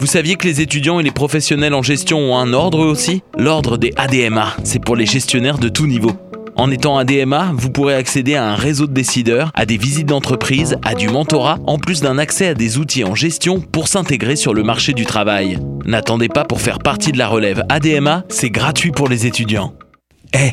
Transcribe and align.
Vous 0.00 0.06
saviez 0.06 0.36
que 0.36 0.46
les 0.46 0.60
étudiants 0.60 1.00
et 1.00 1.02
les 1.02 1.10
professionnels 1.10 1.74
en 1.74 1.82
gestion 1.82 2.18
ont 2.32 2.38
un 2.38 2.52
ordre 2.52 2.78
aussi? 2.86 3.22
L'ordre 3.36 3.76
des 3.76 3.92
ADMA, 3.96 4.54
c'est 4.62 4.78
pour 4.78 4.94
les 4.94 5.06
gestionnaires 5.06 5.58
de 5.58 5.68
tout 5.68 5.88
niveau. 5.88 6.12
En 6.54 6.70
étant 6.70 6.98
ADMA, 6.98 7.52
vous 7.54 7.70
pourrez 7.70 7.94
accéder 7.94 8.36
à 8.36 8.44
un 8.44 8.54
réseau 8.54 8.86
de 8.86 8.92
décideurs, 8.92 9.50
à 9.54 9.66
des 9.66 9.76
visites 9.76 10.06
d'entreprise, 10.06 10.76
à 10.84 10.94
du 10.94 11.08
mentorat, 11.08 11.58
en 11.66 11.78
plus 11.78 12.00
d'un 12.00 12.16
accès 12.16 12.46
à 12.46 12.54
des 12.54 12.78
outils 12.78 13.02
en 13.02 13.16
gestion 13.16 13.60
pour 13.60 13.88
s'intégrer 13.88 14.36
sur 14.36 14.54
le 14.54 14.62
marché 14.62 14.92
du 14.92 15.04
travail. 15.04 15.58
N'attendez 15.84 16.28
pas 16.28 16.44
pour 16.44 16.60
faire 16.60 16.78
partie 16.78 17.10
de 17.10 17.18
la 17.18 17.26
relève 17.26 17.64
ADMA, 17.68 18.24
c'est 18.28 18.50
gratuit 18.50 18.92
pour 18.92 19.08
les 19.08 19.26
étudiants. 19.26 19.74
Eh, 20.32 20.52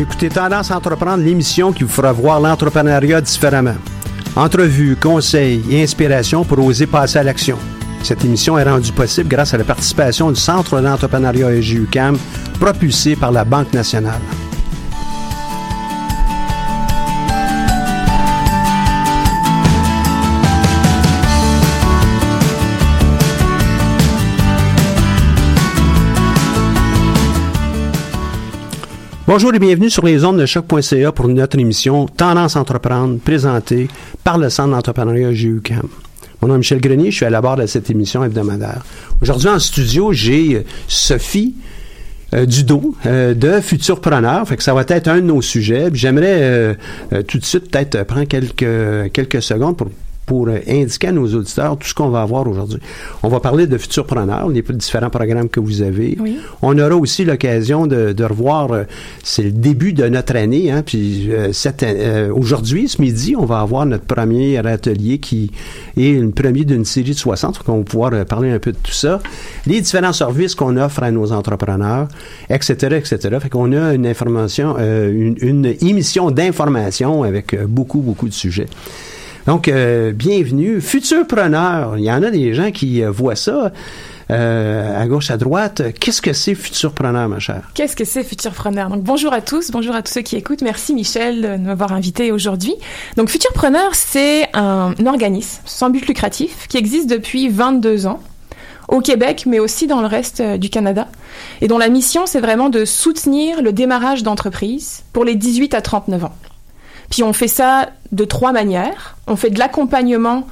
Écoutez 0.00 0.28
Tendance 0.28 0.70
entreprendre, 0.70 1.24
l'émission 1.24 1.72
qui 1.72 1.82
vous 1.82 1.90
fera 1.90 2.12
voir 2.12 2.40
l'entrepreneuriat 2.40 3.20
différemment. 3.20 3.74
Entrevues, 4.36 4.94
conseils 4.94 5.64
et 5.70 5.82
inspiration 5.82 6.44
pour 6.44 6.64
oser 6.64 6.86
passer 6.86 7.18
à 7.18 7.24
l'action. 7.24 7.58
Cette 8.04 8.24
émission 8.24 8.56
est 8.56 8.62
rendue 8.62 8.92
possible 8.92 9.28
grâce 9.28 9.54
à 9.54 9.58
la 9.58 9.64
participation 9.64 10.30
du 10.30 10.38
Centre 10.38 10.80
d'entrepreneuriat 10.80 11.52
EGUCAM, 11.52 12.16
propulsé 12.60 13.16
par 13.16 13.32
la 13.32 13.44
Banque 13.44 13.72
nationale. 13.72 14.20
Bonjour 29.28 29.54
et 29.54 29.58
bienvenue 29.58 29.90
sur 29.90 30.06
les 30.06 30.24
ondes 30.24 30.40
de 30.40 30.46
choc.ca 30.46 31.12
pour 31.12 31.28
notre 31.28 31.58
émission 31.58 32.06
Tendance 32.06 32.56
entreprendre, 32.56 33.18
présentée 33.18 33.86
par 34.24 34.38
le 34.38 34.48
Centre 34.48 34.70
d'entrepreneuriat 34.70 35.34
GUCAM. 35.34 35.86
Mon 36.40 36.48
nom 36.48 36.54
est 36.54 36.58
Michel 36.58 36.80
Grenier, 36.80 37.10
je 37.10 37.16
suis 37.16 37.26
à 37.26 37.30
la 37.30 37.42
barre 37.42 37.56
de 37.56 37.66
cette 37.66 37.90
émission 37.90 38.24
hebdomadaire. 38.24 38.82
Aujourd'hui 39.20 39.48
en 39.48 39.58
studio, 39.58 40.14
j'ai 40.14 40.54
euh, 40.54 40.62
Sophie 40.88 41.54
euh, 42.32 42.46
Dudo 42.46 42.94
euh, 43.04 43.34
de 43.34 43.60
Futurpreneur. 43.60 44.48
Fait 44.48 44.58
ça 44.62 44.72
va 44.72 44.86
être 44.88 45.08
un 45.08 45.16
de 45.16 45.26
nos 45.26 45.42
sujets. 45.42 45.90
J'aimerais 45.92 46.38
euh, 46.40 46.74
tout 47.26 47.36
de 47.36 47.44
suite 47.44 47.70
peut-être 47.70 48.04
prendre 48.04 48.24
quelques 48.24 49.42
secondes 49.42 49.76
pour 49.76 49.88
pour 50.28 50.48
indiquer 50.48 51.08
à 51.08 51.12
nos 51.12 51.26
auditeurs 51.34 51.78
tout 51.78 51.88
ce 51.88 51.94
qu'on 51.94 52.10
va 52.10 52.20
avoir 52.20 52.46
aujourd'hui. 52.46 52.78
On 53.22 53.28
va 53.28 53.40
parler 53.40 53.66
de 53.66 53.78
Futurpreneur, 53.78 54.50
les 54.50 54.62
différents 54.62 55.08
programmes 55.08 55.48
que 55.48 55.58
vous 55.58 55.80
avez. 55.80 56.18
Oui. 56.20 56.36
On 56.60 56.78
aura 56.78 56.94
aussi 56.96 57.24
l'occasion 57.24 57.86
de, 57.86 58.12
de 58.12 58.24
revoir, 58.24 58.70
euh, 58.70 58.84
c'est 59.24 59.42
le 59.42 59.52
début 59.52 59.94
de 59.94 60.06
notre 60.06 60.36
année, 60.36 60.70
hein, 60.70 60.82
puis 60.84 61.30
euh, 61.30 61.50
euh, 61.82 62.30
aujourd'hui, 62.34 62.88
ce 62.90 63.00
midi, 63.00 63.36
on 63.38 63.46
va 63.46 63.60
avoir 63.60 63.86
notre 63.86 64.04
premier 64.04 64.58
atelier 64.58 65.16
qui 65.16 65.50
est 65.96 66.20
le 66.20 66.30
premier 66.30 66.66
d'une 66.66 66.84
série 66.84 67.12
de 67.12 67.16
60, 67.16 67.54
donc 67.56 67.68
on 67.68 67.78
va 67.78 67.84
pouvoir 67.84 68.12
euh, 68.12 68.24
parler 68.26 68.50
un 68.50 68.58
peu 68.58 68.72
de 68.72 68.78
tout 68.82 68.92
ça, 68.92 69.20
les 69.64 69.80
différents 69.80 70.12
services 70.12 70.54
qu'on 70.54 70.76
offre 70.76 71.02
à 71.04 71.10
nos 71.10 71.32
entrepreneurs, 71.32 72.08
etc., 72.50 72.74
etc. 72.96 73.38
Fait 73.40 73.48
qu'on 73.48 73.72
a 73.72 73.94
une 73.94 74.06
information, 74.06 74.76
euh, 74.78 75.10
une, 75.10 75.36
une 75.40 75.74
émission 75.80 76.30
d'information 76.30 77.22
avec 77.22 77.58
beaucoup, 77.64 78.00
beaucoup 78.00 78.28
de 78.28 78.34
sujets. 78.34 78.66
Donc, 79.48 79.66
euh, 79.66 80.12
bienvenue. 80.12 80.78
Futurpreneur, 80.78 81.96
il 81.96 82.04
y 82.04 82.12
en 82.12 82.22
a 82.22 82.30
des 82.30 82.52
gens 82.52 82.70
qui 82.70 83.02
euh, 83.02 83.10
voient 83.10 83.34
ça 83.34 83.72
euh, 84.30 85.02
à 85.02 85.06
gauche, 85.06 85.30
à 85.30 85.38
droite. 85.38 85.80
Qu'est-ce 85.98 86.20
que 86.20 86.34
c'est 86.34 86.54
Futurpreneur, 86.54 87.30
ma 87.30 87.38
chère? 87.38 87.62
Qu'est-ce 87.72 87.96
que 87.96 88.04
c'est 88.04 88.24
Futurpreneur 88.24 88.90
Donc 88.90 89.02
bonjour 89.02 89.32
à 89.32 89.40
tous, 89.40 89.70
bonjour 89.70 89.94
à 89.94 90.02
tous 90.02 90.12
ceux 90.12 90.20
qui 90.20 90.36
écoutent. 90.36 90.60
Merci 90.60 90.92
Michel 90.92 91.40
de 91.40 91.56
m'avoir 91.56 91.94
invité 91.94 92.30
aujourd'hui. 92.30 92.74
Donc 93.16 93.30
Futurpreneur, 93.30 93.94
c'est 93.94 94.54
un, 94.54 94.92
un 95.00 95.06
organisme 95.06 95.62
sans 95.64 95.88
but 95.88 96.06
lucratif 96.06 96.66
qui 96.68 96.76
existe 96.76 97.08
depuis 97.08 97.48
22 97.48 98.06
ans 98.06 98.20
au 98.88 99.00
Québec, 99.00 99.44
mais 99.46 99.60
aussi 99.60 99.86
dans 99.86 100.02
le 100.02 100.08
reste 100.08 100.42
du 100.42 100.68
Canada, 100.68 101.08
et 101.62 101.68
dont 101.68 101.78
la 101.78 101.88
mission, 101.88 102.26
c'est 102.26 102.40
vraiment 102.40 102.68
de 102.68 102.84
soutenir 102.84 103.62
le 103.62 103.72
démarrage 103.72 104.22
d'entreprises 104.22 105.04
pour 105.14 105.24
les 105.24 105.36
18 105.36 105.72
à 105.72 105.80
39 105.80 106.24
ans. 106.26 106.34
Puis 107.10 107.22
on 107.22 107.32
fait 107.32 107.48
ça 107.48 107.90
de 108.12 108.24
trois 108.24 108.52
manières. 108.52 109.16
On 109.26 109.36
fait 109.36 109.50
de 109.50 109.58
l'accompagnement 109.58 110.46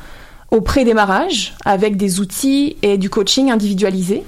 au 0.50 0.60
pré-démarrage 0.60 1.54
avec 1.64 1.96
des 1.96 2.20
outils 2.20 2.76
et 2.82 2.98
du 2.98 3.10
coaching 3.10 3.50
individualisé. 3.50 4.24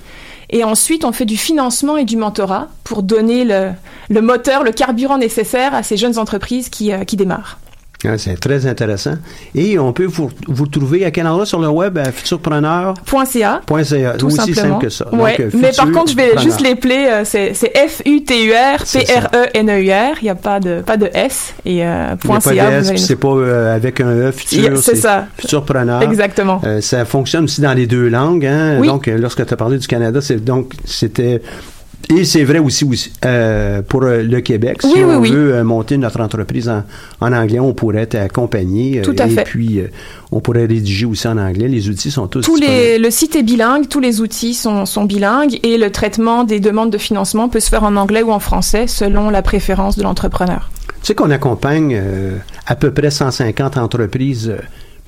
Et 0.50 0.64
ensuite, 0.64 1.04
on 1.04 1.12
fait 1.12 1.26
du 1.26 1.36
financement 1.36 1.96
et 1.96 2.04
du 2.04 2.16
mentorat 2.16 2.68
pour 2.84 3.02
donner 3.02 3.44
le, 3.44 4.20
moteur, 4.22 4.64
le 4.64 4.72
carburant 4.72 5.18
nécessaire 5.18 5.74
à 5.74 5.82
ces 5.82 5.96
jeunes 5.96 6.18
entreprises 6.18 6.70
qui, 6.70 6.92
euh, 6.92 7.04
qui 7.04 7.16
démarrent. 7.16 7.58
C'est 8.16 8.38
très 8.38 8.64
intéressant. 8.66 9.14
Et 9.56 9.76
on 9.78 9.92
peut 9.92 10.04
vous, 10.04 10.30
vous 10.46 10.66
trouver 10.68 11.04
à 11.04 11.10
quel 11.10 11.26
endroit 11.26 11.46
sur 11.46 11.58
le 11.60 11.68
web? 11.68 11.98
À 11.98 12.12
futurpreneur.ca. 12.12 13.62
.ca. 13.82 14.14
Tout 14.16 14.26
aussi 14.26 14.36
simplement. 14.36 14.54
simple 14.54 14.84
que 14.84 14.88
ça. 14.88 15.12
Ouais, 15.12 15.30
Donc, 15.36 15.40
euh, 15.40 15.50
mais 15.54 15.70
par 15.76 15.90
contre, 15.90 16.12
je 16.12 16.16
vais 16.16 16.38
juste 16.38 16.60
les 16.60 16.76
euh, 17.08 17.24
C'est 17.24 17.52
F-U-T-U-R, 17.54 18.82
C'est 18.84 19.04
ça. 19.04 19.22
P-R-E-N-E-U-R. 19.22 20.16
Il 20.20 20.24
n'y 20.24 20.30
a 20.30 20.34
pas 20.36 20.60
de, 20.60 20.80
pas 20.80 20.96
de 20.96 21.10
S. 21.12 21.54
Et 21.64 21.84
euh, 21.84 22.14
Il 22.24 22.30
n'y 22.30 22.36
a 22.36 22.40
pas 22.40 22.50
de 22.50 22.56
S, 22.56 22.88
allez 22.88 22.98
c'est 22.98 23.16
pas 23.16 23.28
euh, 23.28 23.74
avec 23.74 24.00
un 24.00 24.10
E, 24.10 24.30
futur. 24.32 24.78
c'est 24.78 24.94
ça. 24.94 25.26
Futurpreneur. 25.36 26.00
Exactement. 26.02 26.60
Euh, 26.64 26.80
ça 26.80 27.04
fonctionne 27.04 27.44
aussi 27.44 27.60
dans 27.60 27.74
les 27.74 27.88
deux 27.88 28.08
langues. 28.08 28.46
Hein? 28.46 28.76
Oui. 28.78 28.86
Donc, 28.86 29.06
lorsque 29.08 29.44
tu 29.44 29.52
as 29.52 29.56
parlé 29.56 29.76
du 29.78 29.86
Canada, 29.88 30.20
c'est 30.20 30.36
donc 30.44 30.72
c'était 30.84 31.42
et 32.10 32.24
c'est 32.24 32.44
vrai 32.44 32.58
aussi, 32.58 32.84
aussi, 32.84 33.12
euh, 33.24 33.82
pour 33.82 34.02
euh, 34.04 34.22
le 34.22 34.40
Québec. 34.40 34.78
Si 34.80 34.88
Oui, 34.94 35.04
on 35.04 35.18
oui. 35.20 35.30
veut 35.30 35.54
euh, 35.54 35.64
monter 35.64 35.98
notre 35.98 36.20
entreprise 36.20 36.68
en, 36.68 36.82
en 37.20 37.32
anglais, 37.34 37.60
on 37.60 37.74
pourrait 37.74 38.06
t'accompagner. 38.06 39.00
euh, 39.00 39.02
Tout 39.02 39.14
à 39.18 39.26
et 39.26 39.30
fait. 39.30 39.44
puis, 39.44 39.80
euh, 39.80 39.88
on 40.32 40.40
pourrait 40.40 40.64
rédiger 40.66 41.04
aussi 41.04 41.28
en 41.28 41.36
anglais. 41.36 41.68
Les 41.68 41.88
outils 41.90 42.10
sont 42.10 42.26
tous 42.26 42.40
Tous 42.42 42.56
les, 42.56 42.98
le 42.98 43.10
site 43.10 43.36
est 43.36 43.42
bilingue, 43.42 43.88
tous 43.88 44.00
les 44.00 44.20
outils 44.22 44.54
sont, 44.54 44.86
sont 44.86 45.04
bilingues 45.04 45.58
et 45.62 45.76
le 45.76 45.90
traitement 45.90 46.44
des 46.44 46.60
demandes 46.60 46.90
de 46.90 46.98
financement 46.98 47.48
peut 47.50 47.60
se 47.60 47.68
faire 47.68 47.84
en 47.84 47.94
anglais 47.96 48.22
ou 48.22 48.30
en 48.32 48.38
français 48.40 48.86
selon 48.86 49.28
la 49.28 49.42
préférence 49.42 49.96
de 49.98 50.02
l'entrepreneur. 50.02 50.70
Tu 51.02 51.08
sais 51.08 51.14
qu'on 51.14 51.30
accompagne 51.30 51.94
euh, 51.94 52.36
à 52.66 52.74
peu 52.74 52.90
près 52.90 53.10
150 53.10 53.76
entreprises 53.76 54.54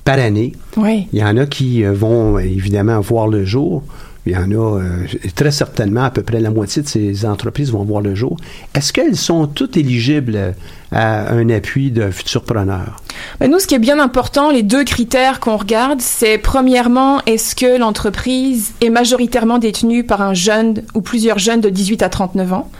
par 0.05 0.19
année. 0.19 0.53
Oui. 0.77 1.07
Il 1.13 1.19
y 1.19 1.23
en 1.23 1.35
a 1.37 1.45
qui 1.47 1.83
vont 1.83 2.37
évidemment 2.39 2.99
voir 3.01 3.27
le 3.27 3.43
jour. 3.43 3.83
Il 4.25 4.33
y 4.33 4.37
en 4.37 4.51
a 4.51 4.79
euh, 4.79 5.07
très 5.35 5.51
certainement 5.51 6.03
à 6.03 6.11
peu 6.11 6.21
près 6.21 6.39
la 6.39 6.51
moitié 6.51 6.83
de 6.83 6.87
ces 6.87 7.25
entreprises 7.25 7.71
vont 7.71 7.83
voir 7.83 8.01
le 8.01 8.13
jour. 8.13 8.37
Est-ce 8.75 8.93
qu'elles 8.93 9.17
sont 9.17 9.47
toutes 9.47 9.77
éligibles 9.77 10.53
à 10.91 11.31
un 11.33 11.49
appui 11.49 11.91
de 11.91 12.11
futurpreneurs? 12.11 13.01
Ben 13.39 13.49
nous, 13.49 13.59
ce 13.59 13.65
qui 13.65 13.75
est 13.75 13.79
bien 13.79 13.99
important, 13.99 14.51
les 14.51 14.63
deux 14.63 14.83
critères 14.83 15.39
qu'on 15.39 15.57
regarde, 15.57 16.01
c'est 16.01 16.37
premièrement, 16.37 17.21
est-ce 17.25 17.55
que 17.55 17.79
l'entreprise 17.79 18.73
est 18.81 18.89
majoritairement 18.89 19.57
détenue 19.57 20.03
par 20.03 20.21
un 20.21 20.33
jeune 20.33 20.83
ou 20.93 21.01
plusieurs 21.01 21.39
jeunes 21.39 21.61
de 21.61 21.69
18 21.69 22.03
à 22.03 22.09
39 22.09 22.53
ans? 22.53 22.71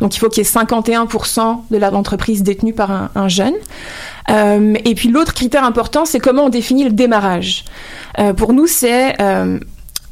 Donc 0.00 0.14
il 0.14 0.18
faut 0.18 0.28
qu'il 0.28 0.44
y 0.44 0.46
ait 0.46 0.50
51% 0.50 1.62
de 1.70 1.76
l'entreprise 1.76 2.42
détenue 2.42 2.72
par 2.72 2.90
un, 2.90 3.10
un 3.14 3.28
jeune. 3.28 3.54
Euh, 4.30 4.74
et 4.84 4.94
puis 4.94 5.08
l'autre 5.08 5.34
critère 5.34 5.64
important, 5.64 6.04
c'est 6.04 6.20
comment 6.20 6.44
on 6.44 6.48
définit 6.48 6.84
le 6.84 6.92
démarrage. 6.92 7.64
Euh, 8.18 8.32
pour 8.32 8.52
nous, 8.52 8.66
c'est 8.66 9.16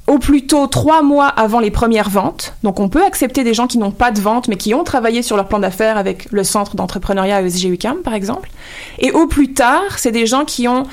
au 0.06 0.18
plus 0.18 0.46
tôt 0.46 0.66
trois 0.66 1.02
mois 1.02 1.26
avant 1.26 1.60
les 1.60 1.70
premières 1.70 2.10
ventes. 2.10 2.54
Donc 2.62 2.80
on 2.80 2.88
peut 2.88 3.04
accepter 3.04 3.44
des 3.44 3.54
gens 3.54 3.66
qui 3.66 3.78
n'ont 3.78 3.90
pas 3.90 4.10
de 4.10 4.20
vente 4.20 4.48
mais 4.48 4.56
qui 4.56 4.74
ont 4.74 4.84
travaillé 4.84 5.22
sur 5.22 5.36
leur 5.36 5.48
plan 5.48 5.58
d'affaires 5.58 5.96
avec 5.96 6.30
le 6.30 6.44
centre 6.44 6.76
d'entrepreneuriat 6.76 7.42
ESG 7.42 7.64
UCAM 7.70 7.98
par 7.98 8.14
exemple. 8.14 8.50
Et 8.98 9.10
au 9.10 9.26
plus 9.26 9.52
tard, 9.52 9.98
c'est 9.98 10.12
des 10.12 10.26
gens 10.26 10.44
qui 10.44 10.68
ont 10.68 10.84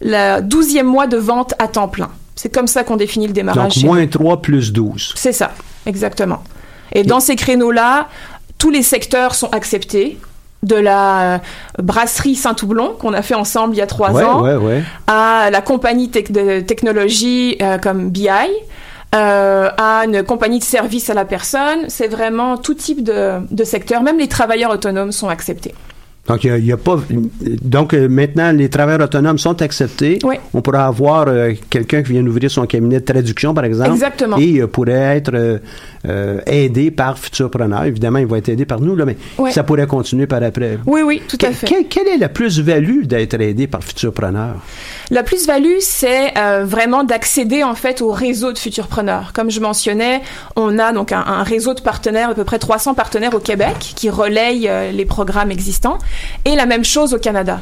le 0.00 0.40
douzième 0.40 0.86
mois 0.86 1.06
de 1.06 1.16
vente 1.16 1.54
à 1.58 1.68
temps 1.68 1.88
plein. 1.88 2.10
C'est 2.34 2.52
comme 2.52 2.66
ça 2.66 2.82
qu'on 2.82 2.96
définit 2.96 3.26
le 3.26 3.32
démarrage. 3.32 3.76
Donc 3.76 3.84
moins 3.84 4.06
3 4.06 4.42
plus 4.42 4.72
12. 4.72 5.12
C'est 5.16 5.32
ça, 5.32 5.52
exactement. 5.86 6.42
Et 6.92 7.04
dans 7.04 7.20
ces 7.20 7.36
créneaux-là, 7.36 8.08
tous 8.58 8.70
les 8.70 8.82
secteurs 8.82 9.34
sont 9.34 9.50
acceptés 9.50 10.18
de 10.62 10.76
la 10.76 11.40
brasserie 11.78 12.34
Saint-Toublon 12.36 12.94
qu'on 12.98 13.12
a 13.14 13.22
fait 13.22 13.34
ensemble 13.34 13.74
il 13.74 13.78
y 13.78 13.82
a 13.82 13.86
trois 13.86 14.12
Ouais, 14.12 14.22
ans 14.24 14.42
ouais, 14.42 14.54
ouais. 14.56 14.82
à 15.06 15.48
la 15.50 15.60
compagnie 15.60 16.08
tec- 16.08 16.30
de 16.32 16.60
technologie 16.60 17.56
euh, 17.60 17.78
comme 17.78 18.10
BI, 18.10 18.28
euh, 19.14 19.68
à 19.76 20.04
une 20.06 20.22
compagnie 20.22 20.58
de 20.58 20.64
service 20.64 21.10
à 21.10 21.14
la 21.14 21.24
personne. 21.24 21.80
C'est 21.88 22.08
vraiment 22.08 22.56
tout 22.56 22.74
type 22.74 23.02
de, 23.02 23.40
de 23.50 23.64
secteur. 23.64 24.02
Même 24.02 24.18
les 24.18 24.28
travailleurs 24.28 24.70
autonomes 24.70 25.12
sont 25.12 25.28
acceptés. 25.28 25.74
Donc, 26.28 26.44
il 26.44 26.46
y 26.46 26.50
a, 26.50 26.58
il 26.58 26.64
y 26.66 26.70
a 26.72 26.76
pas. 26.76 26.98
Donc, 27.62 27.94
euh, 27.94 28.08
maintenant, 28.08 28.52
les 28.52 28.68
travailleurs 28.70 29.00
autonomes 29.02 29.38
sont 29.38 29.60
acceptés. 29.60 30.20
Oui. 30.22 30.36
On 30.54 30.62
pourrait 30.62 30.78
avoir 30.78 31.24
euh, 31.26 31.52
quelqu'un 31.68 32.04
qui 32.04 32.12
vient 32.12 32.22
d'ouvrir 32.22 32.48
son 32.48 32.64
cabinet 32.64 33.00
de 33.00 33.04
traduction, 33.04 33.52
par 33.52 33.64
exemple. 33.64 33.90
Exactement. 33.90 34.36
Et 34.38 34.60
euh, 34.60 34.68
pourrait 34.68 35.16
être 35.16 35.60
euh, 36.08 36.40
aidé 36.46 36.90
par 36.90 37.18
Futurpreneur. 37.18 37.84
Évidemment, 37.84 38.18
il 38.18 38.26
va 38.26 38.38
être 38.38 38.48
aidé 38.48 38.64
par 38.64 38.80
nous, 38.80 38.96
là, 38.96 39.04
mais 39.04 39.16
Ouais. 39.38 39.52
ça 39.52 39.62
pourrait 39.62 39.86
continuer 39.86 40.26
par 40.26 40.42
après. 40.42 40.78
Oui, 40.86 41.02
oui, 41.02 41.22
tout 41.28 41.38
à 41.42 41.50
fait. 41.52 41.66
quelle, 41.66 41.86
quelle 41.86 42.08
est 42.08 42.16
la 42.18 42.28
plus-value 42.28 43.04
d'être 43.04 43.40
aidé 43.40 43.66
par 43.66 43.82
Futurpreneur? 43.84 44.56
La 45.10 45.22
plus-value, 45.22 45.78
c'est 45.80 46.36
euh, 46.38 46.64
vraiment 46.64 47.04
d'accéder 47.04 47.62
en 47.62 47.74
fait 47.74 48.00
au 48.02 48.10
réseau 48.10 48.52
de 48.52 48.58
futurpreneurs. 48.58 49.32
Comme 49.32 49.50
je 49.50 49.60
mentionnais, 49.60 50.22
on 50.56 50.78
a 50.78 50.92
donc 50.92 51.12
un, 51.12 51.20
un 51.26 51.42
réseau 51.42 51.74
de 51.74 51.80
partenaires, 51.80 52.30
à 52.30 52.34
peu 52.34 52.44
près 52.44 52.58
300 52.58 52.94
partenaires 52.94 53.34
au 53.34 53.40
Québec 53.40 53.76
qui 53.94 54.10
relayent 54.10 54.68
euh, 54.68 54.90
les 54.90 55.04
programmes 55.04 55.50
existants, 55.50 55.98
et 56.44 56.56
la 56.56 56.66
même 56.66 56.84
chose 56.84 57.14
au 57.14 57.18
Canada. 57.18 57.60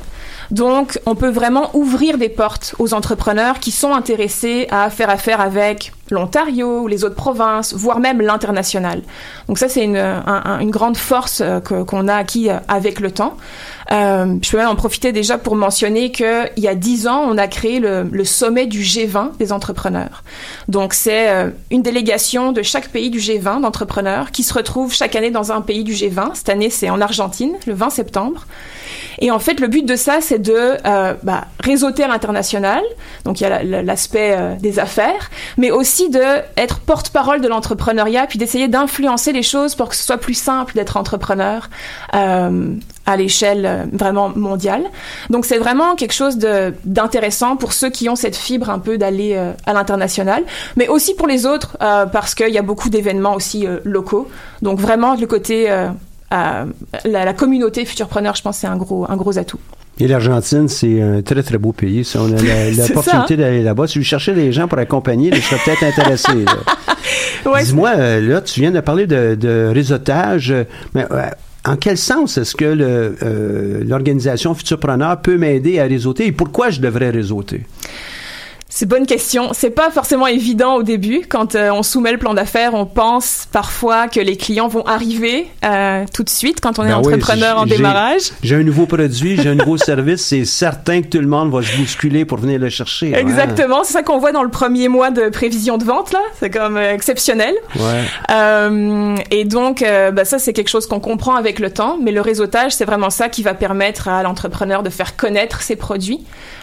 Donc, 0.50 0.98
on 1.06 1.14
peut 1.14 1.30
vraiment 1.30 1.70
ouvrir 1.74 2.18
des 2.18 2.28
portes 2.28 2.74
aux 2.78 2.92
entrepreneurs 2.92 3.60
qui 3.60 3.70
sont 3.70 3.92
intéressés 3.92 4.66
à 4.70 4.90
faire 4.90 5.08
affaire 5.10 5.40
avec 5.40 5.92
l'Ontario 6.10 6.88
les 6.88 7.04
autres 7.04 7.14
provinces, 7.14 7.72
voire 7.74 8.00
même 8.00 8.20
l'international. 8.20 9.02
Donc 9.46 9.58
ça, 9.58 9.68
c'est 9.68 9.84
une, 9.84 9.96
un- 9.96 10.24
un- 10.26 10.58
une 10.58 10.70
grande 10.72 10.96
force 10.96 11.40
euh, 11.40 11.60
qu'on 11.60 12.08
a 12.08 12.14
acquis 12.16 12.50
euh, 12.50 12.56
avec 12.66 12.98
le 12.98 13.12
temps. 13.12 13.36
Euh, 13.92 14.36
je 14.42 14.50
peux 14.50 14.56
même 14.58 14.68
en 14.68 14.76
profiter 14.76 15.10
déjà 15.10 15.36
pour 15.36 15.56
mentionner 15.56 16.12
qu'il 16.12 16.48
y 16.58 16.68
a 16.68 16.74
dix 16.76 17.08
ans, 17.08 17.24
on 17.28 17.36
a 17.38 17.48
créé 17.48 17.80
le, 17.80 18.04
le 18.10 18.24
sommet 18.24 18.66
du 18.66 18.82
G20 18.82 19.36
des 19.38 19.52
entrepreneurs. 19.52 20.22
Donc 20.68 20.94
c'est 20.94 21.28
euh, 21.30 21.50
une 21.72 21.82
délégation 21.82 22.52
de 22.52 22.62
chaque 22.62 22.88
pays 22.90 23.10
du 23.10 23.18
G20 23.18 23.62
d'entrepreneurs 23.62 24.30
qui 24.30 24.44
se 24.44 24.54
retrouve 24.54 24.94
chaque 24.94 25.16
année 25.16 25.32
dans 25.32 25.50
un 25.50 25.60
pays 25.60 25.82
du 25.82 25.92
G20. 25.92 26.34
Cette 26.34 26.50
année, 26.50 26.70
c'est 26.70 26.88
en 26.88 27.00
Argentine, 27.00 27.54
le 27.66 27.74
20 27.74 27.90
septembre. 27.90 28.46
Et 29.18 29.30
en 29.32 29.38
fait, 29.40 29.58
le 29.60 29.66
but 29.66 29.84
de 29.84 29.96
ça, 29.96 30.18
c'est 30.20 30.38
de 30.38 30.54
euh, 30.86 31.14
bah, 31.24 31.46
réseauter 31.62 32.04
à 32.04 32.08
l'international. 32.08 32.82
Donc 33.24 33.40
il 33.40 33.42
y 33.42 33.46
a 33.46 33.50
la- 33.50 33.62
la- 33.64 33.82
l'aspect 33.82 34.34
euh, 34.38 34.54
des 34.54 34.78
affaires, 34.78 35.30
mais 35.58 35.70
aussi 35.72 36.08
de 36.10 36.22
être 36.56 36.78
porte-parole 36.78 37.40
de 37.40 37.48
l'entrepreneuriat, 37.48 38.26
puis 38.28 38.38
d'essayer 38.38 38.68
d'influencer 38.68 39.32
les 39.32 39.42
choses 39.42 39.74
pour 39.74 39.88
que 39.88 39.96
ce 39.96 40.04
soit 40.04 40.16
plus 40.18 40.34
simple 40.34 40.74
d'être 40.74 40.96
entrepreneur 40.96 41.68
euh, 42.14 42.74
à 43.10 43.16
l'échelle 43.16 43.66
euh, 43.66 43.84
vraiment 43.92 44.30
mondiale. 44.34 44.84
Donc 45.30 45.44
c'est 45.44 45.58
vraiment 45.58 45.96
quelque 45.96 46.14
chose 46.14 46.38
d'intéressant 46.84 47.56
pour 47.56 47.72
ceux 47.72 47.90
qui 47.90 48.08
ont 48.08 48.16
cette 48.16 48.36
fibre 48.36 48.70
un 48.70 48.78
peu 48.78 48.98
d'aller 48.98 49.32
euh, 49.34 49.52
à 49.66 49.72
l'international, 49.72 50.44
mais 50.76 50.88
aussi 50.88 51.14
pour 51.14 51.26
les 51.26 51.44
autres 51.44 51.76
euh, 51.82 52.06
parce 52.06 52.34
qu'il 52.34 52.50
y 52.50 52.58
a 52.58 52.62
beaucoup 52.62 52.88
d'événements 52.88 53.34
aussi 53.34 53.66
euh, 53.66 53.78
locaux. 53.84 54.28
Donc 54.62 54.78
vraiment 54.78 55.16
le 55.16 55.26
côté 55.26 55.68
la, 56.30 56.66
la 57.04 57.32
communauté 57.32 57.84
futurpreneur, 57.84 58.36
je 58.36 58.42
pense, 58.42 58.58
c'est 58.58 58.68
un 58.68 58.76
gros 58.76 59.04
un 59.08 59.16
gros 59.16 59.36
atout. 59.36 59.58
Et 59.98 60.06
l'Argentine, 60.06 60.68
c'est 60.68 61.02
un 61.02 61.20
très, 61.22 61.42
très 61.42 61.58
beau 61.58 61.72
pays. 61.72 62.04
Ça, 62.04 62.20
on 62.22 62.32
a 62.32 62.40
l'opportunité 62.70 63.34
hein? 63.34 63.36
d'aller 63.36 63.62
là-bas. 63.62 63.86
Si 63.86 63.98
vous 63.98 64.04
cherchez 64.04 64.32
des 64.32 64.52
gens 64.52 64.68
pour 64.68 64.78
accompagner, 64.78 65.30
je 65.34 65.40
serais 65.40 65.60
peut-être 65.64 65.82
intéressé. 65.82 66.32
Ouais, 67.46 67.64
Dis-moi, 67.64 67.96
là, 68.20 68.42
tu 68.42 68.60
viens 68.60 68.70
de 68.70 68.80
parler 68.80 69.06
de, 69.06 69.34
de 69.34 69.70
réseautage, 69.72 70.54
mais 70.94 71.06
en 71.64 71.76
quel 71.76 71.98
sens 71.98 72.38
est-ce 72.38 72.56
que 72.56 72.64
euh, 72.64 73.84
l'organisation 73.84 74.54
Futurpreneur 74.54 75.20
peut 75.20 75.36
m'aider 75.36 75.78
à 75.78 75.84
réseauter 75.84 76.26
et 76.26 76.32
pourquoi 76.32 76.70
je 76.70 76.80
devrais 76.80 77.10
réseauter? 77.10 77.66
C'est 78.72 78.86
bonne 78.86 79.04
question. 79.04 79.48
C'est 79.52 79.70
pas 79.70 79.90
forcément 79.90 80.28
évident 80.28 80.76
au 80.76 80.84
début. 80.84 81.22
Quand 81.28 81.56
euh, 81.56 81.70
on 81.72 81.82
soumet 81.82 82.12
le 82.12 82.18
plan 82.18 82.34
d'affaires, 82.34 82.72
on 82.74 82.86
pense 82.86 83.48
parfois 83.50 84.06
que 84.06 84.20
les 84.20 84.36
clients 84.36 84.68
vont 84.68 84.86
arriver 84.86 85.48
euh, 85.64 86.04
tout 86.14 86.22
de 86.22 86.30
suite 86.30 86.60
quand 86.60 86.78
on 86.78 86.84
est 86.84 86.88
Ben 86.88 87.02
oui, 87.04 87.14
entrepreneur 87.14 87.58
en 87.58 87.66
démarrage. 87.66 88.30
J'ai 88.44 88.54
un 88.54 88.62
nouveau 88.62 88.86
produit, 88.86 89.36
j'ai 89.36 89.48
un 89.48 89.56
nouveau 89.56 89.76
service, 89.76 90.24
c'est 90.24 90.44
certain 90.44 91.02
que 91.02 91.08
tout 91.08 91.18
le 91.18 91.26
monde 91.26 91.52
va 91.52 91.62
se 91.62 91.76
bousculer 91.76 92.24
pour 92.24 92.38
venir 92.38 92.60
le 92.60 92.68
chercher. 92.68 93.10
ouais. 93.10 93.20
Exactement, 93.20 93.82
c'est 93.82 93.92
ça 93.92 94.02
qu'on 94.04 94.18
voit 94.18 94.30
dans 94.30 94.44
le 94.44 94.50
premier 94.50 94.86
mois 94.86 95.10
de 95.10 95.30
prévision 95.30 95.76
de 95.76 95.84
vente 95.84 96.12
là. 96.12 96.20
C'est 96.38 96.50
comme 96.50 96.76
euh, 96.76 96.94
exceptionnel. 96.94 97.54
Ouais. 97.74 98.04
Euh, 98.30 99.16
et 99.32 99.44
donc, 99.44 99.84
bah, 100.12 100.24
ça, 100.24 100.38
c'est 100.38 100.52
quelque 100.52 100.68
chose 100.68 100.86
qu'on 100.86 101.00
comprend 101.00 101.34
avec 101.34 101.58
le 101.58 101.70
temps, 101.70 101.98
mais 102.00 102.12
le 102.12 102.20
réseautage, 102.20 102.72
c'est 102.72 102.84
vraiment 102.84 103.10
ça 103.10 103.28
qui 103.28 103.42
va 103.42 103.54
permettre 103.54 104.06
à 104.06 104.22
l'entrepreneur 104.22 104.84
de 104.84 104.90
faire 104.90 105.16
connaître 105.16 105.62
ses 105.62 105.74
produits 105.74 106.20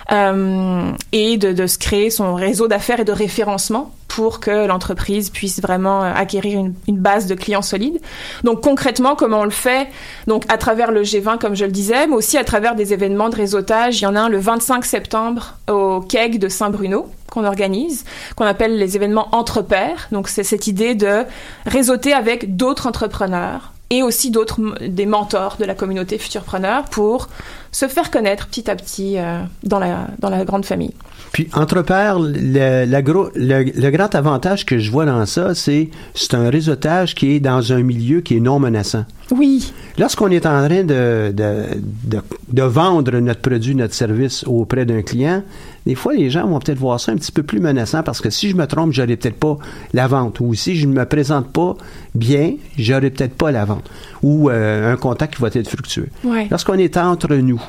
et 0.10 1.38
de, 1.38 1.52
de 1.52 1.68
se 1.68 1.78
créer 1.78 1.97
son 2.10 2.36
réseau 2.36 2.68
d'affaires 2.68 3.00
et 3.00 3.06
de 3.06 3.12
référencement 3.12 3.92
pour 4.08 4.40
que 4.40 4.66
l'entreprise 4.66 5.30
puisse 5.30 5.62
vraiment 5.62 6.04
euh, 6.04 6.12
acquérir 6.16 6.60
une, 6.60 6.98
base 6.98 7.28
de 7.28 7.36
clients 7.36 7.62
solides. 7.62 8.00
Donc 8.44 8.62
concrètement, 8.62 9.16
comment 9.16 9.42
on 9.42 9.44
le 9.44 9.52
fait? 9.52 9.88
Donc 10.26 10.44
à 10.50 10.58
travers 10.58 10.92
le 10.92 11.04
G20, 11.04 11.38
comme 11.38 11.56
je 11.56 11.66
le 11.66 11.72
disais, 11.72 12.08
mais 12.08 12.16
aussi 12.16 12.38
à 12.38 12.44
travers 12.44 12.74
des 12.74 12.94
événements 12.94 13.30
de 13.30 13.36
réseautage. 13.36 14.02
Il 14.02 14.06
y 14.06 14.08
en 14.08 14.16
a 14.16 14.22
un 14.22 14.30
le 14.30 14.40
25 14.40 14.86
septembre 14.86 15.56
au 15.70 16.02
KEG 16.02 16.40
de 16.40 16.50
Saint-Bruno 16.50 17.08
qu'on 17.30 17.44
organise, 17.44 18.06
qu'on 18.36 18.46
appelle 18.46 18.78
les 18.80 18.96
événements 18.96 19.28
entre 19.34 19.62
pairs. 19.62 20.08
Donc 20.12 20.30
c'est 20.30 20.44
cette 20.44 20.66
idée 20.66 20.96
de 20.96 21.24
réseauter 21.68 22.14
avec 22.14 22.56
d'autres 22.56 22.88
entrepreneurs 22.88 23.74
et 23.90 24.02
aussi 24.02 24.32
d'autres 24.32 24.60
des 24.82 25.06
mentors 25.06 25.58
de 25.58 25.66
la 25.66 25.76
communauté 25.76 26.18
futurpreneur 26.18 26.86
pour 26.86 27.30
se 27.72 27.88
faire 27.88 28.10
connaître 28.10 28.48
petit 28.48 28.70
à 28.70 28.76
petit 28.76 29.18
euh, 29.18 29.40
dans 29.64 29.80
la 29.80 30.08
dans 30.18 30.30
la 30.30 30.44
grande 30.44 30.66
famille. 30.66 30.94
Puis, 31.32 31.48
entre 31.54 31.82
pairs, 31.82 32.20
le, 32.20 32.86
la 32.86 33.02
gros- 33.02 33.30
le, 33.36 33.64
le 33.64 33.90
grand 33.92 34.14
avantage 34.16 34.66
que 34.66 34.80
je 34.80 34.90
vois 34.92 35.06
dans 35.06 35.26
ça, 35.26 35.54
c'est 35.56 35.90
c'est 36.14 36.34
un 36.34 36.50
réseautage 36.50 37.14
qui 37.16 37.34
est 37.34 37.40
dans 37.40 37.74
un 37.74 37.84
milieu 37.84 38.22
qui 38.22 38.38
est 38.38 38.40
non 38.40 38.60
menaçant. 38.60 39.06
Oui, 39.32 39.74
Lorsqu'on 39.98 40.30
est 40.30 40.46
en 40.46 40.66
train 40.66 40.84
de, 40.84 41.34
de, 41.36 41.64
de, 42.06 42.20
de 42.54 42.62
vendre 42.62 43.18
notre 43.20 43.42
produit, 43.42 43.76
notre 43.76 43.94
service 43.94 44.46
auprès 44.48 44.86
d'un 44.86 45.02
client, 45.02 45.44
des 45.86 45.96
fois, 45.96 46.14
les 46.14 46.30
gens 46.30 46.48
vont 46.48 46.60
peut-être 46.60 46.78
voir 46.78 47.00
ça 47.00 47.12
un 47.12 47.16
petit 47.16 47.32
peu 47.32 47.44
plus 47.44 47.60
menaçant 47.60 48.04
parce 48.04 48.22
que 48.22 48.30
si 48.30 48.50
je 48.50 48.56
me 48.56 48.66
trompe, 48.68 48.94
j'aurai 48.94 49.18
peut-être 49.18 49.36
pas 49.40 49.58
la 49.94 50.08
vente. 50.08 50.40
Ou 50.40 50.54
si 50.54 50.76
je 50.78 50.86
ne 50.88 50.94
me 50.94 51.04
présente 51.06 51.52
pas 51.52 51.76
bien, 52.16 52.54
j'aurai 52.78 53.10
peut-être 53.10 53.34
pas 53.34 53.52
la 53.52 53.66
vente. 53.66 53.90
Ou 54.24 54.50
euh, 54.50 54.94
un 54.94 54.96
contact 54.98 55.36
qui 55.36 55.42
va 55.42 55.50
être 55.54 55.68
fructueux. 55.68 56.08
Ouais. 56.24 56.48
Lorsqu'on 56.50 56.76
est 56.76 56.96
entre 56.96 57.36
nous, 57.36 57.62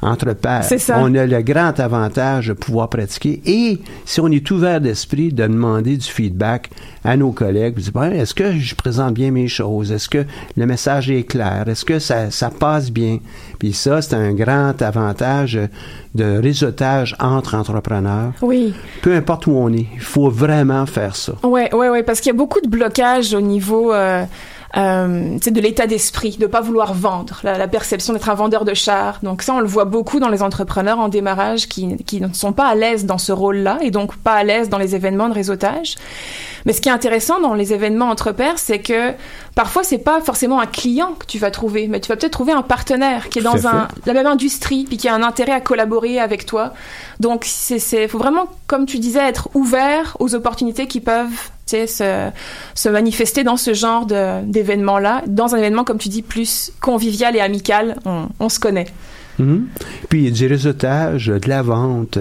entre 0.00 0.32
pairs, 0.32 0.62
C'est 0.64 0.78
ça. 0.78 0.98
on 1.00 1.14
a 1.16 1.26
le 1.26 1.42
grand 1.42 1.78
avantage 1.80 2.48
de 2.48 2.52
pouvoir 2.52 2.88
pratiquer 2.88 3.40
et 3.46 3.80
si 4.04 4.20
on 4.20 4.28
est 4.28 4.48
ouvert 4.50 4.80
d'esprit 4.80 5.32
de 5.32 5.42
demander 5.42 5.96
du 5.96 6.06
feedback 6.06 6.70
à 7.04 7.16
nos 7.16 7.32
collègues, 7.32 7.76
Ben, 7.92 8.12
est-ce 8.12 8.34
que 8.34 8.52
je 8.58 8.74
présente 8.74 9.14
bien 9.14 9.30
mes 9.32 9.48
choses? 9.48 9.90
Est-ce 9.90 10.08
que 10.08 10.24
le 10.56 10.66
message 10.66 11.10
est 11.10 11.24
clair? 11.24 11.64
Est-ce 11.68 11.84
que 11.84 11.98
ça, 11.98 12.30
ça 12.30 12.50
passe 12.50 12.90
bien? 12.90 13.18
Puis 13.58 13.72
ça, 13.72 14.00
c'est 14.02 14.14
un 14.14 14.32
grand 14.34 14.80
avantage 14.82 15.58
de 16.14 16.38
réseautage 16.38 17.16
entre 17.18 17.54
entrepreneurs. 17.54 18.32
oui. 18.42 18.72
Peu 19.02 19.14
importe 19.14 19.46
où 19.46 19.52
on 19.52 19.72
est, 19.72 19.86
il 19.94 20.00
faut 20.00 20.30
vraiment 20.30 20.86
faire 20.86 21.16
ça. 21.16 21.32
Ouais, 21.42 21.74
ouais, 21.74 21.88
ouais, 21.88 22.02
parce 22.02 22.20
qu'il 22.20 22.30
y 22.30 22.34
a 22.34 22.38
beaucoup 22.38 22.60
de 22.60 22.68
blocages 22.68 23.34
au 23.34 23.40
niveau 23.40 23.92
euh, 23.92 24.24
euh, 24.76 25.38
c'est 25.40 25.50
de 25.50 25.60
l'état 25.60 25.86
d'esprit, 25.86 26.36
de 26.38 26.46
pas 26.46 26.60
vouloir 26.60 26.92
vendre, 26.92 27.40
la, 27.42 27.56
la 27.56 27.68
perception 27.68 28.12
d'être 28.12 28.28
un 28.28 28.34
vendeur 28.34 28.64
de 28.64 28.74
char. 28.74 29.18
Donc 29.22 29.42
ça, 29.42 29.54
on 29.54 29.60
le 29.60 29.66
voit 29.66 29.86
beaucoup 29.86 30.20
dans 30.20 30.28
les 30.28 30.42
entrepreneurs 30.42 30.98
en 30.98 31.08
démarrage 31.08 31.68
qui, 31.68 31.96
qui 32.04 32.20
ne 32.20 32.32
sont 32.32 32.52
pas 32.52 32.66
à 32.66 32.74
l'aise 32.74 33.06
dans 33.06 33.18
ce 33.18 33.32
rôle-là 33.32 33.78
et 33.80 33.90
donc 33.90 34.16
pas 34.16 34.34
à 34.34 34.44
l'aise 34.44 34.68
dans 34.68 34.78
les 34.78 34.94
événements 34.94 35.28
de 35.28 35.34
réseautage. 35.34 35.94
Mais 36.66 36.72
ce 36.74 36.82
qui 36.82 36.90
est 36.90 36.92
intéressant 36.92 37.40
dans 37.40 37.54
les 37.54 37.72
événements 37.72 38.10
entre 38.10 38.32
pairs, 38.32 38.58
c'est 38.58 38.80
que 38.80 39.12
parfois 39.54 39.84
c'est 39.84 39.98
pas 39.98 40.20
forcément 40.20 40.60
un 40.60 40.66
client 40.66 41.14
que 41.18 41.24
tu 41.24 41.38
vas 41.38 41.50
trouver, 41.50 41.88
mais 41.88 42.00
tu 42.00 42.08
vas 42.08 42.16
peut-être 42.16 42.32
trouver 42.32 42.52
un 42.52 42.62
partenaire 42.62 43.30
qui 43.30 43.38
est 43.38 43.42
dans 43.42 43.66
un, 43.66 43.88
la 44.04 44.12
même 44.12 44.26
industrie 44.26 44.84
puis 44.84 44.98
qui 44.98 45.08
a 45.08 45.14
un 45.14 45.22
intérêt 45.22 45.52
à 45.52 45.60
collaborer 45.60 46.20
avec 46.20 46.44
toi. 46.44 46.74
Donc 47.20 47.44
c'est 47.46 48.08
faut 48.08 48.18
vraiment 48.18 48.48
comme 48.66 48.84
tu 48.84 48.98
disais 48.98 49.20
être 49.20 49.48
ouvert 49.54 50.16
aux 50.20 50.34
opportunités 50.34 50.86
qui 50.86 51.00
peuvent 51.00 51.50
se, 51.86 52.30
se 52.74 52.88
manifester 52.88 53.44
dans 53.44 53.56
ce 53.56 53.74
genre 53.74 54.06
d'événement-là, 54.44 55.22
dans 55.26 55.54
un 55.54 55.58
événement, 55.58 55.84
comme 55.84 55.98
tu 55.98 56.08
dis, 56.08 56.22
plus 56.22 56.72
convivial 56.80 57.36
et 57.36 57.40
amical, 57.40 57.96
on, 58.04 58.28
on 58.40 58.48
se 58.48 58.58
connaît. 58.60 58.86
Mhm. 59.38 59.68
Puis 60.08 60.32
du 60.32 60.48
réseautage, 60.48 61.26
de 61.28 61.48
la 61.48 61.62
vente, 61.62 62.18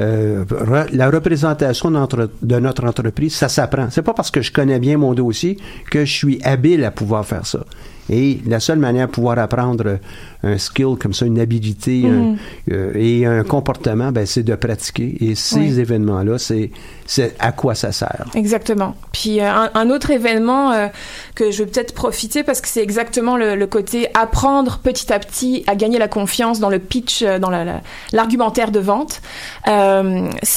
euh, 0.00 0.44
re- 0.44 0.88
la 0.92 1.10
représentation 1.10 1.92
de 1.92 2.58
notre 2.58 2.84
entreprise, 2.84 3.34
ça 3.36 3.48
s'apprend. 3.48 3.86
C'est 3.90 4.02
pas 4.02 4.14
parce 4.14 4.32
que 4.32 4.42
je 4.42 4.50
connais 4.50 4.80
bien 4.80 4.98
mon 4.98 5.14
dossier 5.14 5.58
que 5.92 6.04
je 6.04 6.12
suis 6.12 6.40
habile 6.42 6.82
à 6.84 6.90
pouvoir 6.90 7.24
faire 7.24 7.46
ça. 7.46 7.64
Et 8.10 8.40
la 8.46 8.58
seule 8.60 8.78
manière 8.80 9.06
de 9.06 9.12
pouvoir 9.12 9.38
apprendre 9.38 9.98
un 10.42 10.58
skill 10.58 10.94
comme 11.00 11.12
ça, 11.12 11.24
une 11.26 11.38
habilité 11.38 12.02
Mhm. 12.02 12.36
un- 12.70 12.74
euh, 12.74 12.92
et 12.96 13.26
un 13.26 13.44
comportement, 13.44 14.10
ben, 14.10 14.26
c'est 14.26 14.42
de 14.42 14.54
pratiquer. 14.56 15.16
Et 15.20 15.36
ces 15.36 15.58
Oui. 15.58 15.78
événements-là, 15.80 16.38
c'est 16.38 16.70
c'est 17.06 17.34
à 17.38 17.52
quoi 17.52 17.74
ça 17.74 17.92
sert. 17.92 18.24
Exactement. 18.34 18.94
Puis 19.12 19.40
euh, 19.40 19.48
un, 19.50 19.70
un 19.74 19.90
autre 19.90 20.10
événement 20.10 20.72
euh, 20.72 20.86
que 21.34 21.50
je 21.50 21.62
vais 21.62 21.70
peut-être 21.70 21.94
profiter 21.94 22.42
parce 22.42 22.60
que 22.60 22.68
c'est 22.68 22.82
exactement 22.82 23.36
le, 23.36 23.54
le 23.56 23.66
côté 23.66 24.08
apprendre 24.14 24.78
petit 24.82 25.12
à 25.12 25.18
petit 25.18 25.64
à 25.66 25.74
gagner 25.76 25.98
la 25.98 26.08
confiance 26.08 26.60
dans 26.60 26.68
le 26.70 26.78
pitch, 26.78 27.22
euh, 27.22 27.38
dans 27.38 27.50
la- 27.50 27.64
la- 27.64 27.80
l'argumentaire 28.12 28.70
de 28.70 28.80
vente. 28.80 29.20
Euh, 29.68 30.02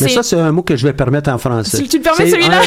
Mais 0.02 0.10
ça, 0.10 0.24
c'est 0.24 0.40
un 0.40 0.52
mot 0.52 0.62
que 0.64 0.76
je 0.76 0.86
vais 0.88 0.94
permettre 0.94 1.30
en 1.32 1.38
français. 1.38 1.78
Si 1.78 1.88
tu 1.88 1.98
le 1.98 2.04
permets, 2.04 2.30
celui-là. 2.30 2.62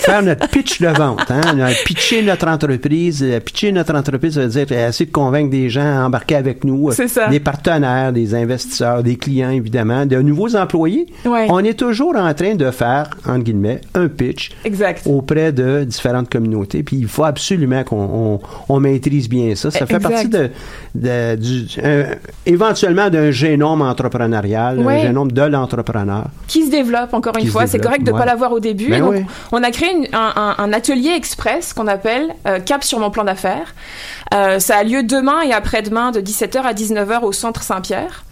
faire 0.00 0.22
notre 0.22 0.48
pitch 0.48 0.80
de 0.80 0.88
vente. 0.88 1.30
Hein? 1.30 1.40
Pitcher 1.84 2.22
notre 2.22 2.48
entreprise. 2.48 3.24
Pitcher 3.44 3.72
notre 3.72 3.94
entreprise, 3.94 4.34
ça 4.34 4.40
veut 4.42 4.48
dire 4.48 4.70
essayer 4.72 5.06
de 5.06 5.12
convaincre 5.12 5.50
des 5.50 5.68
gens 5.70 5.82
à 6.02 6.04
embarquer 6.06 6.36
avec 6.36 6.64
nous. 6.64 6.90
C'est 6.92 7.08
ça. 7.08 7.28
Des 7.28 7.40
partenaires, 7.40 8.12
des 8.12 8.34
investisseurs, 8.34 9.02
des 9.02 9.16
clients, 9.16 9.50
évidemment, 9.50 10.06
de 10.06 10.16
nouveaux 10.20 10.54
employés. 10.56 11.06
Ouais. 11.24 11.46
On 11.50 11.60
est 11.60 11.74
toujours 11.78 12.16
en 12.16 12.32
train 12.34 12.54
de 12.54 12.70
faire, 12.70 13.10
entre 13.26 13.44
guillemets, 13.44 13.80
un 13.94 14.08
pitch 14.08 14.50
exact. 14.64 15.02
auprès 15.06 15.52
de 15.52 15.84
différentes 15.84 16.28
communautés. 16.30 16.82
Puis 16.82 16.96
il 16.96 17.08
faut 17.08 17.24
absolument 17.24 17.84
qu'on 17.84 18.40
on, 18.68 18.74
on 18.74 18.80
maîtrise 18.80 19.28
bien 19.28 19.54
ça. 19.54 19.70
Ça 19.70 19.86
fait 19.86 19.94
Exact. 19.96 20.10
partie 20.10 20.28
de, 20.28 20.50
de- 20.94 21.36
du, 21.36 21.66
euh, 21.82 22.14
éventuellement 22.44 23.10
d'un 23.10 23.30
génome 23.30 23.82
entrepreneurial, 23.82 24.78
Ouais. 24.80 24.94
un 25.00 25.02
génome 25.02 25.32
de 25.32 25.42
l'entrepreneur. 25.42 26.24
qui 26.46 26.64
se 26.66 26.70
développe 26.70 27.12
encore 27.14 27.36
une 27.38 27.46
fois. 27.46 27.66
C'est 27.66 27.78
correct 27.78 28.02
de 28.02 28.10
ne 28.10 28.12
ouais. 28.14 28.18
pas 28.20 28.26
l'avoir 28.26 28.52
au 28.52 28.60
début. 28.60 28.88
Ben 28.90 29.00
Donc, 29.00 29.12
oui. 29.14 29.24
On 29.52 29.62
a 29.62 29.70
créé 29.70 29.90
une- 29.94 30.06
un, 30.14 30.32
un- 30.36 30.54
un 30.58 30.72
atelier 30.72 31.10
express 31.16 31.72
qu'on 31.72 31.86
appelle 31.86 32.28
euh, 32.46 32.60
Cap 32.60 32.84
sur 32.84 32.98
mon 32.98 33.10
plan 33.10 33.24
d'affaires. 33.24 33.74
Euh, 34.34 34.58
ça 34.58 34.76
a 34.78 34.84
lieu 34.84 35.02
demain 35.02 35.42
et 35.42 35.52
après-demain 35.52 36.10
de 36.10 36.20
17h 36.20 36.58
à 36.62 36.72
19h 36.74 37.22
au 37.22 37.32
Centre 37.32 37.62
Saint-Pierre. 37.62 38.24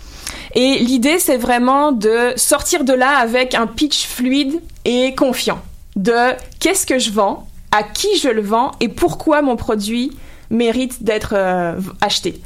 Et 0.54 0.78
l'idée, 0.78 1.18
c'est 1.18 1.36
vraiment 1.36 1.92
de 1.92 2.32
sortir 2.36 2.84
de 2.84 2.92
là 2.92 3.16
avec 3.18 3.54
un 3.54 3.66
pitch 3.66 4.06
fluide 4.06 4.60
et 4.84 5.14
confiant. 5.14 5.60
De 5.96 6.32
qu'est-ce 6.60 6.86
que 6.86 6.98
je 6.98 7.10
vends, 7.10 7.46
à 7.72 7.82
qui 7.82 8.16
je 8.18 8.28
le 8.28 8.42
vends 8.42 8.72
et 8.80 8.88
pourquoi 8.88 9.42
mon 9.42 9.56
produit 9.56 10.16
mérite 10.50 11.02
d'être 11.02 11.34
euh, 11.36 11.80
acheté. 12.00 12.40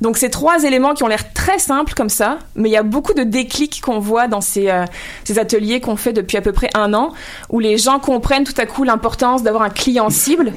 Donc 0.00 0.16
c'est 0.16 0.30
trois 0.30 0.64
éléments 0.64 0.94
qui 0.94 1.04
ont 1.04 1.08
l'air 1.08 1.32
très 1.34 1.58
simples 1.58 1.92
comme 1.94 2.08
ça, 2.08 2.38
mais 2.54 2.70
il 2.70 2.72
y 2.72 2.76
a 2.76 2.82
beaucoup 2.82 3.12
de 3.12 3.22
déclics 3.22 3.82
qu'on 3.82 3.98
voit 3.98 4.28
dans 4.28 4.40
ces, 4.40 4.70
euh, 4.70 4.84
ces 5.24 5.38
ateliers 5.38 5.80
qu'on 5.80 5.96
fait 5.96 6.14
depuis 6.14 6.38
à 6.38 6.40
peu 6.40 6.52
près 6.52 6.70
un 6.74 6.94
an, 6.94 7.12
où 7.50 7.60
les 7.60 7.76
gens 7.76 7.98
comprennent 7.98 8.44
tout 8.44 8.54
à 8.56 8.64
coup 8.64 8.84
l'importance 8.84 9.42
d'avoir 9.42 9.62
un 9.62 9.70
client 9.70 10.08
cible. 10.08 10.54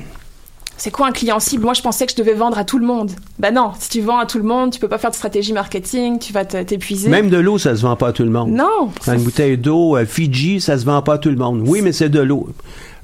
C'est 0.78 0.92
quoi 0.92 1.08
un 1.08 1.12
client 1.12 1.40
cible? 1.40 1.64
Moi, 1.64 1.74
je 1.74 1.82
pensais 1.82 2.06
que 2.06 2.12
je 2.12 2.18
devais 2.18 2.34
vendre 2.34 2.58
à 2.58 2.64
tout 2.64 2.80
le 2.80 2.86
monde. 2.86 3.12
Ben 3.40 3.54
non, 3.54 3.72
si 3.80 3.90
tu 3.90 4.02
vends 4.02 4.18
à 4.18 4.26
tout 4.26 4.38
le 4.38 4.44
monde, 4.44 4.72
tu 4.72 4.80
peux 4.80 4.88
pas 4.88 4.98
faire 4.98 5.12
de 5.12 5.16
stratégie 5.16 5.54
marketing, 5.54 6.20
tu 6.20 6.34
vas 6.34 6.46
t'épuiser. 6.46 7.10
Même 7.10 7.30
de 7.30 7.38
l'eau, 7.38 7.58
ça 7.58 7.76
se 7.76 7.82
vend 7.84 7.96
pas 7.96 8.10
à 8.10 8.14
tout 8.14 8.24
le 8.24 8.30
monde. 8.30 8.50
Non. 8.50 8.90
Une 9.08 9.24
bouteille 9.24 9.58
d'eau 9.58 9.96
euh, 9.96 10.06
Fiji, 10.06 10.60
ça 10.60 10.78
se 10.78 10.86
vend 10.86 11.02
pas 11.02 11.14
à 11.14 11.18
tout 11.20 11.30
le 11.30 11.36
monde. 11.36 11.64
Oui, 11.66 11.82
mais 11.82 11.92
c'est 11.92 12.10
de 12.10 12.20
l'eau. 12.20 12.50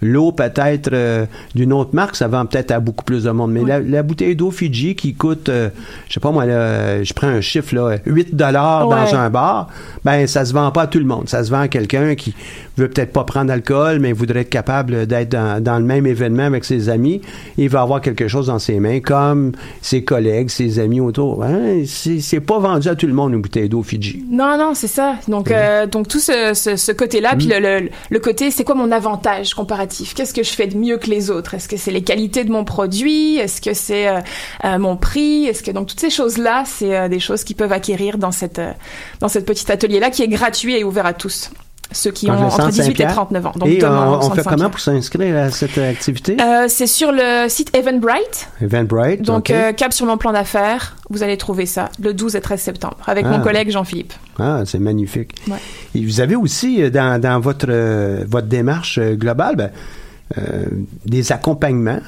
L'eau 0.02 0.32
peut-être 0.32 0.90
euh, 0.94 1.26
d'une 1.56 1.74
autre 1.74 1.92
marque, 1.94 2.16
ça 2.16 2.28
vend 2.28 2.46
peut-être 2.46 2.72
à 2.72 2.80
beaucoup 2.80 3.04
plus 3.04 3.24
de 3.24 3.32
monde. 3.32 3.52
Mais 3.52 3.64
la, 3.64 3.80
la 3.80 4.04
bouteille 4.04 4.36
d'eau 4.36 4.52
Fiji 4.52 4.96
qui 4.96 5.14
coûte, 5.14 5.50
euh, 5.50 5.70
je 6.08 6.14
sais 6.14 6.20
pas 6.20 6.32
moi, 6.32 6.46
là, 6.46 7.04
je 7.04 7.14
prends 7.14 7.28
un 7.28 7.42
chiffre 7.42 7.76
là, 7.76 7.98
8 8.06 8.36
dollars 8.36 8.88
Ouais. 8.88 8.96
dans 8.96 9.16
un 9.16 9.30
bar, 9.30 9.68
ben 10.06 10.26
ça 10.28 10.46
se 10.46 10.54
vend 10.54 10.72
pas 10.72 10.84
à 10.84 10.88
tout 10.88 11.00
le 11.00 11.06
monde. 11.06 11.28
Ça 11.28 11.44
se 11.44 11.52
vend 11.52 11.62
à 11.62 11.68
quelqu'un 11.68 12.16
qui 12.16 12.34
veut 12.78 12.88
peut-être 12.88 13.12
pas 13.12 13.26
prendre 13.26 13.48
d'alcool, 13.48 14.00
mais 14.00 14.14
voudrait 14.14 14.42
être 14.42 14.50
capable 14.50 15.06
d'être 15.06 15.30
dans, 15.30 15.62
dans 15.62 15.78
le 15.80 15.84
même 15.86 16.06
événement 16.08 16.44
avec 16.44 16.64
ses 16.64 16.88
amis. 16.88 17.20
Il 17.58 17.68
va 17.70 17.82
avoir 17.82 18.00
quelque 18.00 18.28
chose 18.30 18.48
dans 18.48 18.60
ses 18.60 18.80
mains, 18.80 19.02
comme 19.02 19.52
ses 19.82 20.04
collègues, 20.06 20.50
ses 20.50 20.80
amis 20.80 21.02
autour. 21.02 21.44
Hein, 21.44 21.84
c'est 21.86 22.40
pas 22.40 22.60
vendu 22.60 22.88
à 22.88 22.96
tout 22.96 23.08
le 23.08 23.14
monde 23.14 23.34
une 23.34 23.42
bouteille 23.42 23.68
d'eau 23.68 23.84
Fiji. 23.84 24.24
Non, 24.32 24.58
non, 24.58 24.72
c'est 24.76 24.88
ça. 24.88 25.16
Donc, 25.28 25.52
euh, 25.52 25.88
donc 25.88 26.08
tout 26.08 26.20
ce, 26.20 26.54
ce, 26.54 26.78
ce 26.78 26.92
côté-là, 26.94 27.36
puis 27.38 27.48
le, 27.48 27.60
le, 27.60 27.90
le 28.10 28.20
côté, 28.20 28.50
c'est 28.50 28.64
quoi 28.64 28.76
mon 28.76 28.92
avantage 28.92 29.54
comparatif 29.54 29.89
Qu'est-ce 30.16 30.34
que 30.34 30.44
je 30.44 30.52
fais 30.52 30.68
de 30.68 30.78
mieux 30.78 30.98
que 30.98 31.08
les 31.08 31.30
autres? 31.30 31.54
Est-ce 31.54 31.68
que 31.68 31.78
c'est 31.78 31.92
les 31.92 32.04
qualités 32.04 32.44
de 32.44 32.52
mon 32.52 32.64
produit? 32.64 33.38
Est-ce 33.38 33.62
que 33.62 33.74
c'est 33.74 34.08
euh, 34.08 34.20
euh, 34.66 34.78
mon 34.78 34.98
prix? 34.98 35.46
Est-ce 35.46 35.64
que 35.64 35.72
donc 35.72 35.88
toutes 35.88 36.00
ces 36.00 36.10
choses-là, 36.10 36.64
c'est 36.66 36.96
euh, 36.96 37.08
des 37.10 37.20
choses 37.20 37.44
qui 37.44 37.54
peuvent 37.54 37.72
acquérir 37.72 38.18
dans 38.18 38.32
cette 38.32 38.60
euh, 38.60 38.74
dans 39.20 39.28
cette 39.28 39.46
petite 39.46 39.70
atelier-là 39.70 40.10
qui 40.10 40.24
est 40.24 40.28
gratuit 40.28 40.76
et 40.76 40.84
ouvert 40.84 41.06
à 41.06 41.14
tous, 41.14 41.52
ceux 41.92 42.12
qui 42.12 42.30
ont 42.30 42.34
entre 42.34 42.56
centre 42.58 42.70
18 42.70 42.82
et 42.82 42.86
Saint-Pierre. 42.86 43.12
39 43.14 43.46
ans. 43.48 43.52
Donc 43.56 43.70
Et 43.70 43.78
demain, 43.78 44.08
au 44.20 44.26
on, 44.26 44.30
fait 44.32 44.44
comment 44.44 44.70
pour 44.70 44.80
s'inscrire 44.80 45.36
à 45.38 45.50
cette 45.50 45.78
activité? 45.78 46.38
Euh, 46.40 46.66
C'est 46.68 46.86
sur 46.88 47.12
le 47.12 47.48
site 47.50 47.76
Eventbrite. 47.76 48.48
Eventbrite. 48.62 49.22
Donc, 49.24 49.50
euh, 49.50 49.74
cap 49.74 49.92
sur 49.92 50.06
mon 50.06 50.18
plan 50.18 50.32
d'affaires, 50.32 50.96
vous 51.10 51.24
allez 51.24 51.38
trouver 51.38 51.66
ça 51.66 51.90
le 52.00 52.14
12 52.14 52.36
et 52.36 52.42
13 52.42 52.62
septembre 52.62 52.98
avec 53.08 53.26
Ah. 53.28 53.38
mon 53.38 53.44
collègue 53.44 53.72
Jean-Philippe. 53.72 54.14
Ah, 54.38 54.62
c'est 54.66 54.80
magnifique. 54.80 55.36
Ouais. 55.48 55.58
Et 55.96 56.06
vous 56.06 56.22
avez 56.22 56.36
aussi 56.36 56.82
euh, 56.84 56.90
dans, 56.90 57.20
dans 57.20 57.40
votre, 57.40 57.66
euh, 57.70 58.24
votre 58.28 58.48
démarche 58.48 59.00
euh, 59.00 59.16
globale 59.16 59.56
ben, 59.56 59.72
euh, 60.38 60.66
des 61.06 61.32
accompagnements. 61.32 62.00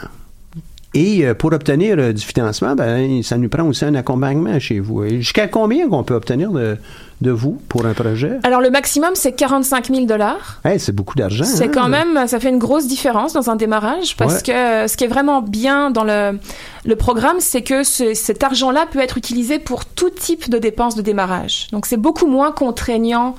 Et 0.93 1.25
euh, 1.25 1.33
pour 1.33 1.53
obtenir 1.53 1.95
euh, 1.97 2.11
du 2.11 2.21
financement, 2.21 2.75
ben, 2.75 3.23
ça 3.23 3.37
nous 3.37 3.47
prend 3.47 3.63
aussi 3.63 3.85
un 3.85 3.95
accompagnement 3.95 4.59
chez 4.59 4.79
vous. 4.79 5.07
Jusqu'à 5.07 5.47
combien 5.47 5.87
qu'on 5.87 6.03
peut 6.03 6.15
obtenir 6.15 6.51
de, 6.51 6.75
de 7.21 7.31
vous 7.31 7.61
pour 7.69 7.85
un 7.85 7.93
projet? 7.93 8.39
Alors, 8.43 8.59
le 8.59 8.69
maximum, 8.69 9.11
c'est 9.13 9.31
45 9.31 9.87
000 9.87 10.05
dollars. 10.05 10.59
Hey, 10.65 10.81
c'est 10.81 10.91
beaucoup 10.91 11.15
d'argent. 11.15 11.45
C'est 11.45 11.65
hein? 11.65 11.71
quand 11.73 11.87
même, 11.87 12.27
ça 12.27 12.41
fait 12.41 12.49
une 12.49 12.57
grosse 12.59 12.87
différence 12.87 13.31
dans 13.31 13.49
un 13.49 13.55
démarrage 13.55 14.17
parce 14.17 14.35
Ouais. 14.35 14.41
que 14.47 14.51
euh, 14.51 14.87
ce 14.89 14.97
qui 14.97 15.05
est 15.05 15.07
vraiment 15.07 15.41
bien 15.41 15.91
dans 15.91 16.03
le, 16.03 16.37
le 16.83 16.95
programme, 16.97 17.37
c'est 17.39 17.61
que 17.61 17.83
ce- 17.83 18.13
cet 18.13 18.43
argent-là 18.43 18.85
peut 18.91 18.99
être 18.99 19.17
utilisé 19.17 19.59
pour 19.59 19.85
tout 19.85 20.09
type 20.09 20.49
de 20.49 20.57
dépenses 20.57 20.95
de 20.95 21.01
démarrage. 21.01 21.67
Donc 21.71 21.85
c'est 21.85 21.95
beaucoup 21.95 22.27
moins 22.27 22.51
contraignant 22.51 23.35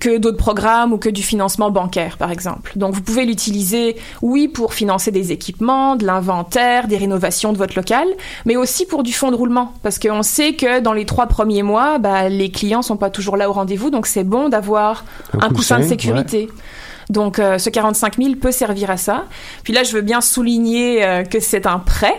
que 0.00 0.18
d'autres 0.18 0.36
programmes 0.36 0.92
ou 0.92 0.98
que 0.98 1.08
du 1.08 1.22
financement 1.22 1.70
bancaire, 1.70 2.16
par 2.16 2.30
exemple. 2.30 2.72
Donc 2.76 2.94
vous 2.94 3.02
pouvez 3.02 3.24
l'utiliser, 3.24 3.96
oui, 4.22 4.48
pour 4.48 4.74
financer 4.74 5.10
des 5.10 5.32
équipements, 5.32 5.96
de 5.96 6.04
l'inventaire, 6.04 6.88
des 6.88 6.96
rénovations 6.96 7.52
de 7.52 7.58
votre 7.58 7.76
local, 7.76 8.06
mais 8.44 8.56
aussi 8.56 8.86
pour 8.86 9.02
du 9.02 9.12
fonds 9.12 9.30
de 9.30 9.36
roulement, 9.36 9.72
parce 9.82 9.98
qu'on 9.98 10.22
sait 10.22 10.54
que 10.54 10.80
dans 10.80 10.92
les 10.92 11.06
trois 11.06 11.26
premiers 11.26 11.62
mois, 11.62 11.98
bah, 11.98 12.28
les 12.28 12.50
clients 12.50 12.82
sont 12.82 12.96
pas 12.96 13.10
toujours 13.10 13.36
là 13.36 13.48
au 13.48 13.52
rendez-vous, 13.52 13.90
donc 13.90 14.06
c'est 14.06 14.24
bon 14.24 14.48
d'avoir 14.48 15.04
Un 15.40 15.46
un, 15.46 15.48
coussin 15.50 15.78
de 15.78 15.84
sécurité. 15.84 16.48
Donc 17.10 17.38
euh, 17.38 17.58
ce 17.58 17.70
45 17.70 18.16
000 18.16 18.34
peut 18.36 18.52
servir 18.52 18.90
à 18.90 18.96
ça. 18.96 19.26
Puis 19.62 19.72
là, 19.72 19.84
je 19.84 19.92
veux 19.92 20.02
bien 20.02 20.20
souligner 20.20 21.04
euh, 21.04 21.22
que 21.22 21.40
c'est 21.40 21.66
un 21.66 21.78
prêt. 21.78 22.16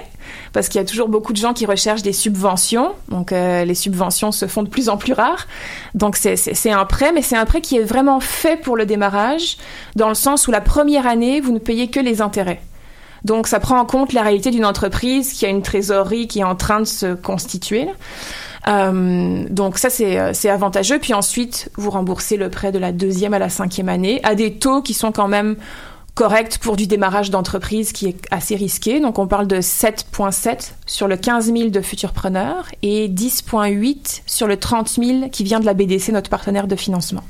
Parce 0.53 0.69
qu'il 0.69 0.79
y 0.79 0.84
a 0.84 0.86
toujours 0.88 1.10
beaucoup 1.10 1.34
de 1.34 1.38
gens 1.38 1.53
qui 1.53 1.65
recherchent 1.65 2.01
des 2.01 2.13
subventions. 2.13 2.91
Donc, 3.10 3.31
euh, 3.31 3.65
les 3.65 3.75
subventions 3.75 4.31
se 4.31 4.48
font 4.48 4.63
de 4.63 4.69
plus 4.69 4.89
en 4.89 4.98
plus 4.98 5.13
rares. 5.13 5.48
Donc, 5.93 6.15
c'est- 6.15 6.69
un 6.72 6.86
prêt, 6.86 7.12
mais 7.13 7.22
c'est 7.22 7.38
un 7.38 7.46
prêt 7.46 7.62
qui 7.62 7.77
est 7.77 7.84
vraiment 7.84 8.19
fait 8.19 8.57
pour 8.62 8.75
le 8.75 8.86
démarrage, 8.86 9.57
dans 9.96 10.10
le 10.10 10.15
sens 10.15 10.48
où 10.48 10.51
la 10.51 10.62
première 10.62 11.07
année, 11.07 11.39
vous 11.41 11.51
ne 11.51 11.60
payez 11.60 11.89
que 11.89 12.00
les 12.00 12.22
intérêts. 12.22 12.62
Donc, 13.24 13.48
ça 13.48 13.60
prend 13.60 13.79
en 13.79 13.86
compte 13.86 14.13
la 14.13 14.22
réalité 14.22 14.51
d'une 14.51 14.65
entreprise 14.65 15.34
qui 15.34 15.46
a 15.46 15.50
une 15.50 15.62
trésorerie 15.62 16.27
qui 16.27 16.39
est 16.39 16.43
en 16.43 16.55
train 16.55 16.79
de 16.79 16.86
se 16.86 17.13
constituer. 17.13 17.88
Euh, 18.67 19.46
donc 19.50 19.77
ça 19.77 19.88
euh, 20.01 20.31
c'est 20.34 20.50
avantageux. 20.50 21.00
Puis 21.00 21.13
ensuite 21.13 21.69
vous 21.77 21.89
remboursez 21.89 22.36
le 22.36 22.50
prêt 22.50 22.72
de 22.72 22.79
la 22.79 22.91
deuxième 22.91 23.34
à 23.34 23.39
la 23.39 23.50
cinquième 23.50 23.88
année 23.88 24.19
à 24.24 24.36
des 24.36 24.55
taux 24.55 24.81
qui 24.81 24.93
sont 24.93 25.12
quand 25.13 25.27
même 25.29 25.55
corrects 26.17 26.57
pour 26.57 26.75
du 26.75 26.88
démarrage 26.88 27.29
d'entreprise 27.29 27.91
qui 27.91 28.07
est 28.07 28.17
assez 28.31 28.55
risqué. 28.55 29.00
Donc 29.00 29.19
on 29.19 29.27
parle 29.27 29.45
de 29.45 29.57
7,7 29.57 30.71
sur 30.88 31.07
le 31.07 31.15
15 31.15 31.53
000 31.53 31.69
de 31.69 31.79
futurpreneurs 31.79 32.65
et 32.81 33.07
10,8 33.07 34.24
sur 34.25 34.47
le 34.47 34.57
30 34.57 34.89
000 34.89 35.29
qui 35.29 35.43
vient 35.43 35.59
de 35.59 35.65
la 35.65 35.75
BDC, 35.75 36.09
notre 36.09 36.31
partenaire 36.31 36.67
de 36.67 36.75
financement. 36.75 37.24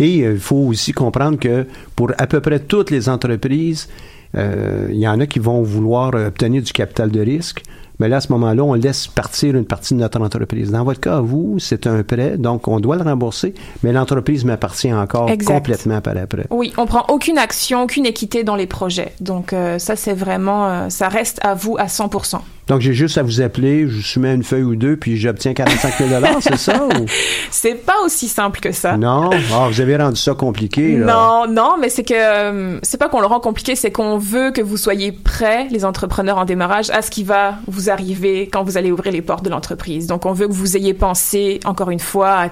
Et 0.00 0.22
euh, 0.22 0.32
il 0.32 0.40
faut 0.40 0.56
aussi 0.56 0.90
comprendre 0.92 1.38
que 1.38 1.64
pour 1.94 2.10
à 2.18 2.26
peu 2.26 2.40
près 2.40 2.58
toutes 2.58 2.90
les 2.90 3.08
entreprises, 3.08 3.88
euh, 4.34 4.88
il 4.90 4.98
y 4.98 5.06
en 5.06 5.20
a 5.20 5.26
qui 5.26 5.38
vont 5.38 5.62
vouloir 5.62 6.12
obtenir 6.14 6.60
du 6.60 6.72
capital 6.72 7.12
de 7.12 7.20
risque. 7.20 7.62
Mais 8.00 8.08
là, 8.08 8.16
à 8.16 8.20
ce 8.20 8.30
moment-là, 8.32 8.62
on 8.62 8.74
laisse 8.74 9.08
partir 9.08 9.56
une 9.56 9.64
partie 9.64 9.94
de 9.94 9.98
notre 9.98 10.20
entreprise. 10.20 10.70
Dans 10.70 10.84
votre 10.84 11.00
cas, 11.00 11.20
vous, 11.20 11.56
c'est 11.58 11.86
un 11.86 12.02
prêt, 12.02 12.36
donc 12.38 12.68
on 12.68 12.78
doit 12.78 12.96
le 12.96 13.02
rembourser, 13.02 13.54
mais 13.82 13.92
l'entreprise 13.92 14.44
m'appartient 14.44 14.92
encore 14.92 15.28
Exact. 15.30 15.54
complètement 15.54 16.00
par 16.00 16.16
après. 16.16 16.46
Oui, 16.50 16.72
on 16.76 16.86
prend 16.86 17.04
aucune 17.08 17.38
action, 17.38 17.82
aucune 17.82 18.06
équité 18.06 18.44
dans 18.44 18.56
les 18.56 18.66
projets. 18.66 19.12
Donc 19.20 19.52
euh, 19.52 19.78
ça, 19.78 19.96
c'est 19.96 20.14
vraiment, 20.14 20.68
euh, 20.68 20.88
ça 20.90 21.08
reste 21.08 21.40
à 21.42 21.54
vous 21.54 21.76
à 21.76 21.86
100%. 21.86 22.40
Donc, 22.68 22.82
j'ai 22.82 22.92
juste 22.92 23.16
à 23.16 23.22
vous 23.22 23.40
appeler, 23.40 23.88
je 23.88 24.06
soumets 24.06 24.34
une 24.34 24.42
feuille 24.44 24.62
ou 24.62 24.76
deux, 24.76 24.96
puis 24.96 25.16
j'obtiens 25.16 25.54
45 25.54 26.06
000 26.06 26.24
c'est 26.40 26.58
ça? 26.58 26.84
Ou? 26.84 27.06
C'est 27.50 27.74
pas 27.74 27.94
aussi 28.04 28.28
simple 28.28 28.60
que 28.60 28.72
ça. 28.72 28.98
Non? 28.98 29.30
Ah, 29.54 29.68
vous 29.70 29.80
avez 29.80 29.96
rendu 29.96 30.20
ça 30.20 30.34
compliqué, 30.34 30.98
là. 30.98 31.06
Non, 31.06 31.50
non, 31.50 31.76
mais 31.80 31.88
c'est 31.88 32.04
que 32.04 32.12
euh, 32.14 32.78
c'est 32.82 32.98
pas 32.98 33.08
qu'on 33.08 33.20
le 33.20 33.26
rend 33.26 33.40
compliqué, 33.40 33.74
c'est 33.74 33.90
qu'on 33.90 34.18
veut 34.18 34.50
que 34.50 34.60
vous 34.60 34.76
soyez 34.76 35.12
prêts, 35.12 35.66
les 35.70 35.86
entrepreneurs 35.86 36.36
en 36.36 36.44
démarrage, 36.44 36.90
à 36.90 37.00
ce 37.00 37.10
qui 37.10 37.24
va 37.24 37.54
vous 37.66 37.87
arriver 37.90 38.48
quand 38.52 38.62
vous 38.62 38.76
allez 38.76 38.90
ouvrir 38.90 39.12
les 39.12 39.22
portes 39.22 39.44
de 39.44 39.50
l'entreprise. 39.50 40.06
Donc, 40.06 40.26
on 40.26 40.32
veut 40.32 40.46
que 40.48 40.52
vous 40.52 40.76
ayez 40.76 40.94
pensé, 40.94 41.60
encore 41.64 41.90
une 41.90 42.00
fois, 42.00 42.30
à, 42.30 42.48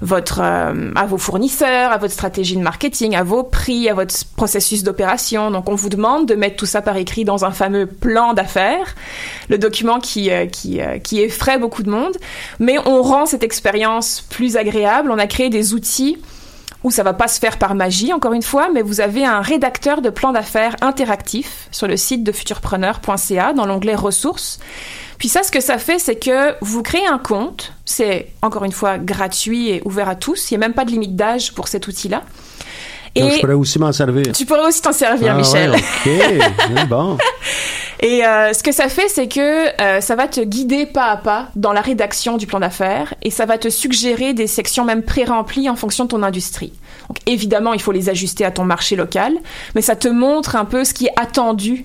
votre, 0.00 0.40
euh, 0.42 0.92
à 0.94 1.06
vos 1.06 1.18
fournisseurs, 1.18 1.92
à 1.92 1.98
votre 1.98 2.12
stratégie 2.12 2.56
de 2.56 2.62
marketing, 2.62 3.14
à 3.14 3.22
vos 3.22 3.42
prix, 3.42 3.88
à 3.88 3.94
votre 3.94 4.14
processus 4.36 4.82
d'opération. 4.82 5.50
Donc, 5.50 5.68
on 5.68 5.74
vous 5.74 5.88
demande 5.88 6.26
de 6.26 6.34
mettre 6.34 6.56
tout 6.56 6.66
ça 6.66 6.82
par 6.82 6.96
écrit 6.96 7.24
dans 7.24 7.44
un 7.44 7.50
fameux 7.50 7.86
plan 7.86 8.34
d'affaires, 8.34 8.94
le 9.48 9.58
document 9.58 10.00
qui, 10.00 10.30
euh, 10.30 10.46
qui, 10.46 10.80
euh, 10.80 10.98
qui 10.98 11.20
effraie 11.20 11.58
beaucoup 11.58 11.82
de 11.82 11.90
monde. 11.90 12.16
Mais 12.58 12.78
on 12.86 13.02
rend 13.02 13.26
cette 13.26 13.42
expérience 13.42 14.24
plus 14.28 14.56
agréable. 14.56 15.10
On 15.10 15.18
a 15.18 15.26
créé 15.26 15.50
des 15.50 15.74
outils 15.74 16.18
où 16.84 16.90
ça 16.90 17.02
va 17.02 17.12
pas 17.12 17.28
se 17.28 17.38
faire 17.38 17.58
par 17.58 17.74
magie, 17.74 18.12
encore 18.12 18.32
une 18.32 18.42
fois, 18.42 18.68
mais 18.72 18.82
vous 18.82 19.00
avez 19.00 19.24
un 19.24 19.40
rédacteur 19.40 20.02
de 20.02 20.10
plan 20.10 20.32
d'affaires 20.32 20.74
interactif 20.80 21.68
sur 21.70 21.86
le 21.86 21.96
site 21.96 22.24
de 22.24 22.32
futurpreneur.ca 22.32 23.52
dans 23.52 23.66
l'onglet 23.66 23.94
ressources. 23.94 24.58
Puis 25.18 25.28
ça, 25.28 25.42
ce 25.44 25.52
que 25.52 25.60
ça 25.60 25.78
fait, 25.78 25.98
c'est 26.00 26.16
que 26.16 26.54
vous 26.60 26.82
créez 26.82 27.06
un 27.06 27.18
compte. 27.18 27.72
C'est 27.84 28.28
encore 28.42 28.64
une 28.64 28.72
fois 28.72 28.98
gratuit 28.98 29.68
et 29.70 29.82
ouvert 29.84 30.08
à 30.08 30.16
tous. 30.16 30.50
Il 30.50 30.54
n'y 30.58 30.64
a 30.64 30.66
même 30.66 30.74
pas 30.74 30.84
de 30.84 30.90
limite 30.90 31.14
d'âge 31.14 31.52
pour 31.54 31.68
cet 31.68 31.86
outil-là. 31.86 32.22
Donc, 33.14 33.30
Et 33.30 33.34
je 33.36 33.40
pourrais 33.40 33.52
aussi 33.54 33.78
m'en 33.78 33.92
servir. 33.92 34.32
tu 34.34 34.46
pourrais 34.46 34.66
aussi 34.66 34.80
t'en 34.80 34.92
servir, 34.92 35.32
Ah, 35.34 35.38
Michel. 35.38 35.70
ouais, 35.70 36.38
OK. 36.38 36.86
Bon. 36.88 37.18
Et 38.02 38.26
euh, 38.26 38.52
ce 38.52 38.64
que 38.64 38.72
ça 38.72 38.88
fait, 38.88 39.08
c'est 39.08 39.28
que 39.28 39.80
euh, 39.80 40.00
ça 40.00 40.16
va 40.16 40.26
te 40.26 40.40
guider 40.40 40.86
pas 40.86 41.06
à 41.06 41.16
pas 41.16 41.48
dans 41.54 41.72
la 41.72 41.80
rédaction 41.80 42.36
du 42.36 42.48
plan 42.48 42.58
d'affaires 42.58 43.14
et 43.22 43.30
ça 43.30 43.46
va 43.46 43.58
te 43.58 43.70
suggérer 43.70 44.34
des 44.34 44.48
sections 44.48 44.84
même 44.84 45.04
pré-remplies 45.04 45.70
en 45.70 45.76
fonction 45.76 46.04
de 46.04 46.08
ton 46.08 46.24
industrie. 46.24 46.72
Donc 47.08 47.18
évidemment, 47.26 47.74
il 47.74 47.80
faut 47.80 47.92
les 47.92 48.08
ajuster 48.08 48.44
à 48.44 48.50
ton 48.50 48.64
marché 48.64 48.96
local, 48.96 49.34
mais 49.76 49.82
ça 49.82 49.94
te 49.94 50.08
montre 50.08 50.56
un 50.56 50.64
peu 50.64 50.82
ce 50.82 50.94
qui 50.94 51.06
est 51.06 51.12
attendu 51.16 51.84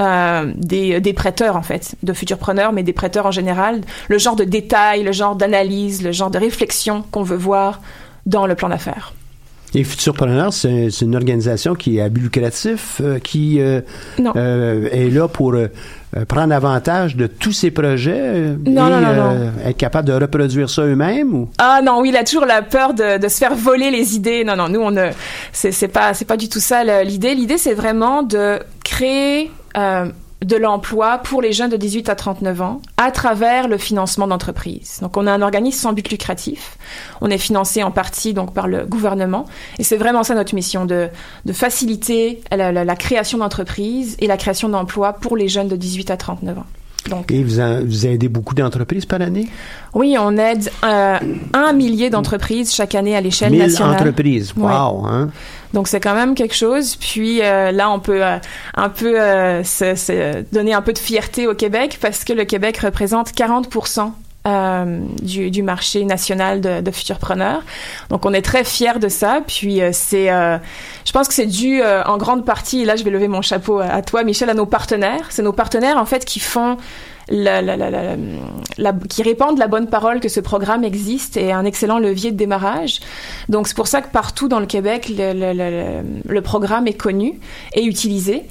euh, 0.00 0.52
des, 0.56 1.00
des 1.00 1.12
prêteurs 1.12 1.54
en 1.54 1.62
fait, 1.62 1.94
de 2.02 2.12
futurs 2.12 2.38
preneurs, 2.38 2.72
mais 2.72 2.82
des 2.82 2.92
prêteurs 2.92 3.26
en 3.26 3.30
général, 3.30 3.82
le 4.08 4.18
genre 4.18 4.34
de 4.34 4.44
détails, 4.44 5.04
le 5.04 5.12
genre 5.12 5.36
d'analyse, 5.36 6.02
le 6.02 6.10
genre 6.10 6.30
de 6.30 6.38
réflexion 6.38 7.04
qu'on 7.12 7.22
veut 7.22 7.36
voir 7.36 7.80
dans 8.26 8.48
le 8.48 8.56
plan 8.56 8.68
d'affaires. 8.68 9.12
Et 9.74 9.84
Futurpreneur, 9.84 10.52
c'est 10.52 10.88
une 11.00 11.16
organisation 11.16 11.74
qui 11.74 11.96
est 11.96 12.02
à 12.02 12.08
but 12.08 12.20
lucratif, 12.20 13.00
euh, 13.00 13.18
qui 13.18 13.60
euh, 13.60 13.80
euh, 14.36 14.88
est 14.92 15.08
là 15.08 15.28
pour 15.28 15.54
prendre 16.28 16.54
avantage 16.54 17.16
de 17.16 17.26
tous 17.26 17.52
ces 17.52 17.70
projets 17.70 18.54
Non, 18.66 18.88
et 18.88 18.90
non, 18.90 19.00
non, 19.00 19.52
être 19.64 19.78
capable 19.78 20.08
de 20.08 20.12
reproduire 20.12 20.68
ça 20.68 20.82
eux-mêmes 20.82 21.32
ou? 21.32 21.48
Ah 21.56 21.80
non, 21.82 22.00
oui, 22.02 22.10
il 22.10 22.16
a 22.18 22.24
toujours 22.24 22.44
la 22.44 22.60
peur 22.60 22.92
de, 22.92 23.18
de 23.18 23.28
se 23.28 23.38
faire 23.38 23.54
voler 23.54 23.90
les 23.90 24.14
idées. 24.14 24.44
Non, 24.44 24.54
non, 24.54 24.68
nous 24.68 24.80
on 24.80 24.94
c'est 25.52 25.88
pas, 25.88 26.12
c'est 26.12 26.26
pas 26.26 26.36
du 26.36 26.50
tout 26.50 26.60
ça 26.60 26.84
l'idée. 27.02 27.34
L'idée 27.34 27.56
c'est 27.56 27.72
vraiment 27.72 28.22
de 28.22 28.58
créer 28.84 29.50
euh, 29.76 30.06
de 30.42 30.56
l'emploi 30.56 31.18
pour 31.18 31.42
les 31.42 31.52
jeunes 31.52 31.70
de 31.70 31.76
18 31.76 32.08
à 32.08 32.14
39 32.14 32.60
ans 32.62 32.80
à 32.96 33.10
travers 33.10 33.68
le 33.68 33.78
financement 33.78 34.26
d'entreprises. 34.26 34.98
Donc 35.00 35.16
on 35.16 35.26
a 35.26 35.32
un 35.32 35.42
organisme 35.42 35.78
sans 35.78 35.92
but 35.92 36.08
lucratif. 36.10 36.76
On 37.20 37.30
est 37.30 37.38
financé 37.38 37.82
en 37.82 37.90
partie 37.90 38.34
donc 38.34 38.52
par 38.52 38.68
le 38.68 38.84
gouvernement 38.84 39.46
et 39.78 39.84
c'est 39.84 39.96
vraiment 39.96 40.22
ça 40.22 40.34
notre 40.34 40.54
mission 40.54 40.84
de, 40.84 41.08
de 41.44 41.52
faciliter 41.52 42.40
la, 42.50 42.96
création 42.96 43.38
d'entreprises 43.38 44.16
et 44.20 44.26
la 44.26 44.36
création 44.36 44.68
d'emplois 44.68 45.12
pour 45.14 45.36
les 45.36 45.48
jeunes 45.48 45.68
de 45.68 45.76
18 45.76 46.10
à 46.10 46.16
39 46.16 46.58
ans. 46.58 46.66
Donc 47.08 47.30
et 47.30 47.42
vous, 47.42 48.06
aidez 48.06 48.28
beaucoup 48.28 48.54
d'entreprises 48.54 49.06
par 49.06 49.20
année? 49.20 49.48
oui, 49.94 50.16
on 50.18 50.36
aide 50.36 50.70
euh, 50.84 51.18
un 51.52 51.72
millier 51.72 52.10
d'entreprises 52.10 52.72
chaque 52.72 52.94
année 52.94 53.16
à 53.16 53.20
l'échelle 53.20 53.50
1000 53.50 53.60
nationale. 53.60 53.94
entreprises. 53.94 54.54
Ouais. 54.56 54.72
Wow! 54.72 55.04
Hein? 55.06 55.30
Donc 55.74 55.88
c'est 55.88 56.00
quand 56.00 56.14
même 56.14 56.34
quelque 56.34 56.54
chose. 56.54 56.96
Puis 56.96 57.42
euh, 57.42 57.72
là, 57.72 57.90
on 57.90 57.98
peut 57.98 58.24
euh, 58.24 58.38
un 58.74 58.88
peu 58.88 59.14
se, 59.64 59.94
se 59.94 60.44
donner 60.52 60.74
un 60.74 60.82
peu 60.82 60.92
de 60.92 60.98
fierté 60.98 61.46
au 61.46 61.54
Québec 61.54 61.98
parce 62.00 62.24
que 62.24 62.32
le 62.32 62.44
Québec 62.44 62.78
représente 62.78 63.32
40 63.32 63.68
euh, 64.46 65.00
du, 65.22 65.50
du 65.50 65.62
marché 65.62 66.04
national 66.04 66.60
de, 66.60 66.80
de 66.80 66.90
futurpreneurs. 66.90 67.62
Donc 68.10 68.26
on 68.26 68.32
est 68.32 68.42
très 68.42 68.64
fiers 68.64 68.98
de 69.00 69.08
ça. 69.08 69.40
Puis 69.46 69.80
euh, 69.80 69.90
c'est, 69.92 70.30
euh, 70.30 70.58
je 71.04 71.12
pense 71.12 71.28
que 71.28 71.34
c'est 71.34 71.46
dû 71.46 71.80
euh, 71.80 72.02
en 72.04 72.16
grande 72.16 72.44
partie. 72.44 72.82
Et 72.82 72.84
là, 72.84 72.96
je 72.96 73.04
vais 73.04 73.10
lever 73.10 73.28
mon 73.28 73.42
chapeau 73.42 73.78
à, 73.78 73.86
à 73.86 74.02
toi, 74.02 74.24
Michel, 74.24 74.50
à 74.50 74.54
nos 74.54 74.66
partenaires. 74.66 75.26
C'est 75.30 75.42
nos 75.42 75.52
partenaires 75.52 75.96
en 75.96 76.06
fait 76.06 76.24
qui 76.24 76.40
font 76.40 76.76
la, 77.28 77.62
la, 77.62 77.76
la, 77.76 78.92
qui 79.08 79.22
répandent 79.22 79.58
la 79.58 79.68
bonne 79.68 79.86
parole 79.86 80.18
que 80.18 80.28
ce 80.28 80.40
programme 80.40 80.82
existe 80.82 81.36
et 81.36 81.52
un 81.52 81.64
excellent 81.64 82.00
levier 82.00 82.32
de 82.32 82.36
démarrage. 82.36 82.98
Donc 83.48 83.68
c'est 83.68 83.76
pour 83.76 83.86
ça 83.86 84.02
que 84.02 84.08
partout 84.10 84.48
dans 84.48 84.58
le 84.58 84.66
Québec, 84.66 85.08
le- 85.08 85.32
le- 85.32 85.52
le- 85.52 86.02
le 86.28 86.40
programme 86.42 86.88
est 86.88 86.94
connu 86.94 87.38
et 87.74 87.84
utilisé. 87.84 88.42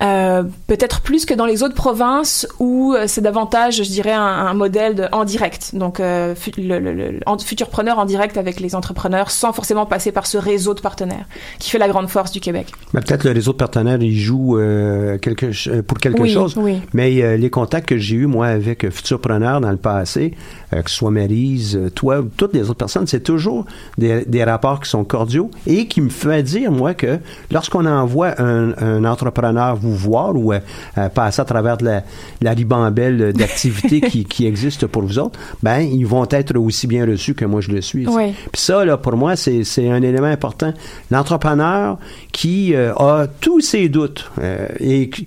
Euh, 0.00 0.44
peut-être 0.68 1.00
plus 1.00 1.24
que 1.26 1.34
dans 1.34 1.44
les 1.46 1.64
autres 1.64 1.74
provinces 1.74 2.46
où 2.60 2.94
euh, 2.94 3.04
c'est 3.08 3.20
davantage, 3.20 3.78
je 3.78 3.82
dirais, 3.82 4.12
un, 4.12 4.22
un 4.22 4.54
modèle 4.54 4.94
de, 4.94 5.04
en 5.10 5.24
direct. 5.24 5.70
Donc, 5.74 5.98
euh, 5.98 6.36
le, 6.56 6.78
le, 6.78 6.92
le- 6.92 7.20
en- 7.26 7.36
futurpreneur 7.36 7.98
en 7.98 8.04
direct 8.04 8.36
avec 8.36 8.60
les 8.60 8.76
entrepreneurs 8.76 9.32
sans 9.32 9.52
forcément 9.52 9.86
passer 9.86 10.12
par 10.12 10.26
ce 10.28 10.38
réseau 10.38 10.74
de 10.74 10.80
partenaires 10.80 11.26
qui 11.58 11.70
fait 11.70 11.78
la 11.78 11.88
grande 11.88 12.08
force 12.08 12.30
du 12.30 12.38
Québec. 12.38 12.68
Mais 12.94 13.00
peut-être 13.00 13.24
le 13.24 13.32
réseau 13.32 13.50
de 13.50 13.56
partenaires, 13.56 14.00
il 14.00 14.16
joue 14.16 14.56
euh, 14.58 15.18
quelque, 15.18 15.46
euh, 15.68 15.82
pour 15.82 15.98
quelque 15.98 16.20
oui, 16.22 16.32
chose. 16.32 16.54
oui. 16.56 16.80
Mais 16.92 17.20
euh, 17.22 17.36
les 17.36 17.50
contacts 17.50 17.88
que 17.88 17.98
j'ai 17.98 18.16
eus, 18.16 18.26
moi, 18.26 18.46
avec 18.46 18.84
euh, 18.84 18.90
Futurpreneur 18.92 19.60
dans 19.60 19.70
le 19.72 19.76
passé, 19.78 20.34
que 20.70 20.90
ce 20.90 20.96
soit 20.96 21.10
Maryse, 21.10 21.80
toi, 21.94 22.20
ou 22.20 22.28
toutes 22.36 22.52
les 22.54 22.62
autres 22.64 22.74
personnes, 22.74 23.06
c'est 23.06 23.22
toujours 23.22 23.64
des, 23.96 24.24
des 24.26 24.44
rapports 24.44 24.80
qui 24.80 24.90
sont 24.90 25.02
cordiaux 25.02 25.50
et 25.66 25.86
qui 25.88 26.00
me 26.02 26.10
fait 26.10 26.42
dire, 26.42 26.70
moi, 26.70 26.92
que 26.94 27.18
lorsqu'on 27.50 27.86
envoie 27.86 28.40
un, 28.40 28.76
un 28.78 29.04
entrepreneur 29.06 29.74
vous 29.76 29.87
voir 29.94 30.34
ou 30.36 30.52
euh, 30.52 30.60
euh, 30.98 31.08
passer 31.08 31.40
à 31.42 31.44
travers 31.44 31.76
de 31.76 31.84
la, 31.84 32.02
la 32.40 32.52
ribambelle 32.52 33.32
d'activités 33.32 34.00
qui, 34.10 34.24
qui 34.24 34.46
existent 34.46 34.86
pour 34.88 35.02
vous 35.02 35.18
autres, 35.18 35.38
ben, 35.62 35.78
ils 35.80 36.06
vont 36.06 36.26
être 36.30 36.56
aussi 36.58 36.86
bien 36.86 37.06
reçus 37.06 37.34
que 37.34 37.44
moi 37.44 37.60
je 37.60 37.70
le 37.70 37.80
suis. 37.80 38.06
Oui. 38.06 38.32
Puis 38.52 38.60
ça, 38.62 38.84
là, 38.84 38.96
pour 38.96 39.16
moi, 39.16 39.36
c'est 39.36 39.62
un 39.88 40.02
élément 40.02 40.26
important. 40.26 40.72
L'entrepreneur 41.10 41.98
qui 42.32 42.74
euh, 42.74 42.94
a 42.94 43.26
tous 43.40 43.60
ses 43.60 43.88
doutes 43.88 44.30
euh, 44.40 44.66
et 44.80 45.10
qui- 45.10 45.26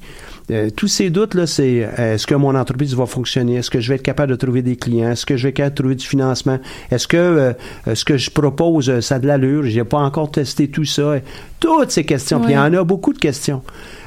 euh, 0.49 0.69
tous 0.75 0.87
ces 0.87 1.09
doutes 1.09 1.33
là, 1.35 1.47
c'est 1.47 1.87
euh, 1.97 2.15
est-ce 2.15 2.27
que 2.27 2.35
mon 2.35 2.55
entreprise 2.55 2.93
va 2.93 3.05
fonctionner? 3.05 3.55
Est-ce 3.55 3.69
que 3.69 3.79
je 3.79 3.87
vais 3.87 3.95
être 3.95 4.01
capable 4.01 4.31
de 4.31 4.35
trouver 4.35 4.61
des 4.61 4.75
clients? 4.75 5.11
Est-ce 5.11 5.25
que 5.25 5.37
je 5.37 5.43
vais 5.43 5.49
être 5.49 5.55
capable 5.55 5.75
de 5.75 5.81
trouver 5.81 5.95
du 5.95 6.05
financement? 6.05 6.59
Est-ce 6.89 7.07
que 7.07 7.15
euh, 7.17 7.53
ce 7.93 8.03
que 8.03 8.17
je 8.17 8.29
propose 8.31 8.99
ça 8.99 9.15
a 9.15 9.19
de 9.19 9.27
l'allure? 9.27 9.63
J'ai 9.63 9.83
pas 9.85 9.99
encore 9.99 10.29
testé 10.31 10.67
tout 10.69 10.83
ça. 10.83 11.15
Toutes 11.61 11.91
ces 11.91 12.03
questions. 12.03 12.41
Puis 12.41 12.51
il 12.51 12.55
y 12.55 12.57
en 12.57 12.73
a 12.73 12.83
beaucoup 12.83 13.13
de 13.13 13.19
questions. 13.19 13.61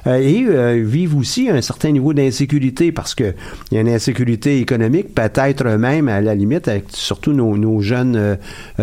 Euh, 0.07 0.17
et 0.19 0.45
euh, 0.47 0.83
vivent 0.85 1.17
aussi 1.17 1.49
un 1.49 1.63
certain 1.63 1.91
niveau 1.91 2.13
d'insécurité 2.13 2.93
parce 2.93 3.15
que 3.15 3.33
il 3.71 3.75
y 3.77 3.79
a 3.79 3.81
une 3.81 3.89
insécurité 3.89 4.59
économique, 4.61 5.15
peut-être 5.15 5.65
même 5.79 6.09
à 6.09 6.21
la 6.21 6.35
limite, 6.35 6.69
avec 6.69 6.85
surtout 6.91 7.33
nos, 7.33 7.57
nos 7.57 7.81
jeunes 7.81 8.15
euh, 8.17 8.37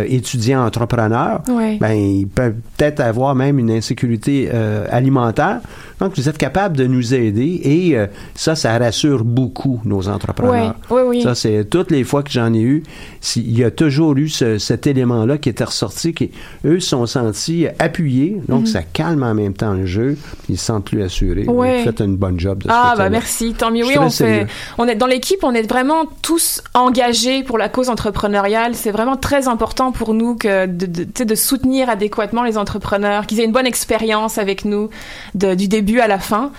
étudiants 0.08 0.66
entrepreneurs. 0.66 1.44
Ouais. 1.48 1.78
Ben, 1.80 1.92
ils 1.94 2.26
peuvent 2.28 2.56
peut-être 2.76 3.02
avoir 3.02 3.36
même 3.36 3.60
une 3.60 3.70
insécurité 3.70 4.50
euh, 4.52 4.88
alimentaire. 4.90 5.60
Donc, 6.00 6.14
vous 6.18 6.28
êtes 6.28 6.40
capable 6.40 6.76
de 6.76 6.88
nous 6.88 7.14
aider 7.14 7.62
et 7.64 7.96
euh, 7.96 8.08
ça, 8.34 8.56
ça 8.56 8.76
rassure 8.80 9.24
beaucoup 9.24 9.80
nos 9.86 10.08
entrepreneurs. 10.10 10.74
Oui, 10.90 10.98
oui, 10.98 11.02
oui. 11.18 11.22
Ça, 11.22 11.36
c'est 11.36 11.66
toutes 11.70 11.92
les 11.92 12.04
fois 12.04 12.24
que 12.24 12.32
j'en 12.32 12.52
ai 12.56 12.62
eu, 12.62 12.82
si- 13.20 13.42
il 13.48 13.56
y 13.60 13.64
a 13.64 13.70
toujours 13.70 14.16
eu 14.18 14.28
ce- 14.28 14.58
cet 14.58 14.88
élément-là 14.88 15.38
qui 15.38 15.50
était 15.50 15.66
ressorti, 15.66 16.16
qui 16.16 16.32
eux 16.66 16.80
se 16.80 16.90
sont 16.90 17.06
sentis 17.06 17.68
appuyés, 17.78 18.38
donc 18.48 18.61
ça 18.67 18.82
calme 18.84 19.24
en 19.24 19.34
même 19.34 19.54
temps 19.54 19.74
le 19.74 19.86
jeu, 19.86 20.17
puis 20.43 20.54
ils 20.54 20.58
se 20.58 20.65
sentent 20.65 20.86
plus 20.86 21.02
assurés. 21.04 21.45
Ouais. 21.47 21.80
Vous 21.80 21.84
faites 21.86 22.00
une 22.02 22.15
bonne 22.17 22.39
job 22.39 22.60
de 22.63 22.69
ce 22.69 22.74
Ah 22.74 22.93
bah 22.97 23.10
merci, 23.10 23.54
tant 23.54 23.71
mieux. 23.71 23.86
Oui, 23.86 23.95
on 24.00 24.10
fait, 24.10 24.47
on 24.78 24.88
est 24.88 24.95
dans 24.95 25.08
l'équipe, 25.08 25.39
on 25.43 25.54
est 25.54 25.67
vraiment 25.69 26.04
tous 26.21 26.62
engagés 26.74 27.43
pour 27.43 27.58
la 27.58 27.69
cause 27.69 27.89
entrepreneuriale. 27.89 28.76
C'est 28.76 28.91
vraiment 28.91 29.17
très 29.17 29.47
important 29.47 29.91
pour 29.91 30.13
nous 30.13 30.36
que 30.36 30.65
de, 30.65 30.86
de, 30.86 31.24
de 31.24 31.36
soutenir 31.36 31.89
adéquatement 31.89 32.43
les 32.43 32.58
entrepreneurs, 32.58 33.26
qu'ils 33.28 33.39
aient 33.39 33.45
une 33.45 33.52
bonne 33.52 33.65
expérience 33.67 34.38
avec 34.38 34.65
nous 34.65 34.89
de- 35.36 35.56
du 35.56 35.67
début 35.67 36.00
à 36.00 36.08
la 36.08 36.19
fin. 36.19 36.52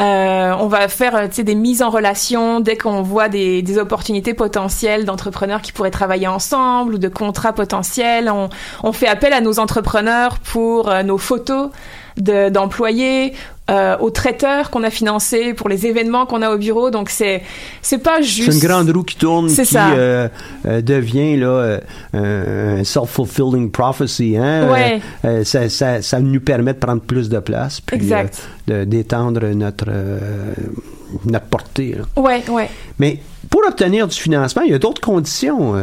Euh, 0.00 0.52
on 0.60 0.66
va 0.68 0.88
faire 0.88 1.16
euh, 1.16 1.26
des 1.42 1.54
mises 1.54 1.82
en 1.82 1.90
relation 1.90 2.60
dès 2.60 2.76
qu'on 2.76 3.02
voit 3.02 3.28
des, 3.28 3.62
des 3.62 3.78
opportunités 3.78 4.34
potentielles 4.34 5.04
d'entrepreneurs 5.04 5.62
qui 5.62 5.72
pourraient 5.72 5.90
travailler 5.90 6.28
ensemble 6.28 6.94
ou 6.94 6.98
de 6.98 7.08
contrats 7.08 7.52
potentiels. 7.52 8.30
On, 8.30 8.48
on 8.82 8.92
fait 8.92 9.08
appel 9.08 9.32
à 9.32 9.40
nos 9.40 9.58
entrepreneurs 9.58 10.38
pour 10.38 10.88
euh, 10.90 11.02
nos 11.02 11.18
photos 11.18 11.49
de- 12.16 12.48
d'employés. 12.50 13.32
euh, 13.70 13.96
aux 14.00 14.10
traiteurs 14.10 14.68
qu'on 14.70 14.82
a 14.82 14.90
financés, 14.90 15.54
pour 15.54 15.68
les 15.68 15.86
événements 15.86 16.26
qu'on 16.26 16.42
a 16.42 16.50
au 16.50 16.58
bureau. 16.58 16.90
Donc 16.90 17.08
c'est 17.08 17.40
c'est 17.82 17.98
pas 18.02 18.20
juste. 18.20 18.50
C'est 18.50 18.58
une 18.58 18.66
grande 18.68 18.90
roue 18.90 19.04
qui 19.04 19.14
tourne, 19.14 19.46
qui 19.46 19.64
ça. 19.64 19.92
euh, 19.92 20.28
euh, 20.66 20.80
devient 20.82 21.36
là 21.36 21.78
un 22.12 22.82
self-fulfilling 22.82 23.70
prophecy. 23.70 24.36
Hein? 24.36 24.68
Ouais. 24.72 25.44
Ça, 25.44 25.68
ça, 25.68 26.02
ça 26.02 26.18
nous 26.18 26.40
permet 26.40 26.72
de 26.72 26.78
prendre 26.80 27.00
plus 27.00 27.28
de 27.28 27.38
place, 27.38 27.80
puis 27.80 28.00
d'étendre 28.66 29.46
notre 29.54 29.86
notre 31.24 31.46
portée. 31.46 31.96
là. 31.96 32.20
Ouais, 32.20 32.42
ouais. 32.48 32.68
Mais 32.98 33.20
pour 33.50 33.62
obtenir 33.68 34.08
du 34.08 34.16
financement, 34.16 34.62
il 34.62 34.72
y 34.72 34.74
a 34.74 34.78
d'autres 34.80 35.00
conditions 35.00 35.74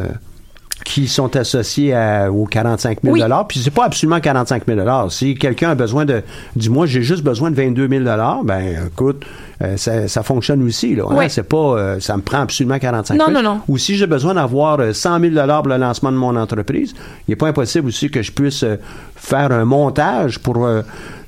qui 0.87 1.09
sont 1.09 1.35
associées 1.35 1.93
à- 1.93 2.31
aux 2.31 2.45
45 2.45 2.99
000 3.03 3.13
Oui. 3.13 3.21
Puis 3.49 3.59
c'est 3.59 3.71
pas 3.71 3.83
absolument 3.83 4.21
45 4.21 4.63
000 4.65 5.09
Si 5.09 5.35
quelqu'un 5.35 5.71
a 5.71 5.75
besoin 5.75 6.05
de, 6.05 6.23
du 6.55 6.69
moi 6.69 6.85
j'ai 6.85 7.01
juste 7.01 7.23
besoin 7.25 7.51
de 7.51 7.55
22 7.57 7.89
000 7.89 8.03
ben 8.45 8.61
écoute, 8.87 9.25
euh, 9.61 9.75
ça, 9.75 10.07
ça 10.07 10.23
fonctionne 10.23 10.63
aussi 10.63 10.95
là. 10.95 11.03
hein. 11.09 11.15
C'est 11.29 11.43
pas, 11.43 11.57
euh, 11.57 11.99
ça 11.99 12.15
me 12.15 12.21
prend 12.21 12.39
absolument 12.39 12.79
45 12.79 13.15
Non, 13.17 13.25
000 13.27 13.41
non, 13.41 13.43
non. 13.55 13.59
Ou 13.67 13.77
si 13.77 13.97
j'ai 13.97 14.07
besoin 14.07 14.35
d'avoir 14.35 14.79
euh, 14.79 14.93
100 14.93 15.19
000 15.19 15.33
pour 15.35 15.67
le 15.67 15.75
lancement 15.77 16.11
de 16.13 16.17
mon 16.17 16.35
entreprise, 16.37 16.93
il 17.27 17.31
n'est 17.31 17.35
pas 17.35 17.47
impossible 17.49 17.87
aussi 17.89 18.09
que 18.09 18.21
je 18.21 18.31
puisse 18.31 18.63
euh, 18.63 18.77
faire 19.15 19.51
un 19.51 19.65
montage 19.65 20.39
pour 20.39 20.65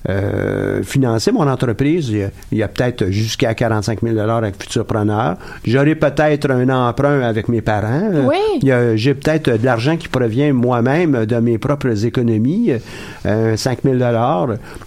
euh, 0.09 0.79
euh, 0.79 0.83
financer 0.83 1.31
mon 1.31 1.47
entreprise. 1.47 2.09
Il 2.09 2.57
y 2.57 2.63
a, 2.63 2.67
peut-être 2.67 3.09
jusqu'à 3.09 3.53
45 3.53 3.99
000 4.01 4.17
avec 4.19 4.55
Futurpreneur. 4.61 5.35
J'aurai 5.63 5.95
peut-être 5.95 6.51
un 6.51 6.67
emprunt 6.69 7.21
avec 7.21 7.47
mes 7.49 7.61
parents. 7.61 8.09
Euh, 8.11 8.27
Oui. 8.27 8.69
J'ai 8.95 9.13
peut-être 9.13 9.49
de 9.59 9.65
l'argent 9.65 9.97
qui 9.97 10.07
provient 10.07 10.53
moi-même 10.53 11.25
de 11.25 11.35
mes 11.37 11.57
propres 11.57 12.05
économies, 12.05 12.71
euh, 13.25 13.55
5 13.55 13.79
000 13.83 13.97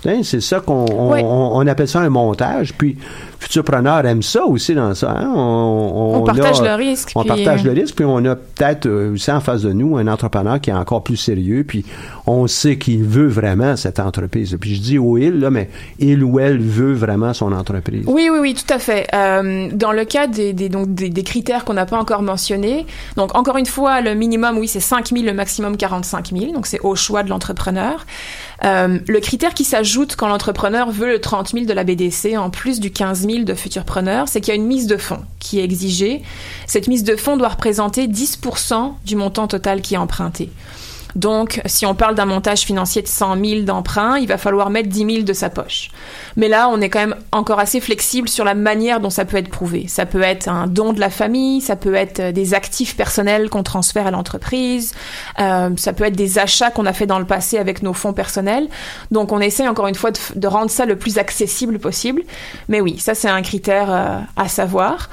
Hein, 0.07 0.21
C'est 0.23 0.41
ça 0.41 0.61
qu'on 0.61 0.87
on, 0.93 1.13
Oui. 1.13 1.21
on- 1.23 1.51
on 1.55 1.67
appelle 1.67 1.89
ça 1.89 2.01
un 2.01 2.09
montage. 2.09 2.73
Puis 2.75 2.97
Futurpreneur 3.39 4.07
aime 4.07 4.23
ça 4.23 4.45
aussi 4.45 4.75
dans 4.75 4.95
ça. 4.95 5.11
hein. 5.19 5.33
On, 5.35 6.19
On 6.19 6.23
partage 6.25 6.61
a- 6.61 6.65
le 6.65 6.75
risque, 6.83 7.11
On 7.17 7.21
puis, 7.21 7.29
partage 7.29 7.67
euh, 7.67 7.73
le 7.75 7.81
risque, 7.81 7.97
puis 7.97 8.05
on 8.05 8.25
a 8.25 8.37
peut-être 8.37 8.87
euh, 8.87 9.13
aussi 9.15 9.31
en 9.33 9.41
face 9.41 9.63
de 9.63 9.73
nous 9.73 9.97
un 9.97 10.07
entrepreneur 10.07 10.61
qui 10.61 10.71
est 10.71 10.75
encore 10.75 11.03
plus 11.03 11.17
sérieux, 11.17 11.65
puis 11.67 11.85
on 12.27 12.47
sait 12.47 12.77
qu'il 12.79 13.03
veut 13.03 13.27
vraiment 13.27 13.75
cette 13.77 13.99
entreprise. 13.99 14.57
Puis 14.61 14.77
je 14.77 14.81
dis 14.81 14.99
il, 15.19 15.49
mais 15.51 15.69
il 15.99 16.23
ou 16.25 16.39
elle 16.41 16.59
veut 16.59 16.93
vraiment 16.93 17.33
son 17.33 17.53
entreprise. 17.53 18.05
Oui, 18.07 18.29
oui, 18.31 18.39
oui, 18.41 18.55
tout 18.55 18.73
à 18.73 18.79
fait. 18.79 19.07
Euh, 19.15 19.69
dans 19.73 19.93
le 19.93 20.05
cas 20.05 20.27
des, 20.27 20.53
donc, 20.53 20.95
des 20.95 21.23
critères 21.23 21.65
qu'on 21.65 21.75
n'a 21.75 21.87
pas 21.87 21.99
encore 21.99 22.23
mentionnés, 22.23 22.87
donc 23.17 23.35
encore 23.35 23.57
une 23.57 23.67
fois, 23.67 24.01
le 24.01 24.15
minimum, 24.15 24.59
oui, 24.59 24.69
c'est 24.69 24.81
5 24.81 25.09
000, 25.09 25.25
le 25.25 25.35
maximum 25.35 25.77
45 25.77 26.33
000, 26.37 26.53
donc 26.53 26.67
c'est 26.67 26.81
au 26.81 26.95
choix 26.95 27.23
de 27.23 27.29
l'entrepreneur. 27.31 28.07
Euh, 28.65 28.99
le 29.07 29.21
critère 29.21 29.55
qui 29.55 29.65
s'ajoute 29.65 30.17
quand 30.17 30.29
l'entrepreneur 30.29 30.91
veut 30.91 31.09
le 31.09 31.21
30 31.21 31.51
000 31.51 31.65
de 31.65 31.73
la 31.73 31.85
BDC, 31.85 32.37
en 32.37 32.51
plus 32.51 32.81
du 32.81 32.91
15 32.91 33.27
000 33.27 33.45
de 33.45 33.55
futurpreneur, 33.55 34.29
c'est 34.29 34.41
qu'il 34.41 34.55
y 34.55 34.57
a 34.57 34.61
une 34.61 34.67
mise 34.67 34.87
de 34.87 34.97
fonds 34.97 35.23
qui 35.39 35.59
est 35.59 35.65
exigée. 35.65 36.23
Cette 36.67 36.89
mise 36.89 37.05
de 37.05 37.17
fonds 37.17 37.37
doit 37.37 37.49
représenter 37.49 38.07
10% 38.07 38.93
du 39.05 39.17
montant 39.17 39.49
total 39.49 39.81
qui 39.81 39.95
est 39.95 39.99
emprunté. 39.99 40.51
Donc, 41.17 41.61
si 41.67 41.87
on 41.87 41.95
parle 41.95 42.15
d'un 42.15 42.25
montage 42.25 42.61
financier 42.61 43.03
de 43.03 43.09
100 43.09 43.45
000 43.45 43.61
d'emprunt, 43.63 44.19
il 44.19 44.27
va 44.27 44.39
falloir 44.39 44.71
mettre 44.71 44.89
10 44.89 44.99
000 44.99 45.23
de 45.25 45.33
sa 45.33 45.51
poche. 45.51 45.91
Mais 46.37 46.49
là, 46.49 46.69
on 46.69 46.81
est 46.81 46.89
quand 46.89 47.01
même 47.01 47.17
encore 47.33 47.59
assez 47.59 47.81
flexible 47.81 48.29
sur 48.29 48.45
la 48.45 48.55
manière 48.55 49.01
dont 49.01 49.11
ça 49.11 49.25
peut 49.25 49.37
être 49.37 49.51
prouvé. 49.51 49.87
Ça 49.89 50.07
peut 50.07 50.23
être 50.23 50.49
un 50.49 50.67
don 50.67 50.93
de 50.93 51.01
la 51.01 51.11
famille, 51.11 51.61
ça 51.61 51.77
peut 51.77 51.95
être 51.95 52.21
euh, 52.21 52.33
des 52.33 52.55
actifs 52.55 52.97
personnels 52.97 53.51
qu'on 53.51 53.63
transfère 53.63 54.07
à 54.07 54.11
l'entreprise, 54.11 54.95
euh, 55.41 55.71
ça 55.77 55.93
peut 55.93 56.05
être 56.05 56.17
des 56.17 56.39
achats 56.39 56.71
qu'on 56.71 56.87
a 56.87 56.93
fait 56.93 57.07
dans 57.07 57.19
le 57.19 57.27
passé 57.27 57.59
avec 57.59 57.83
nos 57.83 57.93
fonds 57.93 58.13
personnels. 58.13 58.69
Donc, 59.11 59.33
on 59.33 59.41
essaie 59.41 59.69
encore 59.69 59.87
une 59.87 59.95
fois 59.95 60.11
de, 60.11 60.47
rendre 60.47 60.71
ça 60.71 60.87
le 60.87 60.97
plus 60.97 61.19
accessible 61.19 61.79
possible. 61.79 62.23
Mais 62.69 62.81
oui, 62.81 62.99
ça, 62.99 63.15
c'est 63.15 63.29
un 63.29 63.43
critère 63.43 63.91
euh, 63.91 64.19
à 64.37 64.49
savoir. 64.49 65.11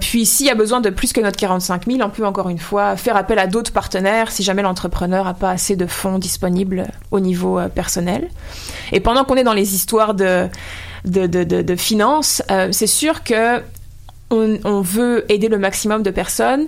Puis, 0.00 0.26
s'il 0.26 0.46
y 0.46 0.50
a 0.50 0.54
besoin 0.54 0.80
de 0.80 0.90
plus 0.90 1.12
que 1.12 1.20
notre 1.20 1.36
45 1.36 1.86
000, 1.86 2.00
on 2.02 2.10
peut 2.10 2.26
encore 2.26 2.48
une 2.48 2.58
fois 2.58 2.96
faire 2.96 3.16
appel 3.16 3.38
à 3.38 3.46
d'autres 3.46 3.72
partenaires 3.72 4.30
si 4.30 4.42
jamais 4.42 4.62
l'entrepreneur 4.62 5.15
n'a 5.24 5.34
pas 5.34 5.50
assez 5.50 5.76
de 5.76 5.86
fonds 5.86 6.18
disponibles 6.18 6.86
au 7.10 7.20
niveau 7.20 7.58
euh, 7.58 7.68
personnel. 7.68 8.28
Et 8.92 9.00
pendant 9.00 9.24
qu'on 9.24 9.36
est 9.36 9.44
dans 9.44 9.52
les 9.52 9.74
histoires 9.74 10.14
de, 10.14 10.48
de, 11.04 11.26
de, 11.26 11.76
finances, 11.76 12.42
euh, 12.50 12.68
c'est 12.72 12.86
sûr 12.86 13.24
que 13.24 13.62
on, 14.30 14.80
veut 14.80 15.24
aider 15.30 15.48
le 15.48 15.58
maximum 15.58 16.02
de 16.02 16.10
personnes, 16.10 16.66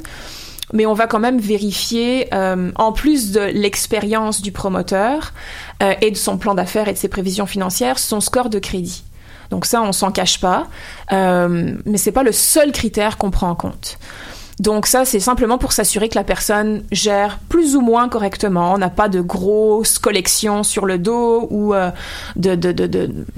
mais 0.73 0.87
on 0.87 0.95
va 0.95 1.09
quand 1.09 1.19
même 1.19 1.41
vérifier, 1.41 2.33
euh, 2.33 2.71
en 2.77 2.93
plus 2.93 3.33
de 3.33 3.41
l'expérience 3.41 4.43
du 4.43 4.53
promoteur 4.53 5.33
et 6.01 6.11
de 6.11 6.17
son 6.17 6.39
plan 6.39 6.55
d'affaires 6.55 6.87
et 6.87 6.93
de 6.93 6.99
ses 6.99 7.09
prévisions 7.09 7.47
financières, 7.47 7.99
son 7.99 8.21
score 8.21 8.49
de 8.49 8.61
crédit. 8.61 9.03
Donc 9.51 9.65
ça, 9.65 9.83
on 9.83 9.93
s'en 9.93 10.13
cache 10.13 10.41
pas, 10.41 10.67
euh, 11.13 11.75
mais 11.87 11.99
c'est 11.99 12.13
pas 12.13 12.23
le 12.23 12.33
seul 12.33 12.73
critère 12.73 13.17
qu'on 13.17 13.31
prend 13.31 13.51
en 13.51 13.55
compte. 13.55 13.99
Donc 14.61 14.87
ça, 14.87 15.05
c'est 15.05 15.21
simplement 15.21 15.57
pour 15.57 15.73
s'assurer 15.73 16.09
que 16.09 16.17
la 16.17 16.25
personne 16.25 16.83
gère 16.91 17.39
plus 17.49 17.77
ou 17.77 17.81
moins 17.81 18.09
correctement, 18.09 18.77
n'a 18.77 18.91
pas 18.91 19.09
de 19.09 19.21
grosses 19.21 19.99
collections 19.99 20.63
sur 20.63 20.85
le 20.85 20.99
dos 20.99 21.47
ou 21.51 21.75
euh, 21.75 21.91
de, 22.37 22.55
de, 22.55 22.73
de, 22.73 22.87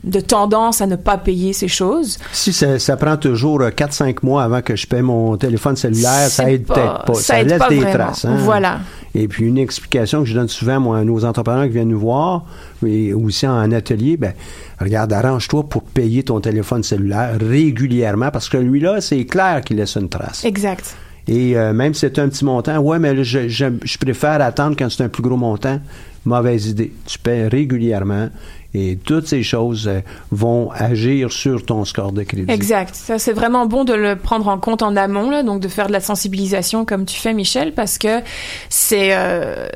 de, 0.02 0.20
tendance 0.20 0.80
à 0.80 0.86
ne 0.86 0.96
pas 0.96 1.18
payer 1.18 1.52
ces 1.52 1.68
choses. 1.68 2.18
Si 2.32 2.52
ça, 2.52 2.78
ça 2.78 2.96
prend 2.96 3.16
toujours 3.16 3.60
4-5 3.60 4.16
mois 4.22 4.42
avant 4.44 4.62
que 4.62 4.76
je 4.76 4.86
paie 4.86 5.02
mon 5.02 5.36
téléphone 5.36 5.76
cellulaire, 5.76 6.28
ça 6.30 6.50
aide 6.50 6.64
peut-être 6.64 7.04
pas. 7.04 7.14
ça 7.14 7.40
aide 7.40 7.48
laisse 7.50 7.58
pas 7.58 7.68
des 7.68 7.76
vraiment. 7.80 7.92
traces. 7.92 8.24
hein. 8.24 8.36
Voilà. 8.38 8.78
Et 9.14 9.26
puis 9.28 9.44
une 9.46 9.58
explication 9.58 10.20
que 10.22 10.28
je 10.28 10.34
donne 10.34 10.48
souvent 10.48 10.78
moi, 10.80 10.98
à 10.98 11.04
nos 11.04 11.24
entrepreneurs 11.24 11.64
qui 11.64 11.72
viennent 11.72 11.88
nous 11.88 11.98
voir, 11.98 12.44
et 12.86 13.12
aussi 13.12 13.46
en 13.46 13.72
atelier, 13.72 14.16
ben 14.16 14.32
regarde, 14.80 15.12
arrange-toi 15.12 15.64
pour 15.68 15.82
payer 15.82 16.22
ton 16.22 16.40
téléphone 16.40 16.82
cellulaire 16.82 17.36
régulièrement, 17.40 18.30
parce 18.30 18.48
que 18.48 18.56
lui-là, 18.56 19.00
c'est 19.00 19.24
clair 19.26 19.60
qu'il 19.62 19.76
laisse 19.78 19.96
une 19.96 20.08
trace. 20.08 20.44
Exact. 20.44 20.96
Et 21.28 21.56
euh, 21.56 21.72
même 21.72 21.94
si 21.94 22.00
c'est 22.00 22.18
un 22.18 22.28
petit 22.28 22.44
montant, 22.44 22.78
ouais, 22.78 22.98
mais 22.98 23.14
là, 23.14 23.22
je, 23.22 23.48
je, 23.48 23.66
je 23.82 23.98
préfère 23.98 24.40
attendre 24.40 24.76
quand 24.78 24.90
c'est 24.90 25.04
un 25.04 25.08
plus 25.08 25.22
gros 25.22 25.36
montant. 25.36 25.80
Mauvaise 26.24 26.68
idée. 26.68 26.92
Tu 27.06 27.18
paies 27.18 27.48
régulièrement 27.48 28.28
et 28.72 28.98
toutes 29.04 29.26
ces 29.26 29.42
choses 29.42 29.88
euh, 29.88 30.00
vont 30.30 30.70
agir 30.72 31.32
sur 31.32 31.64
ton 31.64 31.84
score 31.84 32.12
de 32.12 32.22
crédit. 32.22 32.50
Exact. 32.50 32.94
Ça, 32.94 33.18
c'est 33.18 33.32
vraiment 33.32 33.66
bon 33.66 33.84
de 33.84 33.94
le 33.94 34.14
prendre 34.14 34.46
en 34.48 34.58
compte 34.58 34.82
en 34.82 34.94
amont, 34.96 35.42
donc 35.42 35.60
de 35.60 35.68
faire 35.68 35.88
de 35.88 35.92
la 35.92 36.00
sensibilisation 36.00 36.84
comme 36.84 37.04
tu 37.04 37.18
fais, 37.18 37.34
Michel, 37.34 37.72
parce 37.74 37.98
que 37.98 38.20
c'est 38.68 39.10
euh, 39.12 39.66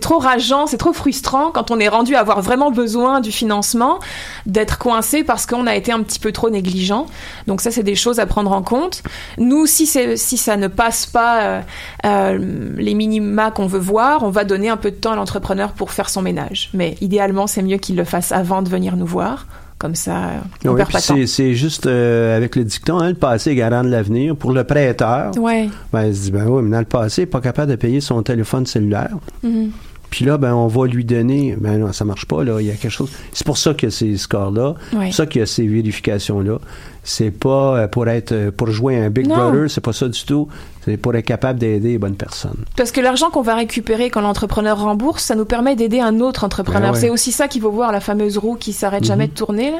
trop 0.00 0.18
rageant, 0.18 0.66
c'est 0.66 0.78
trop 0.78 0.92
frustrant 0.92 1.50
quand 1.50 1.70
on 1.70 1.78
est 1.78 1.88
rendu 1.88 2.14
à 2.14 2.20
avoir 2.20 2.40
vraiment 2.40 2.70
besoin 2.70 3.20
du 3.20 3.30
financement, 3.30 3.98
d'être 4.46 4.78
coincé 4.78 5.22
parce 5.22 5.46
qu'on 5.46 5.66
a 5.66 5.74
été 5.74 5.92
un 5.92 6.02
petit 6.02 6.18
peu 6.18 6.32
trop 6.32 6.50
négligent. 6.50 7.06
Donc 7.46 7.60
ça, 7.60 7.70
c'est 7.70 7.82
des 7.82 7.94
choses 7.94 8.20
à 8.20 8.26
prendre 8.26 8.52
en 8.52 8.62
compte. 8.62 9.02
Nous, 9.38 9.66
si, 9.66 9.86
si 9.86 10.36
ça 10.36 10.56
ne 10.56 10.68
passe 10.68 11.06
pas 11.06 11.42
euh, 11.42 11.60
euh, 12.06 12.74
les 12.78 12.94
minima 12.94 13.50
qu'on 13.50 13.66
veut 13.66 13.78
voir, 13.78 14.22
on 14.22 14.30
va 14.30 14.44
donner 14.44 14.68
un 14.68 14.76
peu 14.76 14.90
de 14.90 14.96
temps 14.96 15.12
à 15.12 15.16
l'entrepreneur 15.16 15.63
pour 15.72 15.90
faire 15.92 16.08
son 16.08 16.22
ménage. 16.22 16.70
Mais 16.74 16.96
idéalement, 17.00 17.46
c'est 17.46 17.62
mieux 17.62 17.78
qu'il 17.78 17.96
le 17.96 18.04
fasse 18.04 18.32
avant 18.32 18.62
de 18.62 18.68
venir 18.68 18.96
nous 18.96 19.06
voir. 19.06 19.46
Comme 19.76 19.96
ça, 19.96 20.30
on 20.64 20.70
Oui, 20.70 20.76
perd 20.76 20.92
pas 20.92 21.00
c'est, 21.00 21.26
c'est 21.26 21.54
juste 21.54 21.86
euh, 21.86 22.36
avec 22.36 22.54
le 22.54 22.62
dicton, 22.64 23.00
hein, 23.00 23.08
le 23.08 23.14
passé 23.16 23.50
est 23.50 23.54
garant 23.56 23.82
de 23.82 23.88
l'avenir. 23.88 24.36
Pour 24.36 24.52
le 24.52 24.62
prêteur, 24.64 25.36
Ouais. 25.36 25.68
ben, 25.92 26.06
il 26.06 26.14
se 26.16 26.22
dit, 26.22 26.30
ben 26.30 26.46
oui, 26.46 26.62
mais 26.62 26.70
dans 26.70 26.78
le 26.78 26.84
passé, 26.84 27.22
il 27.22 27.24
n'est 27.24 27.30
pas 27.30 27.40
capable 27.40 27.70
de 27.72 27.76
payer 27.76 28.00
son 28.00 28.22
téléphone 28.22 28.66
cellulaire. 28.66 29.10
Mhm. 29.42 29.70
Puis 30.10 30.24
là, 30.24 30.38
ben, 30.38 30.54
on 30.54 30.68
va 30.68 30.86
lui 30.86 31.04
donner, 31.04 31.56
ben 31.60 31.76
non, 31.78 31.92
ça 31.92 32.04
marche 32.04 32.24
pas, 32.26 32.44
là, 32.44 32.60
il 32.60 32.66
y 32.68 32.70
a 32.70 32.74
quelque 32.74 32.92
chose. 32.92 33.10
C'est 33.32 33.44
pour 33.44 33.58
ça 33.58 33.74
qu'il 33.74 33.88
y 33.88 33.92
a 33.92 33.94
ces 33.94 34.16
scores-là, 34.16 34.74
c'est 34.92 34.96
pour 34.96 35.12
ça 35.14 35.26
qu'il 35.26 35.40
y 35.40 35.42
a 35.42 35.46
ces 35.46 35.66
vérifications-là. 35.66 36.58
C'est 37.02 37.32
pas 37.32 37.76
euh, 37.78 37.88
pour 37.88 38.06
être, 38.08 38.30
euh, 38.32 38.50
pour 38.52 38.70
jouer 38.70 38.96
un 38.96 39.10
Big 39.10 39.26
Non. 39.26 39.34
Brother, 39.50 39.68
c'est 39.70 39.80
pas 39.80 39.92
ça 39.92 40.08
du 40.08 40.24
tout. 40.24 40.48
C'est 40.84 40.96
pour 40.96 41.14
être 41.14 41.24
capable 41.24 41.58
d'aider 41.58 41.90
les 41.92 41.98
bonnes 41.98 42.16
personnes. 42.16 42.64
Parce 42.76 42.92
que 42.92 43.00
l'argent 43.00 43.30
qu'on 43.30 43.42
va 43.42 43.54
récupérer 43.54 44.10
quand 44.10 44.20
l'entrepreneur 44.20 44.78
rembourse, 44.80 45.22
ça 45.24 45.34
nous 45.34 45.44
permet 45.46 45.76
d'aider 45.76 46.00
un 46.00 46.20
autre 46.20 46.44
entrepreneur. 46.44 46.82
Ben 46.82 46.88
ouais. 46.92 46.98
Mhm. 46.98 47.00
C'est 47.00 47.10
aussi 47.10 47.32
ça 47.32 47.48
qu'il 47.48 47.62
faut 47.62 47.70
voir, 47.70 47.90
la 47.92 48.00
fameuse 48.00 48.36
roue 48.38 48.56
qui 48.56 48.72
s'arrête 48.72 49.04
jamais 49.04 49.28
de 49.28 49.32
tourner. 49.32 49.70
là. 49.70 49.78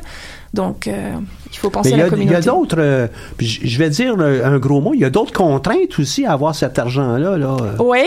Donc, 0.55 0.87
euh, 0.87 1.11
il 1.53 1.59
faut 1.59 1.69
penser 1.69 1.91
Mais 1.91 1.95
à 1.95 1.99
la 1.99 2.03
a, 2.05 2.07
il 2.07 2.09
y 2.09 2.11
communauté. 2.27 2.37
a 2.37 2.41
d'autres, 2.53 2.77
euh, 2.79 3.09
je 3.41 3.77
vais 3.79 3.91
dire 3.91 4.15
un 4.21 4.57
gros 4.59 4.81
mot, 4.81 4.93
il 4.95 5.01
y 5.01 5.05
a 5.05 5.11
d'autres 5.11 5.33
contraintes 5.33 5.99
aussi 5.99 6.25
à 6.25 6.33
avoir 6.33 6.55
cet 6.55 6.79
argent-là. 6.79 7.37
Là. 7.37 7.57
Oui. 7.81 8.05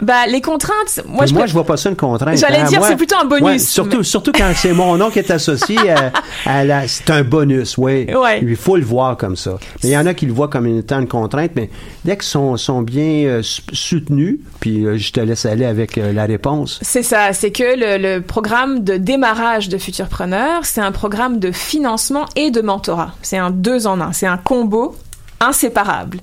Bah, 0.00 0.26
les 0.26 0.40
contraintes, 0.40 1.02
moi, 1.06 1.18
Mais 1.22 1.26
je, 1.26 1.34
moi, 1.34 1.42
peux- 1.42 1.48
je 1.48 1.52
vois 1.52 1.64
pas 1.64 1.76
ça 1.76 1.90
une 1.90 1.96
contrainte. 1.96 2.38
J'allais 2.38 2.60
hein. 2.60 2.64
dire, 2.64 2.82
c'est 2.82 2.96
plutôt 2.96 3.16
un 3.20 3.26
bonus. 3.26 3.42
Ouais, 3.44 3.58
surtout, 3.58 4.02
surtout 4.02 4.32
quand 4.32 4.50
c'est 4.54 4.72
mon 4.72 4.96
nom 4.96 5.10
qui 5.10 5.18
est 5.18 5.30
associé 5.30 5.76
à, 5.90 6.12
à 6.46 6.64
la. 6.64 6.88
C'est 6.88 7.10
un 7.10 7.22
bonus, 7.22 7.76
oui. 7.76 8.06
Ouais. 8.10 8.40
Il 8.42 8.56
faut 8.56 8.76
le 8.78 8.84
voir 8.84 9.18
comme 9.18 9.36
ça. 9.36 9.58
Mais 9.84 9.90
il 9.90 9.92
y 9.92 9.98
en 9.98 10.06
a 10.06 10.14
qui 10.14 10.24
le 10.24 10.32
voient 10.32 10.48
comme 10.48 10.66
étant 10.66 10.98
une 11.00 11.08
contrainte, 11.08 11.50
mais 11.56 11.68
dès 12.06 12.15
sont, 12.22 12.56
sont 12.56 12.82
bien 12.82 13.24
euh, 13.26 13.42
soutenus, 13.42 14.38
puis 14.60 14.84
euh, 14.84 14.98
je 14.98 15.12
te 15.12 15.20
laisse 15.20 15.46
aller 15.46 15.64
avec 15.64 15.98
euh, 15.98 16.12
la 16.12 16.26
réponse. 16.26 16.78
C'est 16.82 17.02
ça, 17.02 17.32
c'est 17.32 17.50
que 17.50 17.62
le, 17.62 18.16
le 18.16 18.22
programme 18.22 18.84
de 18.84 18.96
démarrage 18.96 19.68
de 19.68 19.78
Futurpreneur, 19.78 20.64
c'est 20.64 20.80
un 20.80 20.92
programme 20.92 21.38
de 21.38 21.52
financement 21.52 22.26
et 22.36 22.50
de 22.50 22.60
mentorat. 22.60 23.14
C'est 23.22 23.38
un 23.38 23.50
deux 23.50 23.86
en 23.86 24.00
un, 24.00 24.12
c'est 24.12 24.26
un 24.26 24.38
combo 24.38 24.96
inséparable. 25.40 26.20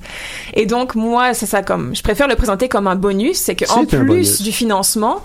Et 0.53 0.65
donc 0.65 0.95
moi, 0.95 1.33
c'est 1.33 1.45
ça 1.45 1.61
comme 1.61 1.95
je 1.95 2.01
préfère 2.01 2.27
le 2.27 2.35
présenter 2.35 2.67
comme 2.67 2.87
un 2.87 2.95
bonus, 2.95 3.37
c'est 3.37 3.55
que 3.55 3.65
en 3.71 3.85
plus 3.85 3.99
bonus. 3.99 4.41
du 4.41 4.51
financement, 4.51 5.21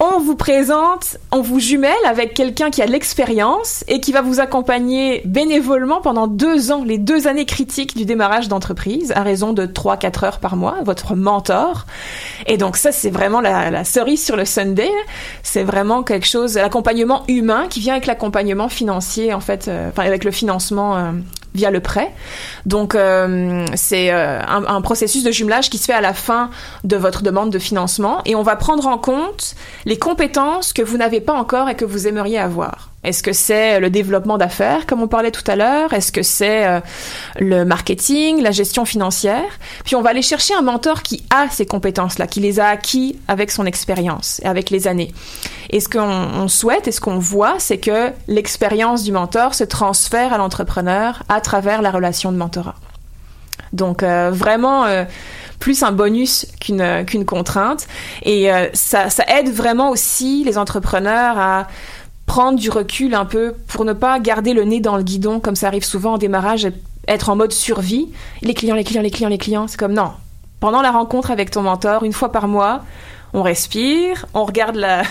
on 0.00 0.18
vous 0.18 0.34
présente, 0.34 1.18
on 1.30 1.40
vous 1.40 1.60
jumelle 1.60 1.92
avec 2.06 2.34
quelqu'un 2.34 2.70
qui 2.70 2.82
a 2.82 2.86
de 2.86 2.92
l'expérience 2.92 3.84
et 3.88 4.00
qui 4.00 4.12
va 4.12 4.22
vous 4.22 4.40
accompagner 4.40 5.22
bénévolement 5.24 6.00
pendant 6.00 6.26
deux 6.26 6.72
ans, 6.72 6.84
les 6.84 6.98
deux 6.98 7.26
années 7.28 7.46
critiques 7.46 7.96
du 7.96 8.04
démarrage 8.04 8.48
d'entreprise, 8.48 9.12
à 9.14 9.22
raison 9.22 9.52
de 9.52 9.66
3-4 9.66 10.24
heures 10.24 10.38
par 10.40 10.56
mois, 10.56 10.76
votre 10.82 11.14
mentor. 11.14 11.86
Et 12.46 12.56
donc 12.56 12.76
ça, 12.76 12.92
c'est 12.92 13.10
vraiment 13.10 13.40
la, 13.40 13.84
cerise 13.84 14.24
sur 14.24 14.36
le 14.36 14.44
Sunday. 14.44 14.90
C'est 15.42 15.64
vraiment 15.64 16.02
quelque 16.02 16.26
chose, 16.26 16.56
l'accompagnement 16.56 17.22
humain 17.28 17.66
qui 17.68 17.80
vient 17.80 17.94
avec 17.94 18.06
l'accompagnement 18.06 18.68
financier, 18.68 19.32
en 19.32 19.40
fait, 19.40 19.68
euh, 19.68 19.90
enfin 19.90 20.04
avec 20.04 20.24
le 20.24 20.30
financement 20.30 20.96
euh, 20.96 21.12
via 21.54 21.70
le 21.70 21.80
prêt. 21.80 22.12
Donc 22.66 22.94
euh, 22.94 23.64
c'est 23.74 24.12
euh, 24.12 24.40
un, 24.40 24.64
un, 24.64 24.80
processus 24.80 25.22
de 25.22 25.30
jumelage 25.30 25.70
qui 25.70 25.78
se 25.78 25.86
fait 25.86 25.92
à 25.92 26.00
la 26.00 26.14
fin 26.14 26.50
de 26.82 26.96
votre 26.96 27.22
demande 27.22 27.50
de 27.50 27.58
financement 27.58 28.20
et 28.24 28.34
on 28.34 28.42
va 28.42 28.56
prendre 28.56 28.86
en 28.86 28.98
compte 28.98 29.54
les 29.84 29.98
compétences 29.98 30.72
que 30.72 30.82
vous 30.82 30.96
n'avez 30.96 31.20
pas 31.20 31.34
encore 31.34 31.68
et 31.68 31.76
que 31.76 31.84
vous 31.84 32.06
aimeriez 32.06 32.38
avoir. 32.38 32.93
Est-ce 33.04 33.22
que 33.22 33.32
c'est 33.32 33.80
le 33.80 33.90
développement 33.90 34.38
d'affaires, 34.38 34.86
comme 34.86 35.02
on 35.02 35.08
parlait 35.08 35.30
tout 35.30 35.44
à 35.46 35.56
l'heure? 35.56 35.92
Est-ce 35.92 36.10
que 36.10 36.22
c'est 36.22 36.66
euh, 36.66 36.80
le 37.38 37.64
marketing, 37.64 38.40
la 38.40 38.50
gestion 38.50 38.86
financière? 38.86 39.44
Puis 39.84 39.94
on 39.94 40.00
va 40.00 40.10
aller 40.10 40.22
chercher 40.22 40.54
un 40.54 40.62
mentor 40.62 41.02
qui 41.02 41.22
a 41.30 41.48
ces 41.50 41.66
compétences-là, 41.66 42.26
qui 42.26 42.40
les 42.40 42.60
a 42.60 42.68
acquis 42.68 43.18
avec 43.28 43.50
son 43.50 43.66
expérience 43.66 44.40
et 44.42 44.46
avec 44.46 44.70
les 44.70 44.88
années. 44.88 45.12
Et 45.68 45.80
ce 45.80 45.88
qu'on 45.88 46.48
souhaite 46.48 46.88
et 46.88 46.92
ce 46.92 47.00
qu'on 47.00 47.18
voit, 47.18 47.56
c'est 47.58 47.78
que 47.78 48.10
l'expérience 48.26 49.04
du 49.04 49.12
mentor 49.12 49.54
se 49.54 49.64
transfère 49.64 50.32
à 50.32 50.38
l'entrepreneur 50.38 51.22
à 51.28 51.42
travers 51.42 51.82
la 51.82 51.90
relation 51.90 52.32
de 52.32 52.38
mentorat. 52.38 52.76
Donc 53.74 54.02
euh, 54.02 54.30
vraiment 54.32 54.84
euh, 54.84 55.04
plus 55.58 55.82
un 55.82 55.92
bonus 55.92 56.46
qu'une 56.60 57.24
contrainte. 57.26 57.86
Et 58.22 58.50
ça 58.72 59.08
aide 59.28 59.50
vraiment 59.50 59.90
aussi 59.90 60.44
les 60.44 60.58
entrepreneurs 60.58 61.38
à 61.38 61.68
prendre 62.26 62.58
du 62.58 62.70
recul 62.70 63.14
un 63.14 63.24
peu 63.24 63.54
pour 63.68 63.84
ne 63.84 63.92
pas 63.92 64.18
garder 64.18 64.54
le 64.54 64.64
nez 64.64 64.80
dans 64.80 64.96
le 64.96 65.02
guidon 65.02 65.40
comme 65.40 65.56
ça 65.56 65.66
arrive 65.66 65.84
souvent 65.84 66.14
en 66.14 66.18
démarrage, 66.18 66.68
être 67.06 67.28
en 67.28 67.36
mode 67.36 67.52
survie. 67.52 68.08
Les 68.42 68.54
clients, 68.54 68.76
les 68.76 68.84
clients, 68.84 69.02
les 69.02 69.10
clients, 69.10 69.28
les 69.28 69.38
clients, 69.38 69.68
c'est 69.68 69.78
comme 69.78 69.92
non. 69.92 70.12
Pendant 70.60 70.82
la 70.82 70.90
rencontre 70.90 71.30
avec 71.30 71.50
ton 71.50 71.62
mentor, 71.62 72.04
une 72.04 72.12
fois 72.12 72.32
par 72.32 72.48
mois, 72.48 72.82
on 73.34 73.42
respire, 73.42 74.26
on 74.32 74.44
regarde 74.44 74.76
la, 74.76 75.02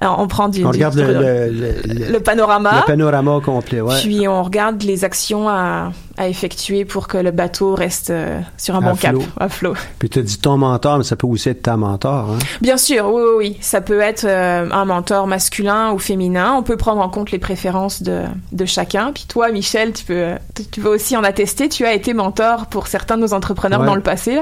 on 0.00 0.26
prend 0.28 0.48
du, 0.48 0.64
on 0.64 0.70
regarde 0.70 0.94
le, 0.96 1.72
le, 2.10 2.20
panorama, 2.20 2.80
le 2.80 2.86
panorama 2.86 3.40
complet, 3.44 3.80
ouais. 3.80 4.00
Puis 4.00 4.26
on 4.26 4.42
regarde 4.42 4.82
les 4.82 5.04
actions 5.04 5.48
à, 5.48 5.92
à 6.20 6.28
effectuer 6.28 6.84
pour 6.84 7.08
que 7.08 7.16
le 7.16 7.30
bateau 7.30 7.74
reste 7.74 8.10
euh, 8.10 8.40
sur 8.58 8.76
un 8.76 8.82
bon 8.82 8.94
cap, 8.94 9.16
à 9.38 9.48
flot. 9.48 9.74
Puis 9.98 10.10
tu 10.10 10.22
dit 10.22 10.38
ton 10.38 10.58
mentor, 10.58 10.98
mais 10.98 11.04
ça 11.04 11.16
peut 11.16 11.26
aussi 11.26 11.48
être 11.48 11.62
ta 11.62 11.78
mentor. 11.78 12.30
Hein? 12.30 12.38
Bien 12.60 12.76
sûr, 12.76 13.06
oui, 13.12 13.22
oui, 13.22 13.34
oui. 13.38 13.56
Ça 13.60 13.80
peut 13.80 14.00
être 14.00 14.24
euh, 14.24 14.68
un 14.70 14.84
mentor 14.84 15.26
masculin 15.26 15.92
ou 15.92 15.98
féminin. 15.98 16.54
On 16.58 16.62
peut 16.62 16.76
prendre 16.76 17.00
en 17.00 17.08
compte 17.08 17.30
les 17.30 17.38
préférences 17.38 18.02
de, 18.02 18.24
de 18.52 18.64
chacun. 18.66 19.12
Puis 19.12 19.24
toi, 19.28 19.50
Michel, 19.50 19.92
tu 19.92 20.04
peux, 20.04 20.32
tu 20.70 20.80
peux 20.80 20.94
aussi 20.94 21.16
en 21.16 21.24
attester. 21.24 21.70
Tu 21.70 21.86
as 21.86 21.94
été 21.94 22.12
mentor 22.12 22.66
pour 22.66 22.86
certains 22.86 23.16
de 23.16 23.22
nos 23.22 23.32
entrepreneurs 23.32 23.84
dans 23.84 23.94
le 23.94 24.02
passé. 24.02 24.40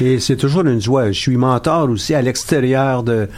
Et 0.00 0.20
c'est 0.20 0.36
toujours 0.36 0.62
une 0.62 0.80
joie. 0.80 1.10
Je 1.10 1.18
suis 1.18 1.36
mentor 1.36 1.90
aussi 1.90 2.14
à 2.14 2.22
l'extérieur 2.22 3.02
de, 3.02 3.28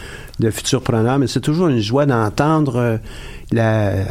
de 0.41 0.51
futurs 0.51 0.83
preneurs, 0.83 1.19
mais 1.19 1.27
c'est 1.27 1.41
toujours 1.41 1.69
une 1.69 1.81
joie 1.81 2.07
d'entendre 2.07 2.77
euh, 2.77 2.97
la, 3.53 3.89
euh, 3.89 4.05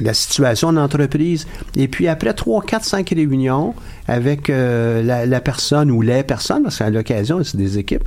la 0.00 0.14
situation 0.14 0.72
de 0.72 0.78
l'entreprise. 0.78 1.46
Et 1.76 1.88
puis 1.88 2.08
après 2.08 2.34
trois, 2.34 2.62
quatre, 2.62 2.84
cinq 2.84 3.10
réunions 3.10 3.74
avec 4.06 4.50
euh, 4.50 5.02
la, 5.02 5.26
la, 5.26 5.40
personne 5.40 5.90
ou 5.90 6.02
les 6.02 6.22
personnes, 6.22 6.64
parce 6.64 6.78
qu'à 6.78 6.90
l'occasion, 6.90 7.42
c'est 7.42 7.56
des 7.56 7.78
équipes, 7.78 8.04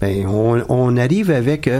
ben, 0.00 0.26
on, 0.26 0.62
on 0.68 0.96
arrive 0.96 1.30
avec 1.30 1.70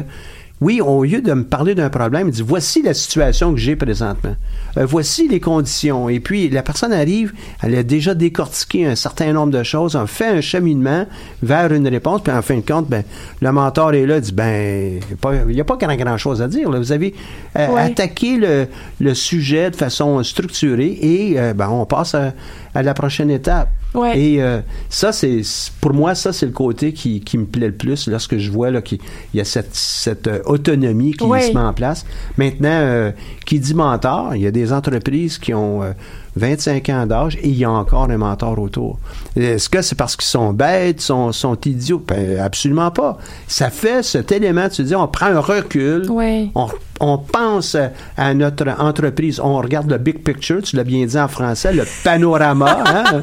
oui, 0.61 0.81
au 0.81 1.05
lieu 1.05 1.21
de 1.21 1.33
me 1.33 1.45
parler 1.45 1.75
d'un 1.75 1.89
problème, 1.89 2.29
il 2.29 2.35
dit 2.35 2.43
voici 2.43 2.83
la 2.83 2.93
situation 2.93 3.53
que 3.53 3.61
j'ai 3.61 3.77
présentement. 3.77 4.35
Euh, 4.77 4.87
voici 4.87 5.29
les 5.29 5.39
conditions. 5.39 6.09
Et 6.09 6.19
puis 6.19 6.49
la 6.49 6.63
personne 6.63 6.93
arrive, 6.93 7.33
elle 7.63 7.77
a 7.77 7.83
déjà 7.85 8.15
décortiqué 8.15 8.87
un 8.87 8.97
certain 8.97 9.33
nombre 9.33 9.53
de 9.53 9.63
choses, 9.63 9.95
on 9.95 10.07
fait 10.07 10.27
un 10.27 10.41
cheminement 10.41 11.07
vers 11.43 11.73
une 11.73 11.87
réponse, 11.87 12.23
puis 12.23 12.33
en 12.33 12.43
fin 12.43 12.57
de 12.57 12.63
compte, 12.63 12.89
ben, 12.89 13.05
le 13.41 13.53
mentor 13.53 13.95
est 13.95 14.07
là, 14.07 14.21
dit 14.21 14.33
ben, 14.33 15.01
il 15.49 15.55
n'y 15.55 15.61
a 15.61 15.65
pas 15.65 15.77
grand, 15.77 15.95
grand 15.95 16.19
chose 16.19 16.43
à 16.43 16.49
dire. 16.49 16.71
Vous 16.71 16.93
avez 16.93 17.15
euh, 17.57 17.77
attaqué 17.77 18.37
le, 18.37 18.67
le, 19.01 19.15
sujet 19.15 19.71
de 19.71 19.77
façon 19.77 20.23
structurée 20.25 20.99
et 21.01 21.39
euh, 21.39 21.55
ben, 21.55 21.69
on 21.69 21.87
passe 21.87 22.15
à, 22.15 22.33
à 22.75 22.83
la 22.83 22.95
prochaine 22.95 23.31
étape. 23.31 23.69
Et 24.15 24.43
euh, 24.43 24.61
ça, 24.91 25.13
c'est 25.13 25.43
pour 25.81 25.95
moi, 25.95 26.15
ça, 26.15 26.33
c'est 26.33 26.47
le 26.47 26.53
côté 26.53 26.93
qui, 26.93 27.21
qui, 27.21 27.39
me 27.39 27.47
plaît 27.47 27.69
le 27.69 27.75
plus 27.75 28.07
lorsque 28.07 28.37
je 28.37 28.51
vois 28.51 28.71
là, 28.71 28.83
qu'il 28.83 28.99
y 29.33 29.41
a 29.41 29.45
cette, 29.45 29.75
cette 29.75 30.27
euh, 30.27 30.41
autonomie 30.45 31.13
qui 31.13 31.25
se 31.25 31.53
met 31.53 31.57
en 31.57 31.73
place. 31.73 32.05
Maintenant, 32.37 32.69
euh, 32.69 33.11
qui 33.47 33.59
dit 33.59 33.75
mentor, 33.75 34.35
il 34.35 34.43
y 34.43 34.47
a 34.47 34.51
des 34.51 34.73
entreprises 34.73 35.39
qui 35.39 35.55
ont 35.55 35.83
25 36.39 36.89
ans 36.89 37.07
d'âge 37.07 37.37
et 37.37 37.49
il 37.49 37.57
y 37.57 37.65
a 37.65 37.71
encore 37.71 38.11
un 38.11 38.17
mentor 38.17 38.59
autour. 38.59 38.99
Est-ce 39.37 39.69
que 39.69 39.83
c'est 39.83 39.97
parce 39.97 40.17
qu'ils 40.17 40.27
sont 40.27 40.53
bêtes, 40.53 41.01
sont, 41.01 41.33
sont 41.33 41.59
idiots? 41.67 42.03
Ben, 42.07 42.39
absolument 42.39 42.91
pas. 42.91 43.19
Ça 43.47 43.71
fait 43.71 44.03
cet 44.03 44.33
élément, 44.33 44.69
tu 44.69 44.83
dis, 44.83 44.95
on 44.95 45.09
prend 45.09 45.27
un 45.27 45.41
recul, 45.41 46.07
on, 46.11 46.69
on, 47.01 47.19
pense 47.19 47.77
à 48.17 48.35
notre 48.35 48.69
entreprise, 48.81 49.41
on 49.41 49.59
regarde 49.59 49.91
le 49.91 49.99
big 49.99 50.23
picture, 50.23 50.63
tu 50.63 50.77
l'as 50.77 50.85
bien 50.85 51.05
dit 51.05 51.19
en 51.19 51.29
français, 51.29 51.73
le 51.73 51.85
panorama, 52.05 52.79
hein? 52.87 53.23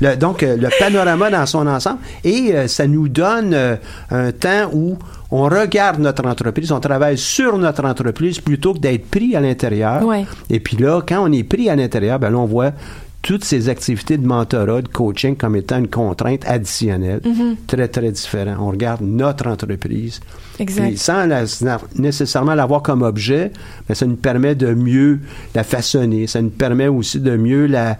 le, 0.00 0.16
donc 0.16 0.42
le 0.42 0.68
panorama 0.78 1.30
dans 1.30 1.46
son 1.46 1.66
ensemble, 1.66 1.98
et 2.24 2.52
euh, 2.54 2.68
ça 2.68 2.86
nous 2.86 3.08
donne 3.08 3.52
euh, 3.54 3.76
un 4.10 4.32
temps 4.32 4.70
où 4.72 4.98
on 5.30 5.44
regarde 5.44 6.00
notre 6.00 6.26
entreprise, 6.26 6.72
on 6.72 6.80
travaille 6.80 7.18
sur 7.18 7.56
notre 7.58 7.84
entreprise 7.84 8.40
plutôt 8.40 8.74
que 8.74 8.78
d'être 8.78 9.06
pris 9.06 9.36
à 9.36 9.40
l'intérieur. 9.40 10.02
Et 10.48 10.60
puis 10.60 10.76
là, 10.76 11.00
quand 11.06 11.22
on 11.26 11.32
est 11.32 11.44
pris 11.44 11.70
à 11.70 11.76
l'intérieur, 11.76 12.18
ben 12.18 12.30
là, 12.30 12.38
on 12.38 12.46
voit 12.46 12.72
toutes 13.22 13.44
ces 13.44 13.68
activités 13.68 14.16
de 14.16 14.26
mentorat, 14.26 14.80
de 14.80 14.88
coaching 14.88 15.36
comme 15.36 15.54
étant 15.54 15.78
une 15.78 15.88
contrainte 15.88 16.42
additionnelle, 16.46 17.20
mm-hmm. 17.20 17.56
très, 17.66 17.86
très 17.88 18.10
différent. 18.10 18.56
On 18.60 18.70
regarde 18.70 19.02
notre 19.02 19.46
entreprise. 19.46 20.20
Exact. 20.58 20.96
sans 20.96 21.26
nécessairement 21.96 22.54
l'avoir 22.54 22.82
comme 22.82 23.02
objet, 23.02 23.50
mais 23.88 23.94
ça 23.94 24.06
nous 24.06 24.16
permet 24.16 24.54
de 24.54 24.74
mieux 24.74 25.20
la 25.54 25.64
façonner. 25.64 26.26
Ça 26.26 26.42
nous 26.42 26.50
permet 26.50 26.88
aussi 26.88 27.20
de 27.20 27.36
mieux 27.36 27.66
la, 27.66 27.98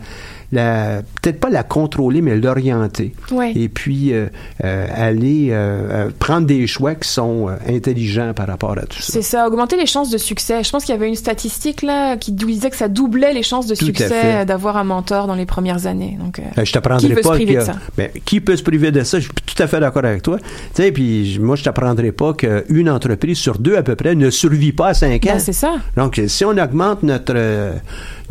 peut-être 0.53 1.39
pas 1.39 1.51
la 1.51 1.63
contrôler, 1.63 2.23
mais 2.23 2.37
l'orienter. 2.37 3.13
Et 3.55 3.69
puis 3.69 4.13
euh, 4.13 4.27
euh, 4.65 4.87
aller 4.93 5.49
euh, 5.51 6.11
prendre 6.19 6.47
des 6.47 6.67
choix 6.67 6.95
qui 6.95 7.09
sont 7.09 7.49
intelligents 7.69 8.33
par 8.35 8.49
rapport 8.49 8.73
à 8.73 8.83
tout 8.83 9.01
ça. 9.01 9.13
C'est 9.13 9.23
ça, 9.23 9.47
augmenter 9.47 9.77
les 9.77 9.87
chances 9.87 10.11
de 10.11 10.19
succès. 10.19 10.65
Je 10.65 10.71
pense 10.71 10.85
qu'il 10.85 10.95
y 10.95 10.99
avait 10.99 11.09
une 11.09 11.15
statistique 11.15 11.83
là 11.83 12.17
qui 12.17 12.33
disait 12.33 12.71
que 12.71 12.77
ça 12.77 12.89
doublait 12.89 13.33
les 13.33 13.43
chances 13.43 13.67
de 13.67 13.75
succès 13.75 14.45
d'avoir 14.45 14.77
un 14.77 14.85
mentor 14.85 15.27
dans 15.27 15.35
les 15.35 15.47
premières 15.47 15.87
années. 15.87 16.19
Donc, 16.21 16.41
je 16.63 16.73
t'apprendrai 16.73 17.15
pas 17.15 17.23
se 17.23 17.29
priver 17.29 17.57
de 17.57 17.61
ça? 17.61 17.77
Ben, 17.97 18.11
qui 18.25 18.41
peut 18.41 18.57
se 18.57 18.63
priver 18.63 18.91
de 18.91 19.03
ça? 19.03 19.19
Je 19.19 19.25
suis 19.25 19.33
tout 19.33 19.63
à 19.63 19.67
fait 19.67 19.81
d'accord 19.81 20.05
avec 20.05 20.23
toi. 20.23 20.39
Tu 20.39 20.83
sais, 20.83 20.93
puis 20.93 21.39
moi 21.41 21.57
je 21.57 21.63
t'apprendrai 21.63 22.13
pas 22.13 22.35
qu'une 22.35 22.91
entreprise 22.91 23.39
sur 23.39 23.59
deux 23.59 23.77
à 23.77 23.83
peu 23.83 23.95
près 23.95 24.15
ne 24.15 24.31
survit 24.31 24.73
pas 24.73 24.89
à 24.89 24.95
cinq 24.95 25.23
ben, 25.23 25.37
ans. 25.37 25.39
c'est 25.39 25.53
ça. 25.53 25.75
Donc 25.97 26.21
si 26.27 26.45
on 26.45 26.57
augmente 26.57 27.03
notre 27.03 27.35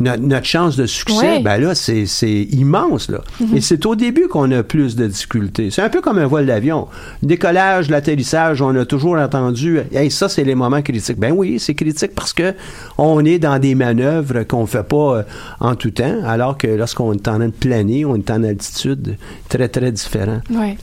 notre, 0.00 0.46
chance 0.46 0.76
de 0.76 0.86
succès, 0.86 1.40
ben 1.40 1.58
là, 1.58 1.74
c'est, 1.74 2.06
immense. 2.52 3.08
Là. 3.08 3.20
Mhm. 3.40 3.56
Et 3.56 3.60
c'est 3.60 3.84
au 3.86 3.94
début 3.94 4.28
qu'on 4.28 4.50
a 4.50 4.62
plus 4.62 4.96
de 4.96 5.06
difficultés. 5.06 5.70
C'est 5.70 5.82
un 5.82 5.88
peu 5.88 6.00
comme 6.00 6.18
un 6.18 6.26
vol 6.26 6.46
d'avion. 6.46 6.88
Décollage, 7.22 7.90
l'atterrissage, 7.90 8.62
on 8.62 8.74
a 8.76 8.84
toujours 8.84 9.16
entendu 9.16 9.80
hey, 9.92 10.10
ça, 10.10 10.28
c'est 10.28 10.44
les 10.44 10.54
moments 10.54 10.82
critiques. 10.82 11.18
Ben 11.18 11.32
oui, 11.32 11.58
c'est 11.58 11.74
critique 11.74 12.14
parce 12.14 12.32
que 12.32 12.54
on 12.98 13.24
est 13.24 13.38
dans 13.38 13.58
des 13.58 13.74
manœuvres 13.74 14.42
qu'on 14.44 14.62
ne 14.62 14.66
fait 14.66 14.86
pas 14.86 15.18
euh, 15.18 15.22
en 15.60 15.74
tout 15.74 15.90
temps, 15.90 16.18
alors 16.24 16.58
que 16.58 16.66
lorsqu'on 16.66 17.12
est 17.12 17.28
en 17.28 17.36
train 17.36 17.46
de 17.46 17.52
planer, 17.52 18.04
on 18.04 18.16
est 18.16 18.30
en 18.30 18.42
altitude, 18.42 19.16
très, 19.48 19.68
très 19.68 19.92
différent. 19.92 20.40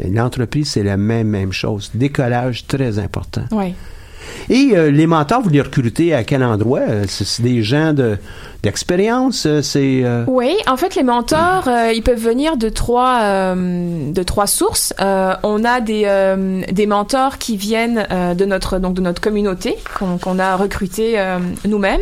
L'entreprise, 0.09 0.69
c'est 0.69 0.83
la 0.83 0.97
même, 0.97 1.27
même 1.27 1.51
chose. 1.51 1.91
Décollage 1.93 2.67
très 2.67 2.99
important. 2.99 3.43
Et 4.49 4.71
euh, 4.73 4.91
les 4.91 5.07
mentors, 5.07 5.41
vous 5.41 5.49
les 5.49 5.61
recrutez 5.61 6.13
à 6.13 6.23
quel 6.23 6.43
endroit? 6.43 6.81
Euh, 6.81 7.05
c'est 7.07 7.41
des 7.41 7.63
gens 7.63 7.93
de, 7.93 8.17
d'expérience 8.63 9.45
euh, 9.45 9.61
C'est 9.61 10.01
euh, 10.03 10.23
oui, 10.27 10.55
en 10.67 10.77
fait, 10.77 10.95
les 10.95 11.03
mentors, 11.03 11.67
euh, 11.67 11.91
ils 11.93 12.03
peuvent 12.03 12.19
venir 12.19 12.57
de 12.57 12.69
trois 12.69 13.55
de 13.55 14.23
trois 14.23 14.47
sources. 14.47 14.93
on 14.99 15.63
a 15.63 15.81
des 15.81 16.65
des 16.71 16.87
mentors 16.87 17.37
qui 17.37 17.57
viennent 17.57 18.07
de 18.35 18.45
notre 18.45 18.79
donc 18.79 18.93
de 18.93 19.01
notre 19.01 19.21
communauté 19.21 19.75
qu'on 19.99 20.39
a 20.39 20.55
recruté 20.55 21.19
nous-mêmes, 21.65 22.01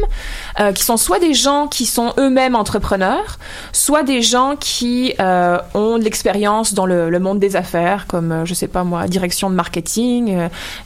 qui 0.73 0.83
sont 0.83 0.97
soit 0.97 1.19
des 1.19 1.33
gens 1.33 1.67
qui 1.67 1.85
sont 1.85 2.13
eux-mêmes 2.17 2.55
entrepreneurs, 2.55 3.37
soit 3.71 4.03
des 4.03 4.21
gens 4.21 4.55
qui 4.59 5.13
ont 5.19 5.97
de 5.97 6.03
l'expérience 6.03 6.73
dans 6.73 6.85
le, 6.85 7.09
le, 7.09 7.19
monde 7.19 7.39
des 7.39 7.55
affaires, 7.55 8.07
comme 8.07 8.45
je 8.45 8.53
sais 8.53 8.67
pas 8.67 8.83
moi, 8.83 9.07
direction 9.07 9.49
de 9.49 9.55
marketing, 9.55 10.37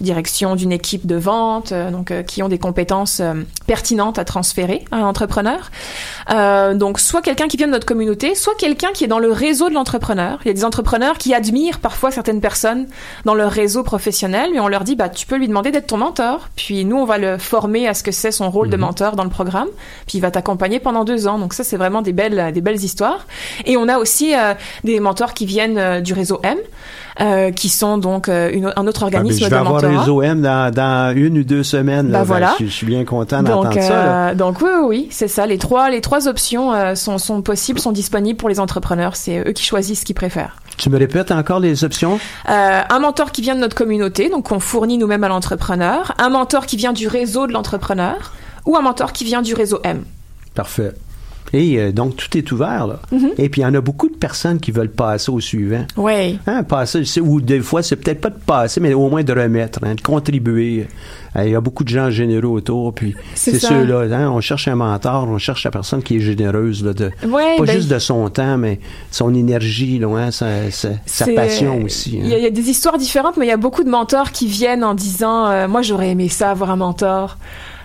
direction 0.01 0.55
d'une 0.55 0.71
équipe 0.71 1.05
de 1.05 1.15
vente, 1.15 1.73
donc 1.91 2.13
qui 2.25 2.43
ont 2.43 2.49
des 2.49 2.59
compétences 2.59 3.21
pertinentes 3.67 4.19
à 4.19 4.25
transférer 4.25 4.85
à 4.91 4.97
un 4.97 5.03
entrepreneur. 5.03 5.58
Donc 6.29 6.99
soit 6.99 7.21
quelqu'un 7.21 7.47
qui 7.47 7.57
vient 7.57 7.67
de 7.67 7.71
notre 7.71 7.85
communauté, 7.85 8.35
soit 8.35 8.55
quelqu'un 8.55 8.89
qui 8.93 9.03
est 9.03 9.07
dans 9.07 9.19
le 9.19 9.31
réseau 9.31 9.69
de 9.69 9.73
l'entrepreneur. 9.73 10.39
Il 10.45 10.47
y 10.47 10.51
a 10.51 10.53
des 10.53 10.65
entrepreneurs 10.65 11.17
qui 11.17 11.33
admirent 11.33 11.79
parfois 11.79 12.11
certaines 12.11 12.41
personnes 12.41 12.87
dans 13.25 13.35
leur 13.35 13.51
réseau 13.51 13.83
professionnel, 13.83 14.51
mais 14.53 14.59
on 14.59 14.67
leur 14.67 14.83
dit 14.83 14.95
bah 14.95 15.09
tu 15.09 15.25
peux 15.25 15.37
lui 15.37 15.47
demander 15.47 15.71
d'être 15.71 15.87
ton 15.87 15.97
mentor. 15.97 16.49
Puis 16.55 16.85
nous 16.85 16.97
on 16.97 17.05
va 17.05 17.17
le 17.17 17.37
former 17.37 17.87
à 17.87 17.93
ce 17.93 18.03
que 18.03 18.11
c'est 18.11 18.31
son 18.31 18.49
rôle 18.49 18.69
de 18.69 18.75
mhm. 18.75 18.81
mentor 18.81 19.15
dans 19.15 19.23
le 19.23 19.29
programme. 19.29 19.69
Puis 20.07 20.17
il 20.17 20.21
va 20.21 20.31
t'accompagner 20.31 20.79
pendant 20.79 21.03
deux 21.03 21.27
ans. 21.27 21.39
Donc 21.39 21.53
ça 21.53 21.63
c'est 21.63 21.77
vraiment 21.77 22.01
des 22.01 22.13
belles 22.13 22.51
des 22.53 22.61
belles 22.61 22.83
histoires. 22.83 23.25
Et 23.65 23.77
on 23.77 23.87
a 23.87 23.97
aussi 23.97 24.33
des 24.83 24.99
mentors 24.99 25.33
qui 25.33 25.45
viennent 25.45 26.01
du 26.01 26.13
réseau 26.13 26.39
M. 26.43 26.57
Euh, 27.21 27.51
qui 27.51 27.67
sont 27.67 27.97
donc 27.97 28.29
euh, 28.29 28.49
une, 28.53 28.71
un 28.77 28.87
autre 28.87 29.03
organisme 29.03 29.43
ah, 29.45 29.49
ben, 29.49 29.57
je 29.57 29.61
vais 29.61 29.67
avoir 29.67 30.05
les 30.05 30.09
OM 30.09 30.41
dans, 30.41 30.73
dans, 30.73 31.13
une 31.13 31.39
ou 31.39 31.43
deux 31.43 31.63
semaines. 31.63 32.11
Là, 32.11 32.19
ben, 32.19 32.23
voilà. 32.23 32.55
je, 32.61 32.65
suis 32.67 32.85
bien 32.85 33.03
content 33.03 33.43
d'entendre 33.43 33.81
ça. 33.81 34.29
Euh, 34.29 34.35
donc 34.35 34.61
oui, 34.61 34.69
oui, 34.85 35.07
c'est 35.11 35.27
ça. 35.27 35.45
Les 35.45 35.57
trois, 35.57 35.89
les 35.89 35.99
trois 35.99 36.29
options 36.29 36.71
sont, 36.95 37.17
sont 37.17 37.41
possibles, 37.41 37.79
sont 37.79 37.91
disponibles 37.91 38.37
pour 38.37 38.47
les 38.47 38.61
entrepreneurs. 38.61 39.17
C'est 39.17 39.39
eux 39.45 39.51
qui 39.51 39.63
choisissent 39.63 40.01
ce 40.01 40.05
qu'ils 40.05 40.15
préfèrent. 40.15 40.55
Tu 40.77 40.89
me 40.89 40.97
répètes 40.97 41.31
encore 41.31 41.59
les 41.59 41.83
options? 41.83 42.19
Un 42.45 42.99
mentor 42.99 43.33
qui 43.33 43.41
vient 43.41 43.55
de 43.55 43.59
notre 43.59 43.75
communauté, 43.75 44.29
donc 44.29 44.47
qu'on 44.47 44.61
fournit 44.61 44.97
nous-mêmes 44.97 45.25
à 45.25 45.27
l'entrepreneur. 45.27 46.13
Un 46.19 46.29
mentor 46.29 46.67
qui 46.67 46.77
vient 46.77 46.93
du 46.93 47.09
réseau 47.09 47.47
de 47.47 47.51
l'entrepreneur 47.51 48.31
ou 48.65 48.77
un 48.77 48.81
mentor 48.81 49.11
qui 49.11 49.25
vient 49.25 49.41
du 49.41 49.53
réseau 49.53 49.79
M. 49.83 50.03
Parfait. 50.55 50.93
Et 51.53 51.79
euh, 51.79 51.91
donc, 51.91 52.15
tout 52.15 52.37
est 52.37 52.51
ouvert, 52.51 52.85
là. 52.85 52.99
Mm-hmm. 53.11 53.33
Et 53.37 53.49
puis, 53.49 53.61
il 53.61 53.63
y 53.63 53.67
en 53.67 53.73
a 53.73 53.81
beaucoup 53.81 54.07
de 54.07 54.15
personnes 54.15 54.59
qui 54.59 54.71
veulent 54.71 54.91
passer 54.91 55.31
au 55.31 55.39
suivant. 55.39 55.85
Oui. 55.97 56.37
Hein, 56.45 56.63
passer, 56.63 57.03
ou 57.19 57.41
des 57.41 57.61
fois, 57.61 57.81
c'est 57.81 57.95
peut-être 57.95 58.21
pas 58.21 58.29
de 58.29 58.39
passer, 58.39 58.79
mais 58.79 58.93
au 58.93 59.09
moins 59.09 59.23
de 59.23 59.33
remettre, 59.33 59.79
hein, 59.83 59.95
de 59.95 60.01
contribuer. 60.01 60.87
Euh, 61.35 61.45
il 61.45 61.51
y 61.51 61.55
a 61.55 61.61
beaucoup 61.61 61.83
de 61.83 61.89
gens 61.89 62.09
généreux 62.09 62.47
autour, 62.47 62.93
puis 62.93 63.15
c'est 63.35 63.59
ceux-là. 63.59 64.07
Hein, 64.15 64.29
on 64.31 64.41
cherche 64.41 64.67
un 64.67 64.75
mentor, 64.75 65.27
on 65.27 65.37
cherche 65.37 65.63
la 65.63 65.71
personne 65.71 66.01
qui 66.01 66.17
est 66.17 66.19
généreuse, 66.19 66.83
là, 66.83 66.93
de, 66.93 67.09
pas 67.21 67.27
ben 67.59 67.65
juste 67.71 67.89
de 67.89 67.99
son 67.99 68.29
temps, 68.29 68.57
mais 68.57 68.79
son 69.11 69.33
énergie, 69.33 69.99
là, 69.99 70.31
sa, 70.31 70.71
sa, 70.71 71.25
passion 71.35 71.83
aussi. 71.83 72.19
Il 72.21 72.27
y, 72.27 72.45
a 72.45 72.49
des 72.49 72.69
histoires 72.69 72.97
différentes, 72.97 73.37
mais 73.37 73.45
il 73.45 73.49
y 73.49 73.53
a 73.53 73.57
beaucoup 73.57 73.83
de 73.83 73.89
mentors 73.89 74.31
qui 74.31 74.47
viennent 74.47 74.83
en 74.83 74.95
disant 74.95 75.47
euh, 75.47 75.67
Moi, 75.67 75.81
j'aurais 75.81 76.09
aimé 76.09 76.29
ça, 76.29 76.51
avoir 76.51 76.71
un 76.71 76.77
mentor. 76.77 77.37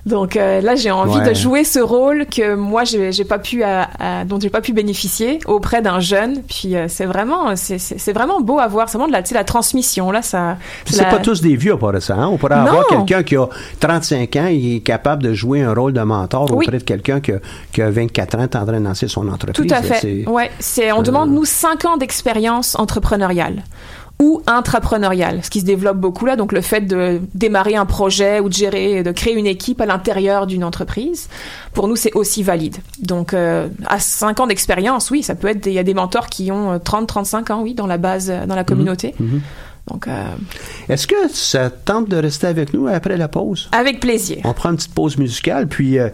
Donc 0.06 0.36
euh, 0.36 0.60
là, 0.60 0.74
j'ai 0.74 0.90
envie 0.90 1.20
de 1.26 1.34
jouer 1.34 1.64
ce 1.64 1.78
rôle 1.78 2.26
que 2.26 2.54
moi, 2.54 2.84
j'ai 2.84 3.24
pas 3.24 3.38
pu, 3.38 3.62
à, 3.62 4.24
dont 4.26 4.38
j'ai 4.38 4.50
pas 4.50 4.60
pu 4.60 4.72
bénéficier 4.72 5.38
auprès 5.46 5.80
d'un 5.80 6.00
jeune. 6.00 6.42
Puis 6.42 6.76
euh, 6.76 6.86
c'est 6.88 7.06
vraiment, 7.06 7.54
c'est 7.56 8.12
vraiment 8.12 8.40
beau 8.40 8.58
à 8.58 8.66
voir. 8.66 8.88
C'est 8.88 8.98
vraiment 8.98 9.08
de 9.08 9.16
la, 9.16 9.22
la 9.32 9.44
transmission 9.44 10.10
là. 10.10 10.22
Ça. 10.22 10.56
C'est 10.84 11.08
pas 11.08 11.18
tous 11.18 11.40
des 11.40 11.56
vieux 11.56 11.76
pour 11.76 11.92
ça. 12.00 12.14
Hein? 12.14 12.28
On 12.28 12.36
pourrait 12.36 12.54
avoir 12.54 12.86
quelqu'un 12.86 13.22
qui 13.22 13.36
a 13.36 13.46
35 13.80 14.36
ans, 14.36 14.46
il 14.46 14.76
est 14.76 14.80
capable 14.80 15.22
de 15.22 15.32
jouer 15.32 15.62
un 15.62 15.72
rôle 15.72 15.92
de 15.92 16.00
mentor 16.02 16.52
auprès 16.52 16.78
de 16.78 16.84
quelqu'un 16.84 17.20
qui, 17.20 17.32
qui, 17.72 17.82
a 17.82 17.90
24 17.90 18.34
ans, 18.36 18.42
est 18.42 18.56
en 18.56 18.66
train 18.66 18.80
de 18.80 18.84
lancer 18.84 19.08
son 19.08 19.28
entreprise. 19.28 19.66
Tout 19.66 19.74
à 19.74 19.82
fait. 19.82 20.26
Ouais, 20.26 20.50
c'est. 20.58 20.92
On 20.92 21.02
demande 21.02 21.30
nous 21.30 21.44
5 21.44 21.84
ans 21.86 21.96
d'expérience 21.96 22.76
entrepreneuriale 22.78 23.62
ou 24.20 24.42
intrapreneurial, 24.46 25.42
ce 25.42 25.50
qui 25.50 25.60
se 25.60 25.64
développe 25.64 25.96
beaucoup 25.96 26.24
là, 26.24 26.36
donc 26.36 26.52
le 26.52 26.60
fait 26.60 26.82
de 26.82 27.20
démarrer 27.34 27.74
un 27.74 27.84
projet 27.84 28.38
ou 28.40 28.48
de 28.48 28.54
gérer, 28.54 29.02
de 29.02 29.10
créer 29.10 29.34
une 29.34 29.46
équipe 29.46 29.80
à 29.80 29.86
l'intérieur 29.86 30.46
d'une 30.46 30.62
entreprise, 30.62 31.28
pour 31.72 31.88
nous 31.88 31.96
c'est 31.96 32.12
aussi 32.14 32.42
valide. 32.42 32.76
Donc 33.00 33.34
euh, 33.34 33.68
à 33.86 33.98
5 33.98 34.40
ans 34.40 34.46
d'expérience, 34.46 35.10
oui, 35.10 35.22
ça 35.22 35.34
peut 35.34 35.48
être, 35.48 35.66
il 35.66 35.72
y 35.72 35.78
a 35.78 35.82
des 35.82 35.94
mentors 35.94 36.28
qui 36.28 36.52
ont 36.52 36.76
30-35 36.76 37.52
ans, 37.52 37.62
oui, 37.62 37.74
dans 37.74 37.88
la 37.88 37.98
base, 37.98 38.32
dans 38.46 38.54
la 38.54 38.62
mhm. 38.62 38.66
communauté. 38.66 39.14
Mhm. 39.18 39.40
Donc, 39.90 40.08
euh, 40.08 40.24
Est-ce 40.88 41.06
que 41.06 41.28
ça 41.28 41.68
tente 41.68 42.08
de 42.08 42.16
rester 42.16 42.46
avec 42.46 42.72
nous 42.72 42.86
après 42.86 43.16
la 43.16 43.28
pause? 43.28 43.68
Avec 43.72 44.00
plaisir. 44.00 44.38
On 44.44 44.54
prend 44.54 44.70
une 44.70 44.76
petite 44.76 44.94
pause 44.94 45.18
musicale, 45.18 45.68
puis 45.68 45.98
euh, 45.98 46.08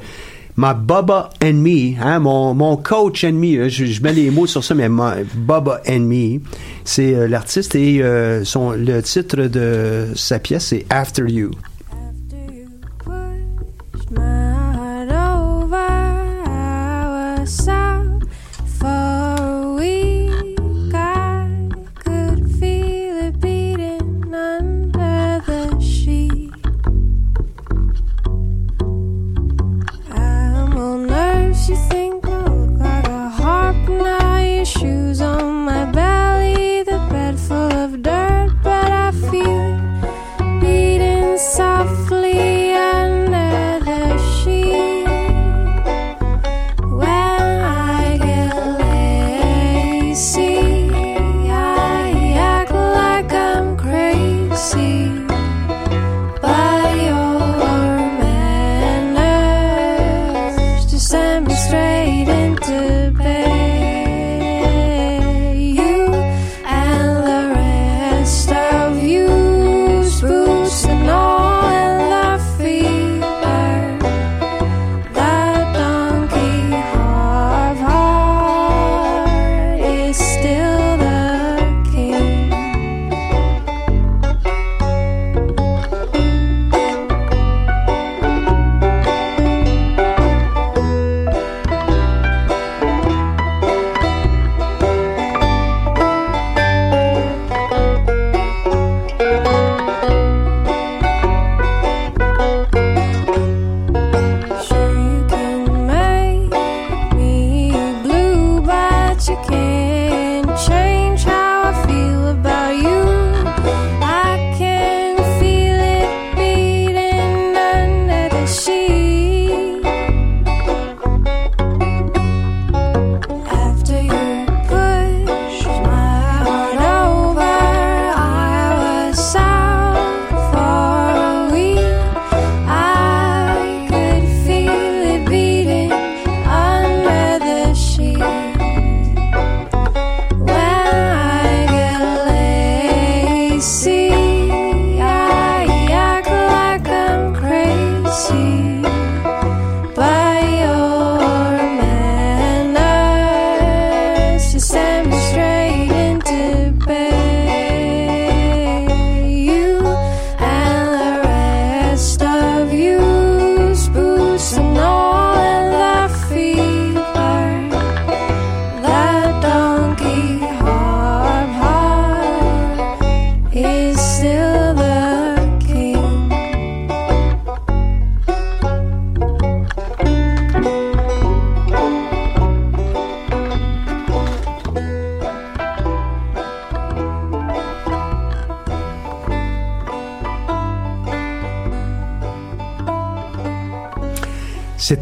ma 0.61 0.75
Baba 0.75 1.31
and 1.42 1.55
Me, 1.55 1.96
hein, 1.99 2.18
mon, 2.18 2.53
mon 2.53 2.77
coach 2.77 3.25
and 3.25 3.33
me, 3.33 3.70
je, 3.70 4.03
mets 4.03 4.12
les 4.12 4.31
mots 4.31 4.46
sur 4.46 4.62
ça, 4.62 4.75
mais 4.75 4.90
ma 4.90 5.14
Baba 5.35 5.81
and 5.88 6.01
Me, 6.01 6.40
c'est 6.85 7.14
euh, 7.14 7.27
l'artiste 7.27 7.75
et 7.77 8.03
euh, 8.03 8.44
son, 8.44 8.73
le 8.73 9.01
titre 9.01 9.44
de 9.44 10.09
sa 10.14 10.38
pièce, 10.38 10.66
c'est 10.66 10.85
After 10.90 11.25
You. 11.27 11.53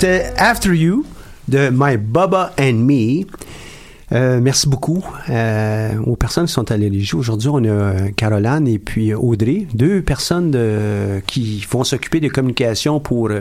C'était 0.00 0.30
After 0.36 0.76
You 0.76 1.04
de 1.48 1.70
My 1.72 1.96
Bubba 1.96 2.52
and 2.56 2.74
Me. 2.74 3.24
Euh, 4.12 4.38
merci 4.40 4.68
beaucoup 4.68 5.04
euh, 5.28 5.98
aux 6.06 6.14
personnes 6.14 6.46
qui 6.46 6.52
sont 6.52 6.70
allées 6.70 6.88
les 6.88 7.00
jouer. 7.00 7.18
Aujourd'hui, 7.18 7.48
on 7.52 7.64
a 7.64 8.08
Caroline 8.14 8.68
et 8.68 8.78
puis 8.78 9.12
Audrey, 9.12 9.66
deux 9.74 10.00
personnes 10.00 10.56
qui 11.26 11.66
vont 11.68 11.82
s'occuper 11.82 12.20
des 12.20 12.28
communications 12.28 13.00
pour 13.00 13.30
euh, 13.30 13.40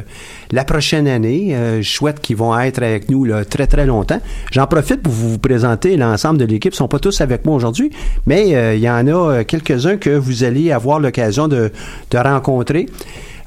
la 0.49 0.65
prochaine 0.65 1.07
année. 1.07 1.55
Euh, 1.55 1.83
je 1.83 1.91
souhaite 1.91 2.21
qu'ils 2.21 2.37
vont 2.37 2.57
être 2.59 2.81
avec 2.81 3.11
nous 3.11 3.23
là, 3.23 3.45
très 3.45 3.67
très 3.67 3.85
longtemps. 3.85 4.19
J'en 4.51 4.65
profite 4.65 5.03
pour 5.03 5.13
vous 5.13 5.37
présenter 5.37 5.95
l'ensemble 5.95 6.39
de 6.39 6.45
l'équipe. 6.45 6.73
Ils 6.73 6.77
sont 6.77 6.87
pas 6.87 6.97
tous 6.97 7.21
avec 7.21 7.45
moi 7.45 7.53
aujourd'hui, 7.53 7.91
mais 8.25 8.55
euh, 8.55 8.73
il 8.73 8.81
y 8.81 8.89
en 8.89 9.05
a 9.05 9.43
quelques-uns 9.43 9.97
que 9.97 10.09
vous 10.09 10.43
allez 10.43 10.71
avoir 10.71 10.99
l'occasion 10.99 11.47
de 11.47 11.71
rencontrer. 12.15 12.87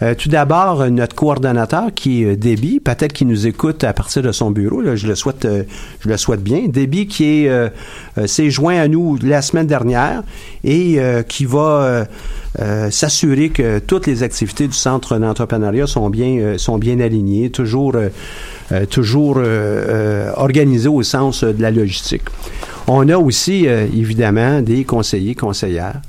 Euh, 0.03 0.15
tout 0.15 0.31
d'abord, 0.31 0.89
notre 0.91 1.15
coordonnateur 1.15 1.93
qui 1.95 2.23
est 2.23 2.33
euh, 2.33 2.37
Déby, 2.37 2.81
peut-être 2.81 3.13
qu'il 3.13 3.27
nous 3.29 3.47
écoute 3.47 3.85
à 3.85 3.93
partir 3.93 4.23
de 4.23 4.33
son 4.33 4.51
bureau. 4.51 4.81
Là, 4.81 4.97
je 4.97 5.07
le 5.07 5.15
souhaite, 5.15 5.45
euh, 5.45 5.65
je 6.01 6.09
le 6.09 6.17
souhaite 6.17 6.43
bien. 6.43 6.69
Déby 6.69 7.07
qui 7.07 7.45
est 7.45 7.49
euh, 7.49 7.69
s'est 8.27 8.51
joint 8.51 8.81
à 8.81 8.89
nous 8.89 9.19
la 9.23 9.43
semaine 9.43 9.67
dernière 9.67 10.23
et 10.65 10.99
qui 11.29 11.45
va 11.45 12.07
s'assurer 12.91 13.49
que 13.49 13.79
toutes 13.79 14.07
les 14.07 14.23
activités 14.23 14.67
du 14.67 14.75
centre 14.75 15.17
d'entrepreneuriat 15.19 15.87
sont 15.87 16.11
bien 16.11 16.59
sont 16.59 16.79
bien 16.79 17.01
alignées, 17.01 17.51
toujours 17.51 17.95
toujours 18.91 19.41
organisées 20.37 20.89
au 20.89 21.03
sens 21.03 21.45
de 21.45 21.63
la 21.63 21.71
logistique. 21.71 22.25
On 22.87 23.09
a 23.09 23.17
aussi 23.17 23.67
évidemment 23.67 24.61
des 24.61 24.85
conseillers 24.85 25.35
conseillères. 25.35 26.01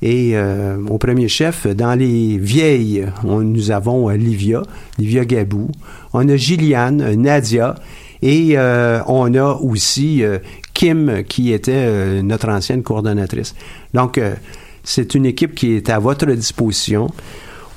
Et 0.00 0.32
euh, 0.34 0.76
au 0.88 0.98
premier 0.98 1.28
chef, 1.28 1.66
dans 1.66 1.98
les 1.98 2.38
vieilles, 2.38 3.06
nous 3.24 3.70
avons 3.70 4.08
euh, 4.08 4.16
Livia, 4.16 4.62
Livia 4.98 5.24
Gabou. 5.24 5.68
On 6.12 6.28
a 6.28 6.36
Gilliane, 6.36 7.00
euh, 7.00 7.16
Nadia. 7.16 7.74
Et 8.22 8.58
euh, 8.58 9.00
on 9.06 9.34
a 9.34 9.54
aussi 9.54 10.22
euh, 10.22 10.38
Kim, 10.74 11.24
qui 11.28 11.52
était 11.52 12.22
notre 12.22 12.48
ancienne 12.48 12.82
coordonnatrice. 12.82 13.54
Donc, 13.94 14.20
c'est 14.84 15.14
une 15.16 15.26
équipe 15.26 15.54
qui 15.54 15.72
est 15.72 15.90
à 15.90 15.98
votre 15.98 16.26
disposition. 16.26 17.08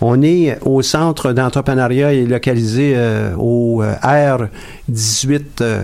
On 0.01 0.23
est 0.23 0.57
au 0.65 0.81
centre 0.81 1.31
d'entrepreneuriat 1.31 2.13
et 2.13 2.25
localisé 2.25 2.95
au 3.37 3.83
euh, 3.83 3.93
R18 4.01 5.41
euh, 5.61 5.83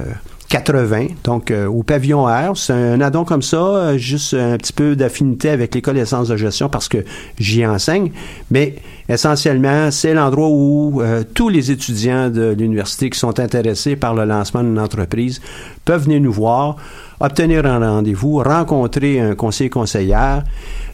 80, 0.49 1.07
donc 1.23 1.51
euh, 1.51 1.67
au 1.67 1.83
pavillon 1.83 2.25
R. 2.25 2.55
C'est 2.55 2.73
un 2.73 3.01
addon 3.01 3.25
comme 3.25 3.41
ça, 3.41 3.57
euh, 3.57 3.97
juste 3.97 4.33
un 4.33 4.57
petit 4.57 4.73
peu 4.73 4.95
d'affinité 4.95 5.49
avec 5.49 5.75
l'école 5.75 5.95
des 5.95 6.05
sciences 6.05 6.29
de 6.29 6.37
gestion 6.37 6.69
parce 6.69 6.87
que 6.87 6.99
j'y 7.39 7.65
enseigne, 7.65 8.11
mais 8.49 8.75
essentiellement, 9.09 9.89
c'est 9.91 10.13
l'endroit 10.13 10.49
où 10.49 11.01
euh, 11.01 11.23
tous 11.33 11.49
les 11.49 11.71
étudiants 11.71 12.29
de 12.29 12.55
l'université 12.57 13.09
qui 13.09 13.19
sont 13.19 13.39
intéressés 13.39 13.95
par 13.95 14.13
le 14.13 14.25
lancement 14.25 14.63
d'une 14.63 14.79
entreprise 14.79 15.41
peuvent 15.85 16.03
venir 16.03 16.21
nous 16.21 16.31
voir, 16.31 16.75
obtenir 17.19 17.65
un 17.65 17.79
rendez-vous, 17.79 18.37
rencontrer 18.37 19.19
un 19.19 19.35
conseiller 19.35 19.69
conseillère, 19.69 20.43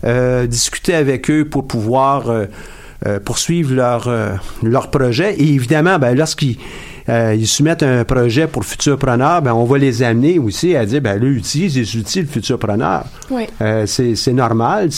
euh, 0.04 0.46
discuter 0.46 0.94
avec 0.94 1.30
eux 1.30 1.46
pour 1.46 1.68
pouvoir 1.68 2.30
euh, 2.30 3.20
poursuivre 3.20 3.74
leur, 3.74 4.10
leur 4.62 4.90
projet. 4.90 5.36
Et 5.36 5.54
évidemment, 5.54 6.00
ben, 6.00 6.16
lorsqu'ils 6.16 6.58
euh, 7.10 7.36
ils 7.38 7.48
soumettent 7.48 7.84
un 7.84 8.04
projet 8.06 8.48
pour 8.48 8.64
futurpreneur, 8.66 9.42
ben, 9.42 9.54
on 9.54 9.66
va 9.66 9.78
les 9.78 10.04
amener 10.04 10.40
aussi 10.40 10.76
à 10.76 10.86
dire, 10.86 11.02
ben, 11.02 11.20
là, 11.22 11.28
utilise 11.28 11.78
les 11.78 11.96
outils 11.98 12.24
de 12.24 12.30
futurpreneur. 12.30 13.04
Oui. 13.30 13.44
Euh, 13.62 13.86
c'est 13.86 14.34
normal. 14.34 14.90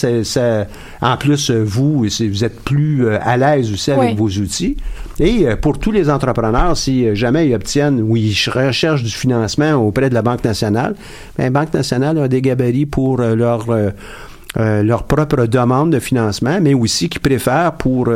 En 1.02 1.18
plus, 1.18 1.50
vous, 1.52 2.06
vous 2.06 2.44
êtes 2.44 2.60
plus 2.62 3.06
euh, 3.06 3.18
à 3.22 3.38
l'aise 3.38 3.72
aussi 3.72 3.92
avec 3.92 4.12
Oui. 4.12 4.16
vos 4.16 4.30
outils. 4.42 4.78
Et 5.20 5.46
pour 5.62 5.80
tous 5.80 5.92
les 5.92 6.10
entrepreneurs, 6.10 6.76
si 6.78 7.16
jamais 7.16 7.48
ils 7.48 7.56
obtiennent 7.56 8.02
ou 8.02 8.18
ils 8.18 8.34
ch- 8.36 8.50
recherchent 8.50 9.04
du 9.04 9.12
financement 9.12 9.74
auprès 9.76 10.10
de 10.10 10.14
la 10.14 10.22
Banque 10.22 10.44
nationale, 10.44 10.96
ben, 11.38 11.46
la 11.46 11.50
Banque 11.50 11.74
nationale 11.74 12.18
a 12.20 12.28
des 12.28 12.42
gabarits 12.42 12.86
pour 12.86 13.18
leur, 13.18 13.66
euh, 13.70 14.84
leur 14.84 15.04
propre 15.04 15.46
demande 15.48 15.92
de 15.92 16.00
financement, 16.00 16.60
mais 16.62 16.74
aussi 16.74 17.10
qui 17.10 17.20
préfèrent 17.20 17.74
pour 17.74 18.10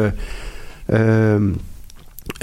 euh, 0.92 1.40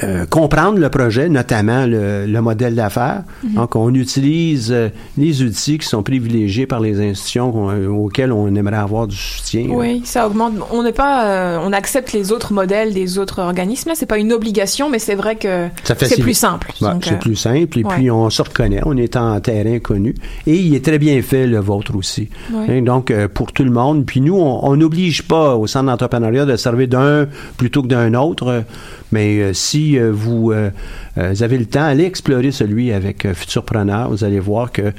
euh, 0.02 0.26
comprendre 0.26 0.78
le 0.78 0.88
projet, 0.90 1.28
notamment 1.28 1.86
le, 1.86 2.26
le 2.26 2.40
modèle 2.42 2.74
d'affaires. 2.74 3.22
Donc, 3.44 3.76
on 3.76 3.94
utilise 3.94 4.70
euh, 4.70 4.88
les 5.16 5.42
outils 5.42 5.78
qui 5.78 5.86
sont 5.86 6.02
privilégiés 6.02 6.66
par 6.66 6.80
les 6.80 7.00
institutions 7.00 7.70
euh, 7.70 7.88
auxquelles 7.88 8.32
on 8.32 8.54
aimerait 8.54 8.76
avoir 8.76 9.06
du 9.06 9.16
soutien. 9.16 9.66
Oui, 9.70 10.02
ça 10.04 10.26
augmente. 10.26 10.54
On 10.70 10.82
n'est 10.82 10.92
pas, 10.92 11.26
euh, 11.26 11.58
on 11.62 11.72
accepte 11.72 12.12
les 12.12 12.32
autres 12.32 12.52
modèles 12.52 12.92
des 12.92 13.18
autres 13.18 13.40
organismes. 13.40 13.92
C'est 13.94 14.06
pas 14.06 14.18
une 14.18 14.32
obligation, 14.32 14.90
mais 14.90 14.98
c'est 14.98 15.14
vrai 15.14 15.36
que 15.36 15.68
c'est 15.84 16.20
plus 16.20 16.34
simple. 16.34 16.72
C'est 17.02 17.18
plus 17.18 17.36
simple 17.36 17.78
et 17.78 17.84
ouais. 17.84 17.94
puis 17.94 18.10
on 18.10 18.28
se 18.30 18.42
reconnaît, 18.42 18.80
on 18.84 18.96
est 18.96 19.16
en 19.16 19.40
terrain 19.40 19.78
connu 19.78 20.14
et 20.46 20.56
il 20.56 20.74
est 20.74 20.84
très 20.84 20.98
bien 20.98 21.20
fait 21.22 21.46
le 21.46 21.58
vôtre 21.58 21.96
aussi. 21.96 22.28
Ouais. 22.52 22.78
Hein, 22.78 22.82
donc 22.82 23.12
pour 23.28 23.52
tout 23.52 23.64
le 23.64 23.70
monde, 23.70 24.04
puis 24.04 24.20
nous 24.20 24.36
on 24.36 24.76
n'oblige 24.76 25.22
pas 25.22 25.56
au 25.56 25.66
centre 25.66 25.86
d'entrepreneuriat 25.86 26.44
de 26.44 26.56
servir 26.56 26.88
d'un 26.88 27.26
plutôt 27.56 27.82
que 27.82 27.88
d'un 27.88 28.14
autre, 28.14 28.64
mais 29.12 29.38
euh, 29.38 29.52
si 29.52 29.98
euh, 29.98 30.10
vous, 30.12 30.52
euh, 30.52 30.70
vous 31.16 31.42
avez 31.42 31.58
le 31.58 31.66
temps, 31.66 31.84
allez 31.84 32.04
explorer 32.04 32.50
celui 32.50 32.92
avec 32.92 33.32
Futurpreneur, 33.32 34.10
vous 34.10 34.24
allez 34.24 34.40
voir 34.40 34.72
que 34.72 34.92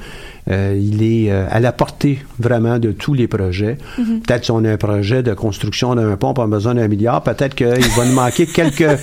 euh, 0.50 0.78
il 0.80 1.02
est 1.02 1.30
euh, 1.30 1.46
à 1.50 1.60
la 1.60 1.72
portée 1.72 2.20
vraiment 2.38 2.78
de 2.78 2.92
tous 2.92 3.12
les 3.12 3.28
projets. 3.28 3.76
Mm-hmm. 3.98 4.20
Peut-être 4.20 4.44
si 4.46 4.50
on 4.50 4.64
a 4.64 4.72
un 4.72 4.76
projet 4.78 5.22
de 5.22 5.34
construction 5.34 5.94
d'un 5.94 6.16
pont, 6.16 6.32
pas 6.32 6.46
besoin 6.46 6.74
d'un 6.74 6.88
milliard, 6.88 7.22
peut-être 7.22 7.54
qu'il 7.54 7.66
va 7.66 8.06
nous 8.06 8.14
manquer 8.14 8.46
quelques 8.46 8.82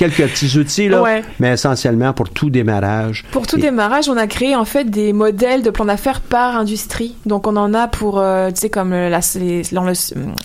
quelques 0.00 0.26
petits 0.32 0.58
outils 0.58 0.88
là, 0.88 1.02
Ouais. 1.02 1.22
mais 1.40 1.52
essentiellement 1.52 2.12
pour 2.14 2.30
tout 2.30 2.48
démarrage. 2.50 3.24
Pour 3.32 3.46
tout 3.46 3.58
Et- 3.58 3.62
démarrage, 3.62 4.08
on 4.08 4.16
a 4.16 4.26
créé 4.26 4.56
en 4.56 4.64
fait 4.64 4.84
des 4.90 5.12
modèles 5.12 5.62
de 5.62 5.70
plan 5.70 5.84
d'affaires 5.84 6.20
par 6.22 6.56
industrie. 6.56 7.14
Donc 7.26 7.46
on 7.46 7.54
en 7.56 7.74
a 7.74 7.86
pour, 7.86 8.18
euh, 8.18 8.48
tu 8.50 8.60
sais, 8.62 8.70
comme 8.70 8.90
la, 8.92 9.20
les- 9.38 9.62
dans 9.72 9.84
le 9.84 9.92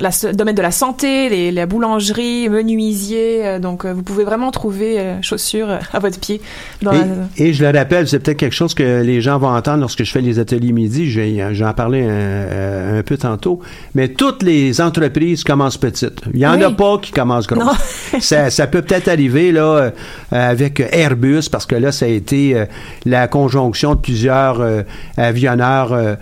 la- 0.01 0.33
domaine 0.33 0.55
de 0.55 0.61
la 0.61 0.71
santé, 0.71 1.29
les, 1.29 1.51
la 1.51 1.65
boulangerie, 1.65 2.49
menuisier. 2.49 3.45
euh, 3.45 3.59
donc 3.59 3.85
euh, 3.85 3.93
vous 3.93 4.03
pouvez 4.03 4.25
vraiment 4.25 4.51
trouver 4.51 4.99
euh, 4.99 5.21
chaussures 5.21 5.69
à 5.93 5.99
votre 5.99 6.19
pied. 6.19 6.41
Dans 6.81 6.91
Et, 6.91 6.97
la- 6.99 7.05
et 7.45 7.53
je 7.53 7.63
le 7.65 7.77
rappelle, 7.77 8.07
c'est 8.07 8.19
peut-être 8.19 8.37
quelque 8.37 8.53
chose 8.55 8.73
que 8.73 9.01
les 9.03 9.21
gens 9.21 9.37
vont 9.37 9.49
entendre 9.55 9.79
lorsque 9.79 10.03
je 10.03 10.11
fais 10.11 10.21
les 10.21 10.37
ateliers 10.39 10.73
midi. 10.73 11.09
J'en 11.09 11.73
parlais 11.73 12.03
un, 12.05 12.97
un 12.99 13.03
peu 13.03 13.17
tantôt. 13.17 13.61
Mais 13.93 14.09
toutes 14.09 14.43
les 14.43 14.81
entreprises 14.81 15.43
commencent 15.45 15.77
petites. 15.77 16.21
Il 16.33 16.39
n'y 16.39 16.45
en 16.45 16.61
a 16.61 16.71
pas 16.71 16.97
qui 17.01 17.11
commencent 17.11 17.47
grosses. 17.47 17.63
Non. 17.63 18.19
ça, 18.19 18.49
ça 18.49 18.67
peut 18.67 18.81
peut-être 18.81 19.07
arriver 19.07 19.44
là 19.51 19.61
euh, 19.61 19.91
avec 20.31 20.79
Airbus 20.79 21.49
parce 21.51 21.65
que 21.65 21.75
là, 21.75 21.91
ça 21.91 22.05
a 22.05 22.09
été 22.09 22.55
euh, 22.55 22.65
la 23.05 23.27
conjonction 23.27 23.95
de 23.95 23.99
plusieurs 23.99 24.61
euh, 24.61 24.83
avionneurs. 25.17 26.17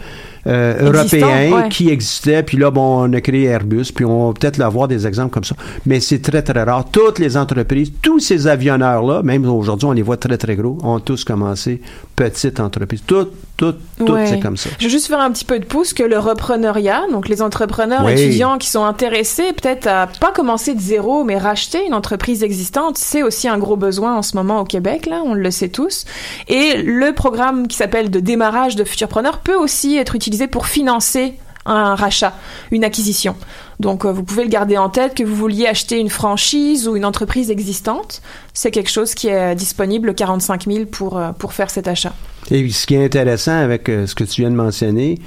Euh, 0.47 0.91
ouais. 0.91 1.69
qui 1.69 1.89
existaient, 1.89 2.43
puis 2.43 2.57
là, 2.57 2.69
bon, 2.71 3.05
on 3.09 3.13
a 3.13 3.21
créé 3.21 3.45
Airbus, 3.45 3.91
puis 3.95 4.05
on 4.05 4.27
va 4.27 4.33
peut-être 4.33 4.59
avoir 4.61 4.87
des 4.87 5.07
exemples 5.07 5.29
comme 5.31 5.43
ça. 5.43 5.55
Mais 5.85 5.99
c'est 5.99 6.19
très, 6.21 6.41
très 6.41 6.63
rare. 6.63 6.85
Toutes 6.91 7.19
les 7.19 7.37
entreprises, 7.37 7.91
tous 8.01 8.19
ces 8.19 8.47
avionneurs-là, 8.47 9.21
même 9.23 9.45
aujourd'hui, 9.49 9.87
on 9.87 9.91
les 9.93 10.01
voit 10.01 10.17
très, 10.17 10.37
très 10.37 10.55
gros, 10.55 10.77
ont 10.83 10.99
tous 10.99 11.23
commencé 11.23 11.81
petites 12.15 12.59
entreprises. 12.59 13.01
Toutes, 13.07 13.31
toutes, 13.57 13.79
toutes, 13.97 14.09
Ouais. 14.09 14.27
c'est 14.27 14.39
comme 14.39 14.57
ça. 14.57 14.69
Je 14.79 14.85
veux 14.85 14.89
juste 14.89 15.07
faire 15.07 15.19
un 15.21 15.31
petit 15.31 15.45
peu 15.45 15.59
de 15.59 15.65
pouce 15.65 15.93
que 15.93 16.03
le 16.03 16.19
repreneuriat, 16.19 17.03
donc 17.11 17.29
les 17.29 17.41
entrepreneurs 17.41 18.03
Oui. 18.05 18.11
étudiants 18.13 18.57
qui 18.57 18.67
sont 18.69 18.83
intéressés 18.83 19.53
peut-être 19.53 19.87
à 19.87 20.07
pas 20.19 20.31
commencer 20.31 20.73
de 20.73 20.79
zéro, 20.81 21.23
mais 21.23 21.37
racheter 21.37 21.85
une 21.87 21.93
entreprise 21.93 22.43
existante, 22.43 22.97
c'est 22.97 23.23
aussi 23.23 23.47
un 23.47 23.57
gros 23.57 23.77
besoin 23.77 24.17
en 24.17 24.21
ce 24.21 24.35
moment 24.35 24.59
au 24.59 24.65
Québec, 24.65 25.05
là, 25.05 25.21
on 25.25 25.33
le 25.33 25.51
sait 25.51 25.69
tous. 25.69 26.05
Et 26.49 26.81
le 26.83 27.13
programme 27.13 27.67
qui 27.67 27.77
s'appelle 27.77 28.09
de 28.11 28.19
démarrage 28.19 28.75
de 28.75 28.83
futurpreneurs 28.83 29.39
peut 29.39 29.55
aussi 29.55 29.95
être 29.97 30.15
utilisé 30.15 30.32
pour 30.47 30.67
financer 30.67 31.35
un 31.65 31.95
rachat, 31.95 32.33
une 32.71 32.83
acquisition. 32.83 33.35
Donc 33.79 34.05
euh, 34.05 34.11
vous 34.11 34.23
pouvez 34.23 34.43
le 34.43 34.49
garder 34.49 34.77
en 34.77 34.89
tête 34.89 35.15
que 35.15 35.23
vous 35.23 35.35
vouliez 35.35 35.67
acheter 35.67 35.99
une 35.99 36.09
franchise 36.09 36.87
ou 36.87 36.95
une 36.95 37.05
entreprise 37.05 37.51
existante, 37.51 38.21
c'est 38.53 38.71
quelque 38.71 38.89
chose 38.89 39.15
qui 39.15 39.27
est 39.27 39.55
disponible 39.55 40.13
45 40.13 40.65
000 40.65 40.85
pour 40.85 41.17
euh, 41.17 41.31
pour 41.31 41.53
faire 41.53 41.69
cet 41.69 41.87
achat. 41.87 42.13
Et 42.51 42.69
ce 42.69 42.85
qui 42.85 42.95
est 42.95 43.05
intéressant 43.05 43.57
avec 43.57 43.89
euh, 43.89 44.05
ce 44.07 44.15
que 44.15 44.23
tu 44.23 44.41
viens 44.41 44.51
de 44.51 44.55
mentionner, 44.55 45.19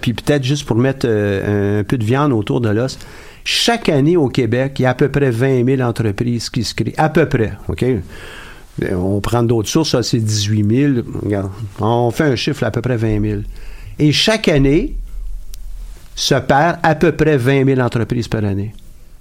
puis 0.00 0.12
peut-être 0.12 0.44
juste 0.44 0.64
pour 0.64 0.76
mettre 0.76 1.08
un 1.08 1.82
peu 1.82 1.98
de 1.98 2.04
viande 2.04 2.32
autour 2.32 2.60
de 2.60 2.68
l'os, 2.68 2.96
chaque 3.42 3.88
année 3.88 4.16
au 4.16 4.28
Québec, 4.28 4.74
il 4.78 4.82
y 4.82 4.86
a 4.86 4.90
à 4.90 4.94
peu 4.94 5.08
près 5.08 5.32
20 5.32 5.64
000 5.64 5.82
entreprises 5.82 6.50
qui 6.50 6.62
se 6.62 6.72
créent. 6.72 6.94
À 6.96 7.08
peu 7.08 7.28
près, 7.28 7.54
OK? 7.66 7.84
On 8.92 9.20
prend 9.20 9.42
d'autres 9.42 9.68
sources, 9.68 9.90
ça 9.90 10.04
c'est 10.04 10.20
18 10.20 10.94
000. 10.94 11.06
Regarde, 11.24 11.50
on 11.80 12.12
fait 12.12 12.22
un 12.22 12.36
chiffre 12.36 12.62
à 12.62 12.70
peu 12.70 12.80
près 12.80 12.96
20 12.96 13.20
000. 13.20 13.40
Et 14.02 14.10
chaque 14.10 14.48
année 14.48 14.96
se 16.16 16.34
perd 16.34 16.78
à 16.82 16.94
peu 16.96 17.12
près 17.12 17.36
20 17.36 17.64
000 17.66 17.80
entreprises 17.80 18.26
par 18.26 18.44
année. 18.44 18.74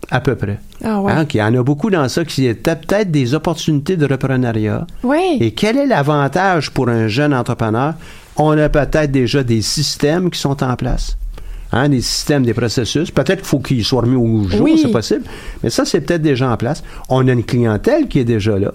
À 0.09 0.19
peu 0.19 0.35
près. 0.35 0.57
Ah 0.83 0.99
ouais. 0.99 1.11
Hein, 1.11 1.25
qu'il 1.25 1.39
y 1.39 1.43
en 1.43 1.53
a 1.53 1.61
beaucoup 1.63 1.91
dans 1.91 2.09
ça 2.09 2.25
qui 2.25 2.47
étaient 2.47 2.75
peut-être 2.75 3.11
des 3.11 3.35
opportunités 3.35 3.95
de 3.95 4.07
reprenariat. 4.07 4.87
Oui. 5.03 5.37
Et 5.39 5.51
quel 5.51 5.77
est 5.77 5.85
l'avantage 5.85 6.71
pour 6.71 6.89
un 6.89 7.07
jeune 7.07 7.33
entrepreneur? 7.33 7.93
On 8.37 8.57
a 8.57 8.69
peut-être 8.69 9.11
déjà 9.11 9.43
des 9.43 9.61
systèmes 9.61 10.31
qui 10.31 10.39
sont 10.39 10.63
en 10.63 10.75
place. 10.75 11.15
Hein, 11.71 11.87
des 11.89 12.01
systèmes, 12.01 12.43
des 12.43 12.55
processus. 12.55 13.11
Peut-être 13.11 13.37
qu'il 13.41 13.45
faut 13.47 13.59
qu'ils 13.59 13.85
soient 13.85 14.01
remis 14.01 14.15
au 14.15 14.49
jour, 14.49 14.61
Oui. 14.61 14.79
c'est 14.81 14.91
possible. 14.91 15.23
Mais 15.63 15.69
ça, 15.69 15.85
c'est 15.85 16.01
peut-être 16.01 16.23
déjà 16.23 16.49
en 16.51 16.57
place. 16.57 16.83
On 17.07 17.25
a 17.27 17.31
une 17.31 17.43
clientèle 17.45 18.07
qui 18.07 18.17
est 18.19 18.25
déjà 18.25 18.57
là. 18.57 18.71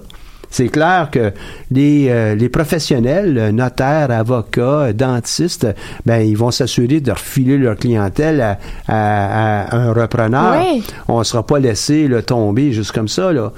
C'est 0.57 0.69
clair 0.69 1.11
que 1.13 1.33
les, 1.71 2.07
euh, 2.09 2.35
les 2.35 2.49
professionnels, 2.49 3.51
notaires, 3.53 4.11
avocats, 4.11 4.95
dentistes, 4.95 5.67
ben 6.07 6.21
ils 6.27 6.35
vont 6.37 6.51
s'assurer 6.51 7.01
de 7.01 7.11
refiler 7.11 7.59
leur 7.59 7.77
clientèle 7.77 8.41
à, 8.41 8.59
à- 8.89 9.65
à 9.65 9.77
un 9.77 9.93
repreneur. 9.93 10.55
Oui. 10.63 10.83
On 11.09 11.19
ne 11.19 11.25
sera 11.25 11.45
pas 11.45 11.59
laissé 11.59 12.09
là, 12.09 12.23
tomber 12.23 12.73
juste 12.73 12.93
comme 12.93 13.09
ça, 13.09 13.35
là. 13.35 13.53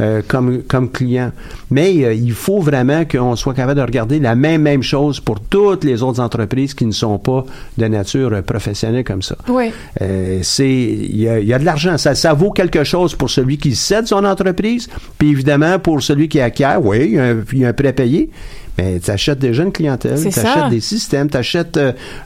Euh, 0.00 0.22
comme, 0.26 0.62
comme 0.62 0.90
client. 0.90 1.32
Mais 1.70 2.04
euh, 2.04 2.14
il 2.14 2.32
faut 2.32 2.60
vraiment 2.60 3.04
qu'on 3.04 3.36
soit 3.36 3.54
capable 3.54 3.80
de 3.80 3.84
regarder 3.84 4.18
la 4.18 4.34
même, 4.34 4.62
même 4.62 4.82
chose 4.82 5.20
pour 5.20 5.40
toutes 5.40 5.84
les 5.84 6.02
autres 6.02 6.20
entreprises 6.20 6.74
qui 6.74 6.86
ne 6.86 6.92
sont 6.92 7.18
pas 7.18 7.44
de 7.78 7.86
nature 7.86 8.32
euh, 8.32 8.42
professionnelle 8.42 9.04
comme 9.04 9.22
ça. 9.22 9.36
Oui. 9.48 9.70
Euh, 10.00 10.40
c'est 10.42 10.68
il 10.68 11.20
y 11.20 11.28
a, 11.28 11.38
il 11.38 11.46
y 11.46 11.52
a 11.52 11.58
de 11.58 11.64
l'argent 11.64 11.96
ça, 11.98 12.14
ça 12.14 12.32
vaut 12.32 12.50
quelque 12.50 12.84
chose 12.84 13.14
pour 13.14 13.30
celui 13.30 13.58
qui 13.58 13.74
cède 13.74 14.06
son 14.06 14.24
entreprise 14.24 14.88
puis 15.18 15.30
évidemment 15.30 15.78
pour 15.78 16.02
celui 16.02 16.28
qui 16.28 16.40
acquiert 16.40 16.84
oui 16.84 17.04
il 17.04 17.12
y 17.12 17.18
a 17.18 17.24
un, 17.24 17.36
il 17.52 17.58
y 17.58 17.64
a 17.64 17.68
un 17.68 17.72
prêt 17.72 17.92
payé 17.92 18.30
mais 18.78 18.98
tu 18.98 19.10
achètes 19.10 19.38
déjà 19.38 19.62
une 19.62 19.72
clientèle, 19.72 20.18
tu 20.20 20.40
achètes 20.40 20.68
des 20.70 20.80
systèmes, 20.80 21.30
tu 21.30 21.36
achètes 21.36 21.78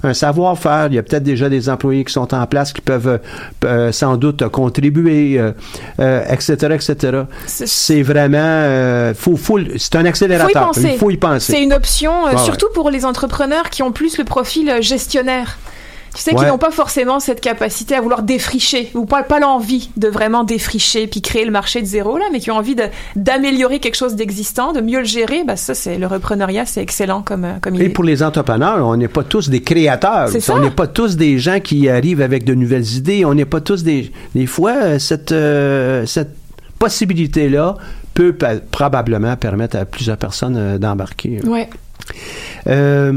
un 0.02 0.14
savoir-faire. 0.14 0.86
Il 0.88 0.94
y 0.94 0.98
a 0.98 1.02
peut-être 1.02 1.22
déjà 1.22 1.48
des 1.48 1.68
employés 1.68 2.04
qui 2.04 2.12
sont 2.12 2.32
en 2.34 2.46
place 2.46 2.72
qui 2.72 2.80
peuvent 2.80 3.06
euh, 3.08 3.18
euh, 3.64 3.92
sans 3.92 4.16
doute 4.16 4.42
euh, 4.42 4.48
contribuer, 4.48 5.38
euh, 5.38 5.52
euh, 6.00 6.24
etc., 6.30 6.56
etc. 6.74 7.22
C'est- 7.46 8.02
vraiment... 8.02 8.38
euh, 8.40 9.14
faut, 9.14 9.36
faut, 9.36 9.58
c'est 9.76 9.96
un 9.96 10.04
accélérateur. 10.04 10.70
Il 10.76 10.98
faut 10.98 11.10
y 11.10 11.16
penser. 11.16 11.52
C'est 11.52 11.62
une 11.62 11.72
option, 11.72 12.26
euh, 12.26 12.32
ouais. 12.32 12.38
surtout 12.38 12.68
pour 12.74 12.90
les 12.90 13.04
entrepreneurs 13.04 13.70
qui 13.70 13.82
ont 13.82 13.92
plus 13.92 14.18
le 14.18 14.24
profil 14.24 14.68
euh, 14.70 14.80
gestionnaire. 14.80 15.58
Tu 16.14 16.22
sais, 16.22 16.30
qui 16.32 16.36
Ouais. 16.38 16.48
n'ont 16.48 16.58
pas 16.58 16.70
forcément 16.70 17.20
cette 17.20 17.40
capacité 17.40 17.94
à 17.94 18.00
vouloir 18.00 18.22
défricher, 18.22 18.90
ou 18.94 19.04
pas, 19.04 19.22
pas 19.22 19.38
l'envie 19.40 19.90
de 19.96 20.08
vraiment 20.08 20.42
défricher 20.44 21.06
puis 21.06 21.20
créer 21.22 21.44
le 21.44 21.50
marché 21.50 21.80
de 21.80 21.86
zéro, 21.86 22.16
là, 22.18 22.24
mais 22.32 22.40
qui 22.40 22.50
ont 22.50 22.56
envie 22.56 22.74
d'améliorer 23.14 23.78
quelque 23.78 23.94
chose 23.96 24.14
d'existant, 24.16 24.72
de 24.72 24.80
mieux 24.80 24.98
le 25.00 25.04
gérer. 25.04 25.44
Bah, 25.44 25.56
ça, 25.56 25.74
c'est 25.74 25.98
le 25.98 26.06
repreneuriat, 26.06 26.64
c'est 26.66 26.82
excellent 26.82 27.22
comme, 27.22 27.44
euh, 27.44 27.52
comme 27.60 27.74
Et 27.74 27.78
idée. 27.78 27.88
pour 27.90 28.04
les 28.04 28.22
entrepreneurs, 28.22 28.86
on 28.86 28.96
n'est 28.96 29.08
pas 29.08 29.22
tous 29.22 29.48
des 29.50 29.60
créateurs. 29.62 30.28
Ça. 30.28 30.54
On 30.54 30.60
n'est 30.60 30.70
pas 30.70 30.86
tous 30.86 31.16
des 31.16 31.38
gens 31.38 31.60
qui 31.60 31.88
arrivent 31.88 32.22
avec 32.22 32.44
de 32.44 32.54
nouvelles 32.54 32.88
idées. 32.94 33.24
On 33.24 33.34
n'est 33.34 33.44
pas 33.44 33.60
tous 33.60 33.82
des. 33.84 34.10
Des 34.34 34.46
fois, 34.46 34.72
euh, 34.72 34.98
cette, 34.98 35.32
euh, 35.32 36.06
cette 36.06 36.34
possibilité-là 36.78 37.76
peut 38.14 38.34
probablement 38.70 39.36
permettre 39.36 39.76
à 39.76 39.84
plusieurs 39.84 40.16
personnes 40.16 40.56
euh, 40.56 40.78
d'embarquer. 40.78 41.40
Ouais. 41.44 41.68
Euh, 42.66 43.12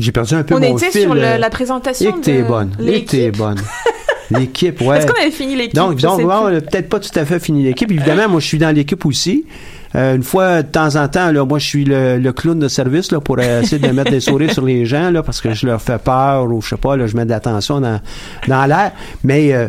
J'ai 0.00 0.12
perdu 0.12 0.34
un 0.34 0.42
peu 0.42 0.54
On 0.54 0.60
mon 0.60 0.76
était 0.76 0.90
fil. 0.90 1.02
sur 1.02 1.14
le- 1.14 1.22
euh, 1.22 1.38
la 1.38 1.50
présentation 1.50 2.10
Et 2.10 2.12
que 2.20 2.24
t'es 2.24 2.42
bonne. 2.42 2.70
Et 2.86 3.04
que 3.04 3.10
t'es 3.10 3.30
bonne. 3.30 3.58
L'équipe, 4.30 4.80
ouais. 4.80 4.98
Est-ce 4.98 5.06
qu'on 5.06 5.20
avait 5.20 5.30
fini 5.30 5.54
l'équipe? 5.54 5.76
Donc, 5.76 6.00
donc 6.00 6.20
bon, 6.20 6.28
on 6.28 6.46
a 6.46 6.60
peut-être 6.60 6.88
pas 6.88 6.98
tout 6.98 7.16
à 7.16 7.24
fait 7.24 7.38
fini 7.38 7.62
l'équipe. 7.62 7.90
Évidemment, 7.92 8.28
moi, 8.28 8.40
je 8.40 8.46
suis 8.46 8.58
dans 8.58 8.74
l'équipe 8.74 9.06
aussi. 9.06 9.44
Euh, 9.94 10.16
une 10.16 10.24
fois, 10.24 10.62
de 10.64 10.68
temps 10.68 10.96
en 10.96 11.06
temps, 11.06 11.30
là, 11.30 11.44
moi, 11.44 11.60
je 11.60 11.66
suis 11.66 11.84
le, 11.84 12.18
le 12.18 12.32
clown 12.32 12.58
de 12.58 12.66
service 12.66 13.12
là, 13.12 13.20
pour 13.20 13.36
euh, 13.38 13.62
essayer 13.62 13.78
de 13.78 13.92
mettre 13.92 14.10
des 14.10 14.18
sourires 14.18 14.52
sur 14.52 14.64
les 14.64 14.84
gens 14.84 15.10
là, 15.12 15.22
parce 15.22 15.40
que 15.40 15.54
je 15.54 15.64
leur 15.66 15.80
fais 15.80 15.98
peur 15.98 16.44
ou 16.52 16.60
je 16.60 16.70
sais 16.70 16.76
pas, 16.76 16.96
là, 16.96 17.06
je 17.06 17.16
mets 17.16 17.24
de 17.24 17.30
l'attention 17.30 17.80
dans, 17.80 18.00
dans 18.48 18.66
l'air. 18.66 18.90
Mais 19.22 19.54
euh, 19.54 19.68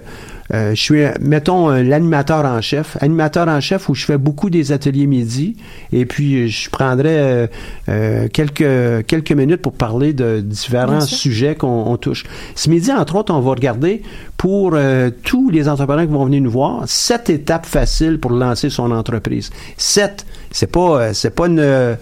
je 0.53 0.81
suis, 0.81 1.03
euh, 1.03 1.11
mettons, 1.19 1.69
euh, 1.69 1.83
l'animateur 1.83 2.45
en 2.45 2.61
chef. 2.61 2.97
Animateur 3.01 3.47
en 3.47 3.59
chef 3.59 3.89
où 3.89 3.95
je 3.95 4.05
fais 4.05 4.17
beaucoup 4.17 4.49
des 4.49 4.71
ateliers 4.71 5.05
midi. 5.05 5.57
Et 5.91 6.05
puis, 6.05 6.43
euh, 6.43 6.47
je 6.47 6.69
prendrai 6.69 7.19
euh, 7.19 7.47
euh, 7.89 8.27
quelques, 8.31 9.05
quelques 9.07 9.31
minutes 9.33 9.61
pour 9.61 9.73
parler 9.73 10.13
de 10.13 10.39
différents 10.39 11.01
sujets 11.01 11.55
qu'on 11.55 11.67
on 11.87 11.97
touche. 11.97 12.23
Ce 12.55 12.69
midi, 12.69 12.91
entre 12.91 13.15
autres, 13.15 13.33
on 13.33 13.41
va 13.41 13.51
regarder 13.51 14.01
pour 14.37 14.71
euh, 14.73 15.09
tous 15.23 15.49
les 15.49 15.67
entrepreneurs 15.67 16.05
qui 16.05 16.13
vont 16.13 16.25
venir 16.25 16.41
nous 16.41 16.51
voir, 16.51 16.83
sept 16.85 17.29
étapes 17.29 17.65
faciles 17.65 18.19
pour 18.19 18.31
lancer 18.31 18.69
son 18.69 18.91
entreprise. 18.91 19.49
Sept. 19.75 20.25
C'est 20.51 20.71
pas, 20.71 21.01
euh, 21.01 21.09
c'est 21.13 21.35
pas 21.35 21.47
une, 21.47 21.59
euh, 21.59 21.95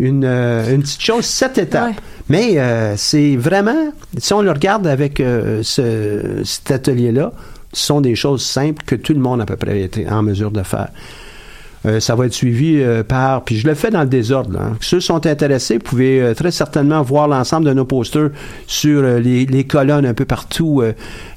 une, 0.00 0.24
euh, 0.24 0.74
une 0.74 0.82
petite 0.82 1.00
chose, 1.00 1.24
sept 1.24 1.58
étapes. 1.58 1.90
Ouais. 1.90 1.94
Mais 2.28 2.58
euh, 2.58 2.96
c'est 2.96 3.36
vraiment, 3.36 3.92
si 4.16 4.32
on 4.32 4.40
le 4.42 4.50
regarde 4.50 4.86
avec 4.86 5.20
euh, 5.20 5.60
ce, 5.62 6.42
cet 6.44 6.70
atelier-là, 6.70 7.32
sont 7.74 8.00
des 8.00 8.14
choses 8.14 8.44
simples 8.44 8.84
que 8.84 8.94
tout 8.94 9.12
le 9.12 9.20
monde 9.20 9.40
à 9.40 9.46
peu 9.46 9.56
près 9.56 9.80
est 9.80 10.08
en 10.08 10.22
mesure 10.22 10.50
de 10.50 10.62
faire. 10.62 10.88
Euh, 11.86 12.00
ça 12.00 12.14
va 12.14 12.24
être 12.26 12.32
suivi 12.32 12.76
euh, 12.78 13.02
par, 13.02 13.44
puis 13.44 13.58
je 13.58 13.66
le 13.66 13.74
fais 13.74 13.90
dans 13.90 14.00
le 14.00 14.06
désordre. 14.08 14.58
hein. 14.58 14.76
Ceux 14.80 14.98
qui 15.00 15.06
sont 15.06 15.26
intéressés, 15.26 15.74
vous 15.74 15.80
pouvez 15.82 16.20
euh, 16.22 16.32
très 16.34 16.50
certainement 16.50 17.02
voir 17.02 17.28
l'ensemble 17.28 17.66
de 17.66 17.74
nos 17.74 17.84
posters 17.84 18.30
sur 18.66 19.02
euh, 19.02 19.18
les, 19.20 19.44
les 19.44 19.64
colonnes 19.64 20.06
un 20.06 20.14
peu 20.14 20.24
partout 20.24 20.80
euh, 20.80 20.94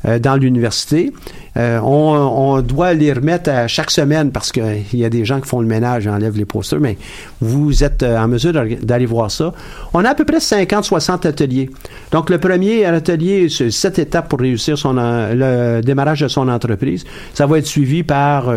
euh, 0.08 0.20
dans 0.20 0.36
l'université. 0.36 1.12
On, 1.60 1.82
on 1.82 2.62
doit 2.62 2.94
les 2.94 3.12
remettre 3.12 3.50
à 3.50 3.68
chaque 3.68 3.90
semaine 3.90 4.30
parce 4.32 4.52
qu'il 4.52 4.86
y 4.94 5.04
a 5.04 5.10
des 5.10 5.26
gens 5.26 5.42
qui 5.42 5.50
font 5.50 5.60
le 5.60 5.66
ménage 5.66 6.06
et 6.06 6.10
enlèvent 6.12 6.38
les 6.38 6.46
posters, 6.46 6.80
mais 6.80 7.00
vous 7.42 7.84
êtes 7.84 8.04
en 8.04 8.28
mesure 8.28 8.54
d'aller 8.54 9.08
voir 9.08 9.32
ça. 9.32 9.54
On 9.92 10.06
a 10.06 10.10
à 10.10 10.14
peu 10.14 10.24
près 10.24 10.38
50-60 10.38 11.26
ateliers. 11.26 11.72
Donc, 12.12 12.30
le 12.30 12.38
premier 12.38 12.86
atelier, 12.86 13.50
c'est 13.50 13.72
sept 13.72 13.98
étapes 13.98 14.30
pour 14.30 14.40
réussir 14.40 14.78
son, 14.78 14.94
le 14.94 15.82
démarrage 15.82 16.20
de 16.22 16.28
son 16.28 16.48
entreprise. 16.48 17.06
Ça 17.34 17.48
va 17.48 17.58
être 17.58 17.66
suivi 17.66 18.04
par 18.04 18.54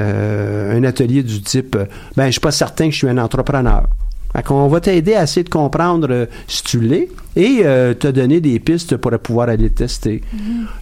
euh, 0.00 0.78
un 0.78 0.84
atelier 0.84 1.22
du 1.22 1.42
type 1.42 1.74
euh, 1.76 1.86
ben 2.16 2.26
je 2.26 2.32
suis 2.32 2.40
pas 2.40 2.52
certain 2.52 2.86
que 2.86 2.92
je 2.92 2.98
suis 2.98 3.08
un 3.08 3.18
entrepreneur. 3.18 3.88
Qu'on 4.46 4.68
va 4.68 4.80
t'aider 4.80 5.14
à 5.14 5.24
essayer 5.24 5.42
de 5.42 5.48
comprendre 5.48 6.06
euh, 6.10 6.26
si 6.46 6.62
tu 6.62 6.78
l'es 6.78 7.08
et 7.34 7.62
euh, 7.64 7.94
te 7.94 8.06
donner 8.06 8.40
des 8.40 8.60
pistes 8.60 8.96
pour 8.96 9.10
pouvoir 9.18 9.48
aller 9.48 9.70
tester. 9.70 10.22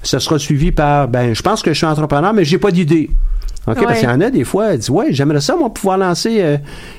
Ça 0.02 0.20
sera 0.20 0.38
suivi 0.38 0.70
par 0.70 1.09
ben 1.09 1.34
je 1.34 1.40
pense 1.40 1.62
que 1.62 1.72
je 1.72 1.78
suis 1.78 1.86
entrepreneur 1.86 2.34
mais 2.34 2.44
j'ai 2.44 2.59
pas 2.59 2.70
d'idée. 2.70 3.09
OK, 3.70 3.78
Ouais. 3.78 3.84
parce 3.86 3.98
qu'il 4.00 4.08
y 4.08 4.12
en 4.12 4.20
a 4.20 4.30
des 4.30 4.44
fois, 4.44 4.72
elle 4.72 4.78
dit 4.78 4.90
Ouais, 4.90 5.06
j'aimerais 5.10 5.40
ça, 5.40 5.56
moi, 5.56 5.72
pouvoir 5.72 5.98
lancer 5.98 6.38
euh, 6.40 6.56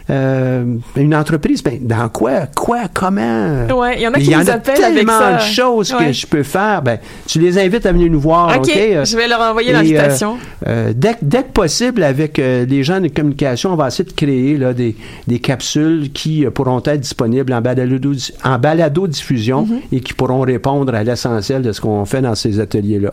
euh, 0.10 0.64
une 0.96 1.16
entreprise. 1.16 1.62
Ben, 1.64 1.80
dans 1.82 2.10
quoi? 2.10 2.48
Quoi? 2.56 2.82
Comment? 2.94 3.68
Ouais, 3.76 3.96
il 3.98 4.02
y 4.02 4.08
en 4.08 4.12
a 4.14 4.20
qui 4.20 4.30
nous 4.30 4.50
a 4.50 4.54
appellent 4.54 4.84
avec 4.84 4.98
tellement 4.98 5.20
ça. 5.20 5.36
de 5.36 5.42
choses 5.42 5.92
que 5.94 6.12
je 6.12 6.26
peux 6.28 6.44
faire. 6.44 6.82
Ben, 6.82 7.00
tu 7.28 7.40
les 7.40 7.58
invites 7.58 7.86
à 7.86 7.92
venir 7.92 8.12
nous 8.12 8.20
voir. 8.20 8.58
Ok, 8.58 8.70
euh, 8.76 9.06
je 9.06 9.16
vais 9.18 9.28
leur 9.28 9.42
envoyer 9.42 9.72
l'invitation. 9.72 10.38
euh, 10.68 10.94
dès, 10.96 11.14
que- 11.14 11.18
dès 11.24 11.44
que 11.44 11.52
possible, 11.52 12.04
avec 12.04 12.38
les 12.38 12.84
gens 12.84 13.00
de 13.00 13.08
communication, 13.08 13.74
on 13.74 13.76
va 13.76 13.88
essayer 13.88 14.06
de 14.06 14.14
créer 14.14 14.58
là, 14.58 14.74
des, 14.74 14.96
des 15.28 15.40
capsules 15.40 16.12
qui 16.12 16.46
pourront 16.54 16.82
être 16.86 17.00
disponibles 17.00 17.54
en 17.54 17.62
balado, 17.62 18.12
en 18.44 18.58
balado 18.60 19.08
diffusion 19.08 19.66
Mhm. 19.66 19.80
et 19.92 20.00
qui 20.02 20.14
pourront 20.14 20.42
répondre 20.42 20.94
à 20.94 21.04
l'essentiel 21.04 21.62
de 21.62 21.72
ce 21.72 21.82
qu'on 21.82 22.06
fait 22.06 22.22
dans 22.22 22.36
ces 22.36 22.60
ateliers-là. 22.60 23.12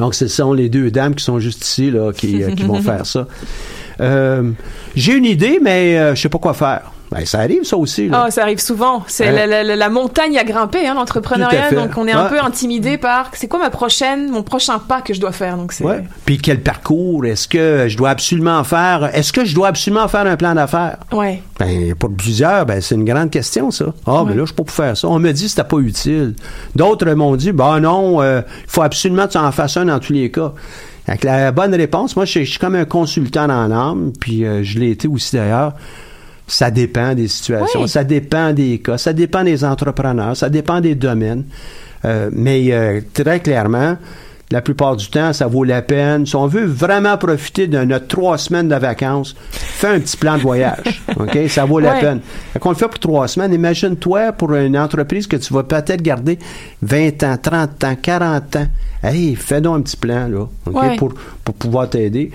Donc, 0.00 0.14
ce 0.14 0.28
sont 0.28 0.54
les 0.54 0.70
deux 0.70 0.90
dames 0.90 1.14
qui 1.14 1.22
sont 1.22 1.38
juste 1.40 1.62
ici 1.62 1.90
là, 1.90 2.10
qui, 2.10 2.42
euh, 2.42 2.52
qui 2.52 2.62
vont 2.62 2.80
faire 2.82 3.04
ça. 3.04 3.28
Euh, 4.00 4.50
J'ai 4.96 5.14
une 5.14 5.24
idée, 5.26 5.58
mais 5.62 5.98
euh, 5.98 6.14
je 6.14 6.20
sais 6.22 6.28
pas 6.28 6.38
quoi 6.38 6.54
faire. 6.54 6.92
Ben, 7.12 7.26
ça 7.26 7.40
arrive, 7.40 7.64
ça 7.64 7.76
aussi. 7.76 8.06
là. 8.08 8.24
Oh, 8.26 8.30
ça 8.30 8.42
arrive 8.42 8.60
souvent. 8.60 9.02
C'est 9.08 9.26
Hein? 9.26 9.32
la, 9.32 9.44
la- 9.48 9.64
la- 9.64 9.74
la 9.74 9.88
montagne 9.88 10.38
à 10.38 10.44
grimper, 10.44 10.86
hein, 10.86 10.94
l'entrepreneuriat. 10.94 11.72
Donc, 11.72 11.90
on 11.96 12.06
est 12.06 12.12
un 12.12 12.22
Ouais. 12.22 12.28
peu 12.28 12.40
intimidé 12.40 12.98
par 12.98 13.30
c'est 13.32 13.48
quoi 13.48 13.58
ma 13.58 13.68
prochaine, 13.70 14.30
mon 14.30 14.44
prochain 14.44 14.78
pas 14.78 15.00
que 15.00 15.12
je 15.12 15.20
dois 15.20 15.32
faire? 15.32 15.56
Donc, 15.56 15.72
c'est. 15.72 15.82
Ouais. 15.82 16.04
Puis 16.24 16.38
quel 16.38 16.60
parcours? 16.60 17.26
Est-ce 17.26 17.48
que 17.48 17.86
je 17.88 17.96
dois 17.96 18.10
absolument 18.10 18.62
faire? 18.62 19.10
Est-ce 19.12 19.32
que 19.32 19.44
je 19.44 19.56
dois 19.56 19.66
absolument 19.66 20.06
faire 20.06 20.24
un 20.24 20.36
plan 20.36 20.54
d'affaires? 20.54 20.98
Ouais. 21.10 21.42
Ben, 21.58 21.96
pour 21.96 22.12
plusieurs, 22.14 22.64
ben, 22.64 22.80
c'est 22.80 22.94
une 22.94 23.04
grande 23.04 23.30
question, 23.30 23.72
ça. 23.72 23.86
Ah, 24.06 24.22
ben 24.24 24.28
Ouais. 24.30 24.34
là, 24.36 24.40
je 24.42 24.46
suis 24.46 24.54
pas 24.54 24.62
pour 24.62 24.70
faire 24.74 24.96
ça. 24.96 25.08
On 25.08 25.18
me 25.18 25.32
dit 25.32 25.42
que 25.44 25.50
c'était 25.50 25.64
pas 25.64 25.78
utile. 25.78 26.36
D'autres 26.76 27.10
m'ont 27.14 27.34
dit, 27.34 27.50
ben 27.50 27.80
non, 27.80 28.22
il 28.22 28.44
faut 28.68 28.82
absolument 28.82 29.26
que 29.26 29.32
tu 29.32 29.38
en 29.38 29.50
fasses 29.50 29.76
un 29.76 29.86
dans 29.86 29.98
tous 29.98 30.12
les 30.12 30.30
cas. 30.30 30.52
Avec 31.06 31.24
la 31.24 31.50
bonne 31.52 31.74
réponse, 31.74 32.14
moi, 32.16 32.24
je 32.24 32.30
suis 32.30 32.44
je 32.44 32.50
suis 32.50 32.58
comme 32.58 32.74
un 32.76 32.84
consultant 32.84 33.48
dans 33.48 33.66
l'âme, 33.66 34.12
puis 34.20 34.44
euh, 34.44 34.62
je 34.62 34.78
l'ai 34.78 34.90
été 34.90 35.08
aussi 35.08 35.36
d'ailleurs. 35.36 35.74
Ça 36.46 36.70
dépend 36.70 37.14
des 37.14 37.28
situations, 37.28 37.82
Oui. 37.82 37.88
ça 37.88 38.02
dépend 38.02 38.52
des 38.52 38.78
cas, 38.78 38.98
ça 38.98 39.12
dépend 39.12 39.44
des 39.44 39.64
entrepreneurs, 39.64 40.36
ça 40.36 40.48
dépend 40.48 40.80
des 40.80 40.96
domaines. 40.96 41.44
Euh, 42.04 42.28
mais 42.32 42.72
euh, 42.72 43.00
très 43.14 43.40
clairement, 43.40 43.96
la 44.52 44.60
plupart 44.62 44.96
du 44.96 45.08
temps, 45.08 45.32
ça 45.32 45.46
vaut 45.46 45.62
la 45.62 45.80
peine. 45.80 46.26
Si 46.26 46.34
on 46.34 46.46
veut 46.48 46.66
vraiment 46.66 47.16
profiter 47.16 47.68
de 47.68 47.78
notre 47.84 48.08
trois 48.08 48.36
semaines 48.36 48.68
de 48.68 48.74
vacances, 48.74 49.36
fais 49.50 49.86
un 49.86 50.00
petit 50.00 50.16
plan 50.16 50.36
de 50.36 50.42
voyage. 50.42 51.02
OK? 51.16 51.38
Ça 51.48 51.64
vaut 51.64 51.78
la 51.78 51.94
peine. 51.94 52.20
Fait 52.52 52.58
qu'on 52.58 52.70
le 52.70 52.76
fait 52.76 52.88
pour 52.88 52.98
trois 52.98 53.28
semaines. 53.28 53.54
Imagine-toi 53.54 54.32
pour 54.32 54.52
une 54.54 54.76
entreprise 54.76 55.28
que 55.28 55.36
tu 55.36 55.54
vas 55.54 55.62
peut-être 55.62 56.02
garder 56.02 56.38
20 56.82 57.22
ans, 57.22 57.36
30 57.40 57.84
ans, 57.84 57.96
40 58.00 58.56
ans. 58.56 58.66
Hey, 59.04 59.36
fais 59.36 59.60
donc 59.60 59.78
un 59.78 59.82
petit 59.82 59.96
plan, 59.96 60.26
là. 60.28 60.48
OK? 60.66 60.74
Ouais. 60.74 60.96
Pour, 60.96 61.14
pour 61.44 61.54
pouvoir 61.54 61.88
t'aider. 61.88 62.32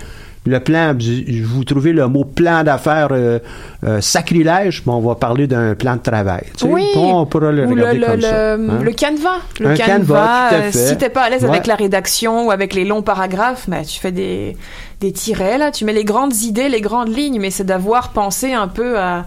Le 0.48 0.60
plan, 0.60 0.96
vous 1.43 1.64
trouvez 1.64 1.91
le 1.91 2.08
mot 2.08 2.24
plan 2.24 2.64
d'affaires 2.64 3.08
euh, 3.12 3.39
euh, 3.84 4.00
sacrilège, 4.00 4.84
mais 4.86 4.93
on 4.93 5.00
va 5.00 5.16
parler 5.16 5.48
d'un 5.48 5.74
plan 5.74 5.96
de 5.96 6.02
travail. 6.02 6.43
tu 6.56 6.66
sais. 6.66 6.72
Oui. 6.72 6.86
On 6.96 7.26
pourra 7.26 7.52
le 7.52 7.66
Ou 7.66 7.70
regarder 7.72 7.98
le, 8.00 8.06
comme 8.06 8.16
le, 8.18 8.22
ça. 8.22 8.58
le- 8.58 8.70
hein? 8.70 8.80
le 8.84 8.91
canevas. 8.91 9.39
Le 9.60 9.68
Un 9.70 9.74
canevas, 9.76 10.54
euh, 10.54 10.70
si 10.72 10.98
t'es 10.98 11.10
pas 11.10 11.24
à 11.24 11.30
l'aise 11.32 11.43
Ouais. 11.43 11.50
avec 11.50 11.66
la 11.66 11.76
rédaction 11.76 12.46
ou 12.48 12.52
avec 12.52 12.74
les 12.76 12.86
longs 12.86 13.02
paragraphes, 13.02 13.66
bah, 13.68 13.84
tu 13.84 14.00
fais 14.00 14.12
des, 14.12 14.56
des 15.02 15.12
tirets, 15.12 15.58
là. 15.58 15.72
Tu 15.72 15.84
mets 15.84 15.93
les 15.93 16.06
grandes 16.06 16.36
idées, 16.38 16.70
les 16.70 16.82
grandes 16.82 17.16
lignes, 17.16 17.39
mais 17.39 17.50
c'est 17.50 17.64
d'avoir 17.64 18.10
pensé 18.10 18.54
un 18.54 18.68
peu 18.68 19.00
à 19.00 19.26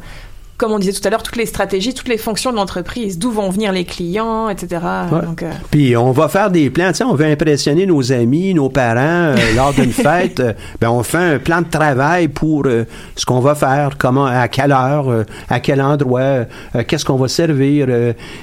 comme 0.58 0.72
on 0.72 0.80
disait 0.80 0.92
tout 0.92 1.06
à 1.06 1.10
l'heure, 1.10 1.22
toutes 1.22 1.36
les 1.36 1.46
stratégies, 1.46 1.94
toutes 1.94 2.08
les 2.08 2.18
fonctions 2.18 2.50
de 2.50 2.56
l'entreprise, 2.56 3.16
d'où 3.16 3.30
vont 3.30 3.48
venir 3.48 3.70
les 3.70 3.84
clients, 3.84 4.48
etc. 4.48 4.82
Donc, 5.10 5.44
euh... 5.44 5.52
Puis 5.70 5.96
on 5.96 6.10
va 6.10 6.28
faire 6.28 6.50
des 6.50 6.68
plans, 6.68 6.88
tu 6.88 6.96
sais, 6.96 7.04
on 7.04 7.14
veut 7.14 7.26
impressionner 7.26 7.86
nos 7.86 8.12
amis, 8.12 8.54
nos 8.54 8.68
parents 8.68 8.98
euh, 8.98 9.36
lors 9.56 9.72
d'une 9.72 9.92
fête. 9.92 10.40
Euh, 10.40 10.52
ben 10.80 10.90
on 10.90 11.04
fait 11.04 11.34
un 11.34 11.38
plan 11.38 11.62
de 11.62 11.68
travail 11.68 12.26
pour 12.26 12.66
euh, 12.66 12.84
ce 13.14 13.24
qu'on 13.24 13.38
va 13.38 13.54
faire, 13.54 13.96
comment, 13.98 14.26
à 14.26 14.48
quelle 14.48 14.72
heure, 14.72 15.24
à 15.48 15.60
quel 15.60 15.80
endroit, 15.80 16.46
qu'est-ce 16.88 17.04
qu'on 17.04 17.16
va 17.16 17.28
servir, 17.28 17.86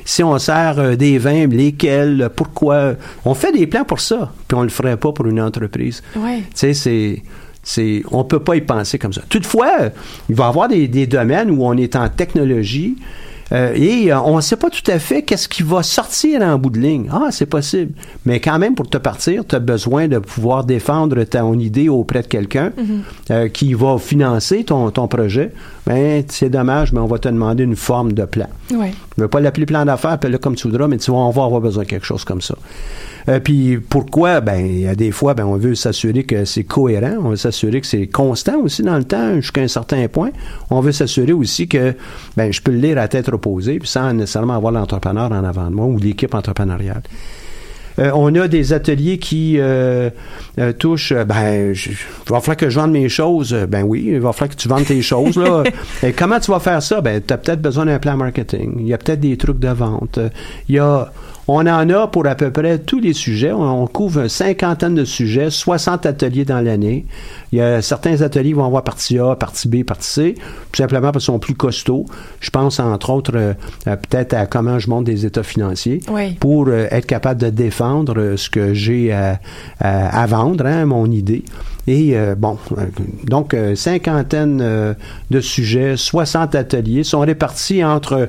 si 0.06 0.24
on 0.24 0.38
sert 0.40 0.96
des 0.96 1.18
vins, 1.18 1.48
lesquels, 1.48 2.30
pourquoi. 2.34 2.94
On 3.26 3.34
fait 3.34 3.52
des 3.52 3.68
plans 3.68 3.84
pour 3.84 4.00
ça, 4.00 4.32
puis 4.48 4.58
on 4.58 4.64
le 4.64 4.70
ferait 4.70 4.96
pas 4.96 5.12
pour 5.12 5.26
une 5.28 5.42
entreprise. 5.42 6.02
Ouais. 6.16 6.40
Tu 6.40 6.46
sais, 6.54 6.74
c'est 6.74 7.24
c'est, 7.66 8.04
on 8.12 8.24
peut 8.24 8.40
pas 8.40 8.56
y 8.56 8.62
penser 8.62 8.98
comme 8.98 9.12
ça. 9.12 9.22
Toutefois, 9.28 9.90
il 10.30 10.36
va 10.36 10.46
y 10.46 10.48
avoir 10.48 10.68
des, 10.70 10.88
des 10.88 11.08
domaines 11.08 11.52
où 11.52 11.66
on 11.66 11.76
est 11.76 11.98
en 11.98 12.08
technologie 12.08 12.96
euh, 13.52 13.74
et 13.76 14.12
euh, 14.12 14.20
on 14.22 14.38
ne 14.38 14.42
sait 14.42 14.56
pas 14.56 14.70
tout 14.70 14.90
à 14.90 14.98
fait 14.98 15.22
qu'est-ce 15.22 15.48
qui 15.48 15.64
va 15.64 15.84
sortir 15.84 16.42
en 16.42 16.58
bout 16.58 16.72
de 16.72 16.80
ligne. 16.80 17.10
Ah, 17.12 17.28
c'est 17.32 17.46
possible. 17.46 17.94
Mais 18.26 18.40
quand 18.40 18.58
même, 18.58 18.76
pour 18.76 18.90
te 18.90 18.98
partir, 18.98 19.46
tu 19.46 19.56
as 19.56 19.60
besoin 19.60 20.08
de 20.08 20.18
pouvoir 20.18 20.64
défendre 20.64 21.24
ton 21.24 21.58
idée 21.60 21.90
auprès 21.90 22.22
de 22.22 22.28
quelqu'un 22.28 22.72
mhm. 22.78 23.02
euh, 23.32 23.48
qui 23.50 23.74
va 23.74 23.98
financer 24.00 24.64
ton, 24.64 24.90
ton 24.90 25.08
projet. 25.08 25.52
Ben, 25.86 26.24
c'est 26.28 26.50
dommage, 26.50 26.92
mais 26.92 27.00
on 27.00 27.06
va 27.08 27.20
te 27.20 27.28
demander 27.28 27.64
une 27.64 27.76
forme 27.76 28.14
de 28.14 28.26
plan. 28.26 28.48
Ouais. 28.72 28.94
Je 29.16 29.22
ne 29.22 29.26
veux 29.26 29.28
pas 29.28 29.40
l'appeler 29.40 29.68
plan 29.68 29.86
d'affaires, 29.86 30.12
appelle-le 30.12 30.40
comme 30.40 30.56
tu 30.56 30.68
voudras, 30.68 30.88
mais 30.88 30.98
tu 30.98 31.12
vois, 31.12 31.22
on 31.22 31.32
va 31.32 31.44
avoir 31.44 31.62
besoin 31.62 31.84
de 31.84 31.90
quelque 31.90 32.06
chose 32.06 32.24
comme 32.24 32.42
ça. 32.42 32.56
Euh, 33.28 33.40
puis 33.40 33.78
pourquoi? 33.78 34.42
Ben, 34.42 34.66
il 34.66 34.82
y 34.82 34.88
a 34.88 34.96
des 34.96 35.12
fois, 35.12 35.34
ben, 35.34 35.46
on 35.46 35.58
veut 35.58 35.76
s'assurer 35.76 36.24
que 36.24 36.46
c'est 36.46 36.64
cohérent, 36.64 37.18
on 37.24 37.30
veut 37.30 37.36
s'assurer 37.36 37.82
que 37.82 37.88
c'est 37.88 38.08
constant 38.08 38.60
aussi 38.60 38.84
dans 38.84 38.98
le 38.98 39.04
temps, 39.04 39.36
jusqu'à 39.36 39.62
un 39.62 39.68
certain 39.68 40.08
point. 40.08 40.32
On 40.70 40.80
veut 40.80 40.92
s'assurer 40.92 41.34
aussi 41.34 41.68
que 41.68 41.96
ben, 42.38 42.52
je 42.52 42.62
peux 42.62 42.72
le 42.72 42.80
lire 42.80 42.98
à 42.98 43.08
tête 43.08 43.28
reposée, 43.28 43.80
puis 43.80 43.88
sans 43.88 44.14
nécessairement 44.14 44.56
avoir 44.56 44.72
l'entrepreneur 44.72 45.32
en 45.32 45.44
avant 45.44 45.70
de 45.70 45.76
moi 45.76 45.86
ou 45.86 45.98
l'équipe 45.98 46.34
entrepreneuriale. 46.34 47.04
Euh, 47.98 48.12
on 48.14 48.34
a 48.36 48.48
des 48.48 48.74
ateliers 48.74 49.18
qui 49.18 49.56
euh, 49.58 50.10
euh 50.60 50.74
touchent, 50.74 51.14
euh, 51.14 51.24
ben, 51.24 51.74
il 51.74 51.98
va 52.28 52.42
falloir 52.42 52.58
que 52.58 52.70
je 52.70 52.80
vende 52.80 52.92
mes 52.92 53.10
choses. 53.10 53.54
Ben 53.70 53.84
oui, 53.84 54.06
il 54.08 54.20
va 54.20 54.34
falloir 54.34 54.56
que 54.56 54.62
tu 54.62 54.68
vendes 54.68 54.86
tes 54.86 55.02
choses. 55.02 55.38
Là. 55.38 55.64
Et 56.04 56.12
comment 56.12 56.40
tu 56.40 56.52
vas 56.52 56.60
faire 56.60 56.82
ça? 56.82 57.02
Ben, 57.02 57.22
tu 57.26 57.34
as 57.34 57.38
peut-être 57.38 57.62
besoin 57.62 57.86
d'un 57.86 58.00
plan 58.00 58.18
marketing. 58.18 58.76
Il 58.80 58.88
y 58.88 58.94
a 58.94 58.98
peut-être 58.98 59.22
des 59.22 59.38
trucs 59.38 59.60
de 59.60 59.70
vente. 59.70 60.20
Il 60.68 60.76
y 60.76 60.80
a 60.80 61.12
on 61.48 61.68
en 61.68 61.90
a 61.90 62.08
pour 62.08 62.26
à 62.26 62.36
peu 62.36 62.50
près 62.52 62.80
tous 62.80 63.00
les 63.00 63.14
sujets. 63.14 63.52
On, 63.52 63.86
couvre 63.86 64.22
une 64.22 64.30
cinquantaine 64.30 64.96
de 64.96 65.06
sujets, 65.06 65.52
60 65.52 66.06
ateliers 66.06 66.44
dans 66.44 66.60
l'année. 66.60 67.06
Il 67.52 67.60
y 67.60 67.62
a 67.62 67.82
certains 67.82 68.22
ateliers 68.22 68.54
vont 68.54 68.66
avoir 68.66 68.84
partie 68.84 69.20
A, 69.20 69.36
partie 69.36 69.68
B, 69.68 69.84
partie 69.84 70.10
C, 70.10 70.36
tout 70.72 70.78
simplement 70.78 71.12
parce 71.12 71.26
qu'ils 71.26 71.34
sont 71.34 71.40
plus 71.40 71.54
costauds. 71.54 72.06
Je 72.40 72.50
pense 72.50 72.80
entre 72.80 73.12
autres 73.12 73.36
euh, 73.36 73.54
peut-être 73.86 74.34
à 74.34 74.48
comment 74.48 74.80
je 74.80 74.90
monte 74.90 75.06
des 75.06 75.26
états 75.26 75.44
financiers 75.44 76.00
pour 76.40 76.68
euh, 76.68 76.88
être 76.90 77.06
capable 77.06 77.42
de 77.42 77.50
défendre 77.50 78.20
euh, 78.20 78.38
ce 78.38 78.50
que 78.50 78.74
j'ai 78.74 79.14
à, 79.14 80.26
vendre, 80.28 80.66
hein, 80.66 80.86
mon 80.86 81.10
idée. 81.12 81.44
Et 81.88 82.16
bon, 82.36 82.58
donc 83.26 83.56
cinquantaine 83.76 84.96
de 85.30 85.40
sujets, 85.40 85.98
60 85.98 86.56
ateliers 86.56 87.04
sont 87.04 87.20
répartis 87.20 87.84
entre 87.84 88.28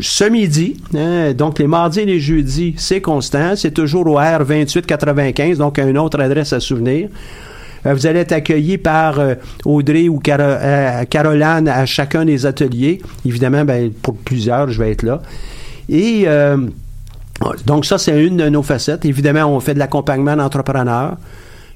ce 0.00 0.24
midi, 0.24 0.76
hein, 0.96 1.32
donc 1.34 1.58
les 1.58 1.66
mardis 1.66 2.00
et 2.00 2.06
les 2.06 2.20
jeudis, 2.20 2.74
c'est 2.78 3.00
constant, 3.00 3.56
c'est 3.56 3.72
toujours 3.72 4.06
au 4.06 4.18
R2895, 4.18 5.56
donc 5.56 5.78
une 5.78 5.98
autre 5.98 6.20
adresse 6.20 6.52
à 6.52 6.60
souvenir. 6.60 7.08
Euh, 7.86 7.94
vous 7.94 8.06
allez 8.06 8.20
être 8.20 8.32
accueilli 8.32 8.78
par 8.78 9.18
euh, 9.18 9.34
Audrey 9.64 10.08
ou 10.08 10.20
euh, 10.28 11.04
Caroline 11.04 11.68
à 11.68 11.86
chacun 11.86 12.24
des 12.24 12.46
ateliers. 12.46 13.00
Évidemment, 13.26 13.64
ben, 13.64 13.90
pour 13.90 14.16
plusieurs, 14.16 14.68
je 14.70 14.82
vais 14.82 14.92
être 14.92 15.02
là. 15.02 15.20
Et 15.88 16.26
donc 17.66 17.84
ça, 17.84 17.98
c'est 17.98 18.24
une 18.24 18.36
de 18.36 18.48
nos 18.48 18.62
facettes. 18.62 19.04
Évidemment, 19.04 19.44
on 19.46 19.60
fait 19.60 19.74
de 19.74 19.78
l'accompagnement 19.78 20.36
d'entrepreneurs. 20.36 21.16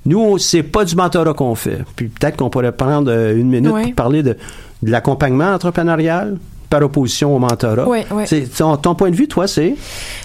Nous, 0.07 0.39
c'est 0.39 0.63
pas 0.63 0.85
du 0.85 0.95
mentorat 0.95 1.35
qu'on 1.35 1.57
fait. 1.57 1.81
Puis 1.97 2.07
peut-être 2.07 2.37
qu'on 2.37 2.49
pourrait 2.49 2.73
prendre 2.73 3.11
une 3.11 3.49
minute 3.49 3.73
pour 3.73 3.95
parler 3.95 4.23
de, 4.23 4.37
de 4.83 4.91
l'accompagnement 4.91 5.53
entrepreneurial 5.53 6.39
par 6.69 6.83
opposition 6.83 7.35
au 7.35 7.39
mentorat. 7.39 7.89
Oui, 7.89 8.01
oui. 8.11 8.49
Ton, 8.57 8.77
ton, 8.77 8.95
point 8.95 9.11
de 9.11 9.17
vue, 9.17 9.29
toi, 9.29 9.47
c'est? 9.47 9.77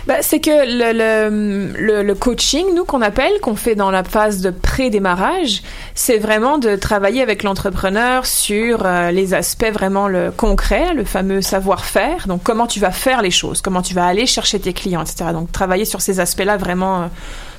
Ben, 0.08 0.18
c'est 0.22 0.40
que 0.40 0.50
le, 0.50 1.72
le, 1.78 2.04
le, 2.04 2.16
coaching, 2.16 2.66
nous, 2.76 2.86
qu'on 2.86 3.02
appelle, 3.02 3.40
qu'on 3.42 3.56
fait 3.56 3.76
dans 3.76 3.92
la 3.92 4.04
phase 4.04 4.42
de 4.42 4.50
pré-démarrage, 4.50 5.62
c'est 5.94 6.18
vraiment 6.18 6.58
de 6.58 6.76
travailler 6.76 7.22
avec 7.22 7.44
l'entrepreneur 7.44 8.26
sur 8.26 8.86
euh, 8.86 9.12
les 9.12 9.34
aspects 9.34 9.72
vraiment 9.72 10.08
le 10.08 10.32
concret, 10.32 10.94
le 10.94 11.04
fameux 11.04 11.42
savoir-faire. 11.42 12.28
Donc, 12.28 12.42
comment 12.44 12.68
tu 12.68 12.80
vas 12.80 12.92
faire 12.92 13.22
les 13.22 13.32
choses, 13.32 13.62
comment 13.62 13.82
tu 13.82 13.94
vas 13.94 14.06
aller 14.06 14.26
chercher 14.26 14.60
tes 14.60 14.74
clients, 14.74 15.02
etc. 15.02 15.32
Donc, 15.34 15.52
travailler 15.52 15.86
sur 15.86 16.02
ces 16.02 16.20
aspects-là 16.20 16.58
vraiment 16.58 17.04
euh, 17.04 17.06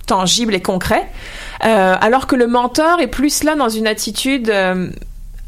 tangibles 0.07 0.55
et 0.55 0.62
concrets. 0.62 1.07
Euh, 1.64 1.95
alors 2.01 2.26
que 2.26 2.35
le 2.35 2.49
mentor 2.49 3.01
est 3.01 3.07
plus 3.07 3.45
là 3.45 3.55
dans 3.55 3.68
une 3.68 3.87
attitude 3.87 4.53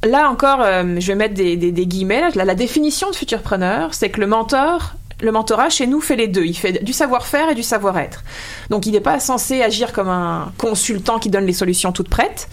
là 0.04 0.28
encore, 0.30 0.60
euh, 0.60 0.96
je 0.98 1.06
vais 1.06 1.14
mettre 1.14 1.34
des, 1.34 1.56
guillemets. 1.86 2.30
la, 2.34 2.54
définition 2.54 3.10
de 3.10 3.16
futurpreneur, 3.16 3.94
c'est 3.94 4.10
que 4.10 4.20
le 4.20 4.26
mentor, 4.26 4.94
le 5.20 5.32
mentorat 5.32 5.70
chez 5.70 5.86
nous 5.86 6.00
fait 6.00 6.16
les 6.16 6.28
deux. 6.28 6.44
Il 6.44 6.54
fait 6.54 6.84
du 6.84 6.92
savoir-faire 6.92 7.50
et 7.50 7.54
du 7.54 7.62
savoir-être. 7.62 8.22
Donc 8.70 8.86
il 8.86 8.92
n'est 8.92 9.00
pas 9.00 9.20
censé 9.20 9.62
agir 9.62 9.92
comme 9.92 10.08
un 10.08 10.52
consultant 10.58 11.18
qui 11.18 11.30
donne 11.30 11.46
les 11.46 11.52
solutions 11.52 11.92
toutes 11.92 12.08
prêtes. 12.08 12.48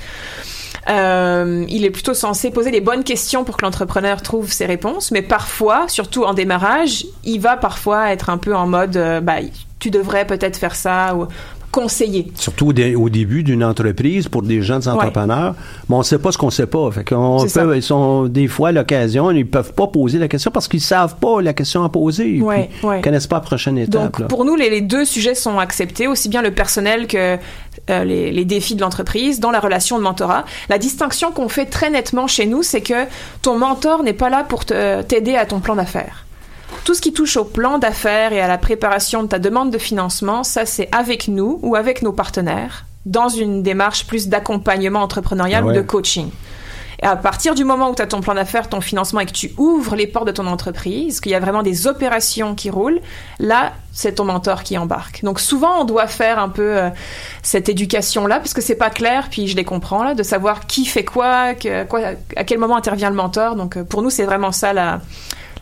Euh, 0.89 1.63
il 1.69 1.85
est 1.85 1.91
plutôt 1.91 2.13
censé 2.13 2.49
poser 2.49 2.71
les 2.71 2.81
bonnes 2.81 3.03
questions 3.03 3.43
pour 3.43 3.57
que 3.57 3.65
l'entrepreneur 3.65 4.21
trouve 4.21 4.51
ses 4.51 4.65
réponses, 4.65 5.11
mais 5.11 5.21
parfois, 5.21 5.87
surtout 5.87 6.23
en 6.23 6.33
démarrage, 6.33 7.05
il 7.23 7.39
va 7.39 7.55
parfois 7.55 8.11
être 8.11 8.29
un 8.29 8.37
peu 8.37 8.55
en 8.55 8.65
mode, 8.65 8.97
euh, 8.97 9.21
bah, 9.21 9.37
tu 9.79 9.91
devrais 9.91 10.25
peut-être 10.25 10.57
faire 10.57 10.75
ça, 10.75 11.15
ou 11.15 11.27
conseiller. 11.71 12.31
Surtout 12.35 12.69
au, 12.69 13.09
début 13.09 13.43
d'une 13.43 13.63
entreprise 13.63 14.27
pour 14.27 14.41
des 14.41 14.61
jeunes 14.61 14.87
entrepreneurs, 14.87 15.55
mais 15.89 15.95
on 15.95 15.99
ne 15.99 16.03
sait 16.03 16.19
pas 16.19 16.31
ce 16.31 16.37
qu'on 16.37 16.47
ne 16.47 16.51
sait 16.51 16.67
pas. 16.67 16.91
Fait 16.91 17.03
peut, 17.03 17.75
ils 17.75 17.83
sont 17.83 18.25
des 18.25 18.47
fois 18.47 18.69
à 18.69 18.71
l'occasion, 18.71 19.31
ils 19.31 19.47
peuvent 19.47 19.73
pas 19.73 19.87
poser 19.87 20.19
la 20.19 20.27
question 20.27 20.51
parce 20.51 20.67
qu'ils 20.67 20.81
savent 20.81 21.15
pas 21.15 21.41
la 21.41 21.53
question 21.53 21.83
à 21.83 21.89
poser. 21.89 22.27
Ils 22.27 22.43
ne 22.43 23.01
connaissent 23.01 23.27
pas 23.27 23.37
la 23.37 23.41
prochaine 23.41 23.77
étape. 23.77 24.19
Donc, 24.19 24.27
pour 24.27 24.45
nous, 24.45 24.55
les, 24.55 24.81
deux 24.81 25.05
sujets 25.05 25.35
sont 25.35 25.59
acceptés, 25.59 26.07
aussi 26.07 26.27
bien 26.27 26.41
le 26.41 26.51
personnel 26.51 27.07
que 27.07 27.37
euh, 27.89 28.03
les, 28.03 28.31
les, 28.31 28.45
défis 28.45 28.75
de 28.75 28.81
l'entreprise, 28.81 29.39
dans 29.39 29.51
la 29.51 29.59
relation 29.59 29.97
de 29.97 30.03
mentorat. 30.03 30.45
La 30.69 30.77
distinction 30.77 31.31
qu'on 31.31 31.49
fait 31.49 31.65
très 31.65 31.89
nettement 31.89 32.27
chez 32.27 32.45
nous, 32.45 32.63
c'est 32.63 32.81
que 32.81 33.05
ton 33.41 33.57
mentor 33.57 34.03
n'est 34.03 34.13
pas 34.13 34.29
là 34.29 34.43
pour 34.43 34.65
t'aider 34.65 35.35
à 35.35 35.45
ton 35.45 35.59
plan 35.59 35.75
d'affaires. 35.75 36.25
Tout 36.83 36.95
ce 36.95 37.01
qui 37.01 37.13
touche 37.13 37.37
au 37.37 37.45
plan 37.45 37.77
d'affaires 37.77 38.33
et 38.33 38.41
à 38.41 38.47
la 38.47 38.57
préparation 38.57 39.23
de 39.23 39.27
ta 39.27 39.39
demande 39.39 39.71
de 39.71 39.77
financement, 39.77 40.43
ça 40.43 40.65
c'est 40.65 40.89
avec 40.91 41.27
nous 41.27 41.59
ou 41.61 41.75
avec 41.75 42.01
nos 42.01 42.11
partenaires 42.11 42.85
dans 43.05 43.29
une 43.29 43.63
démarche 43.63 44.07
plus 44.07 44.27
d'accompagnement 44.27 45.01
entrepreneurial 45.01 45.65
ou 45.65 45.71
de 45.71 45.81
coaching. 45.81 46.29
Et 47.01 47.05
à 47.05 47.15
partir 47.15 47.55
du 47.55 47.63
moment 47.63 47.89
où 47.89 47.95
tu 47.95 48.01
as 48.03 48.07
ton 48.07 48.21
plan 48.21 48.35
d'affaires, 48.35 48.69
ton 48.69 48.79
financement 48.79 49.21
et 49.21 49.25
que 49.25 49.31
tu 49.31 49.51
ouvres 49.57 49.95
les 49.95 50.05
portes 50.05 50.27
de 50.27 50.31
ton 50.31 50.45
entreprise, 50.45 51.19
qu'il 51.19 51.31
y 51.31 51.35
a 51.35 51.39
vraiment 51.39 51.63
des 51.63 51.87
opérations 51.87 52.53
qui 52.53 52.69
roulent, 52.69 53.01
là, 53.39 53.73
c'est 53.91 54.13
ton 54.13 54.25
mentor 54.25 54.61
qui 54.61 54.77
embarque. 54.77 55.23
Donc 55.23 55.39
souvent, 55.39 55.81
on 55.81 55.83
doit 55.83 56.05
faire 56.05 56.37
un 56.37 56.49
peu 56.49 56.77
euh, 56.77 56.89
cette 57.41 57.69
éducation-là, 57.69 58.37
parce 58.37 58.53
que 58.53 58.61
c'est 58.61 58.75
pas 58.75 58.91
clair, 58.91 59.29
puis 59.31 59.47
je 59.47 59.55
les 59.55 59.63
comprends, 59.63 60.03
là, 60.03 60.13
de 60.13 60.21
savoir 60.21 60.67
qui 60.67 60.85
fait 60.85 61.03
quoi, 61.03 61.55
quoi 61.89 62.01
à 62.35 62.43
quel 62.43 62.59
moment 62.59 62.75
intervient 62.75 63.09
le 63.09 63.15
mentor. 63.15 63.55
Donc 63.55 63.77
euh, 63.77 63.83
pour 63.83 64.03
nous, 64.03 64.11
c'est 64.11 64.25
vraiment 64.25 64.51
ça 64.51 64.71
la, 64.71 65.01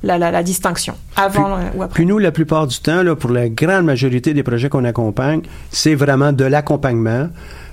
la, 0.03 0.43
distinction, 0.43 0.95
avant 1.15 1.57
puis, 1.57 1.77
ou 1.77 1.83
après. 1.83 1.95
Puis 1.95 2.05
nous, 2.05 2.17
la 2.17 2.31
plupart 2.31 2.67
du 2.67 2.79
temps, 2.79 3.03
là, 3.03 3.15
pour 3.15 3.31
la 3.31 3.49
grande 3.49 3.85
majorité 3.85 4.33
des 4.33 4.43
projets 4.43 4.69
qu'on 4.69 4.85
accompagne, 4.85 5.41
c'est 5.71 5.95
vraiment 5.95 6.31
de 6.31 6.45
l'accompagnement. 6.45 7.29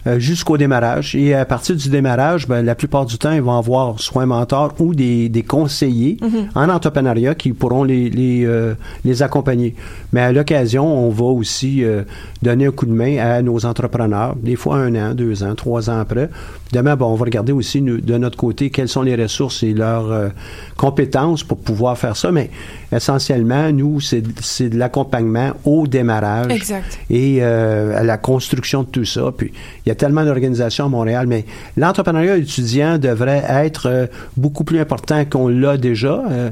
Euh, 0.07 0.21
jusqu'au 0.21 0.57
démarrage. 0.57 1.17
Et 1.17 1.35
à 1.35 1.45
partir 1.45 1.75
du 1.75 1.89
démarrage, 1.89 2.47
ben, 2.47 2.65
la 2.65 2.77
plupart 2.77 3.07
du 3.07 3.19
temps, 3.19 3.33
ils 3.33 3.43
vont 3.43 3.59
avoir 3.59 3.99
soit 3.99 4.23
un 4.23 4.27
mentor 4.27 4.73
ou 4.79 4.95
des, 4.95 5.29
des 5.29 5.43
conseillers 5.43 6.17
mm-hmm. 6.21 6.47
en 6.55 6.69
entrepreneuriat 6.69 7.35
qui 7.35 7.53
pourront 7.53 7.83
les, 7.83 8.09
les, 8.09 8.45
euh, 8.47 8.75
les 9.05 9.23
accompagner. 9.25 9.75
Mais 10.13 10.21
à 10.21 10.31
l'occasion, 10.31 10.87
on 10.87 11.11
va 11.11 11.25
aussi 11.25 11.83
euh, 11.83 12.03
donner 12.41 12.67
un 12.67 12.71
coup 12.71 12.87
de 12.87 12.93
main 12.93 13.19
à 13.19 13.43
nos 13.43 13.67
entrepreneurs, 13.67 14.37
des 14.37 14.55
fois 14.55 14.77
un 14.77 14.95
an, 14.95 15.13
deux 15.13 15.43
ans, 15.43 15.57
trois 15.57 15.91
ans 15.91 15.99
après. 15.99 16.31
Demain, 16.73 16.95
bon, 16.95 17.07
on 17.07 17.17
va 17.17 17.25
regarder 17.25 17.53
aussi 17.53 17.81
de 17.81 18.19
notre 18.19 18.37
côté 18.37 18.71
quelles 18.71 18.89
sont 18.89 19.03
les 19.03 19.17
ressources 19.17 19.63
et 19.63 19.73
leurs 19.73 20.33
compétences 20.77 21.45
pour 21.45 21.59
pouvoir 21.59 21.97
faire 21.97 22.17
ça. 22.17 22.33
Mais 22.33 22.51
essentiellement, 22.93 23.71
nous, 23.73 24.01
c'est 24.01 24.21
de 24.21 24.77
l'accompagnement 24.77 25.53
au 25.65 25.87
démarrage 25.87 26.51
exact. 26.53 26.99
et 27.09 27.41
à 27.43 28.03
la 28.03 28.19
construction 28.19 28.83
de 28.83 28.89
tout 28.89 29.05
ça. 29.05 29.33
Puis 29.37 29.53
il 29.85 29.89
y 29.89 29.93
a 29.93 29.96
tellement 29.97 30.25
d'organisations 30.25 30.87
à 30.87 30.89
Montréal, 30.89 31.27
mais 31.27 31.45
l'entrepreneuriat 31.77 32.37
étudiant 32.37 32.99
devrait 32.99 33.45
être 33.49 33.89
euh, 33.89 34.07
beaucoup 34.37 34.65
plus 34.65 34.79
important 34.79 35.25
qu'on 35.25 35.49
l'a 35.49 35.77
déjà. 35.77 36.23
Euh, 36.31 36.51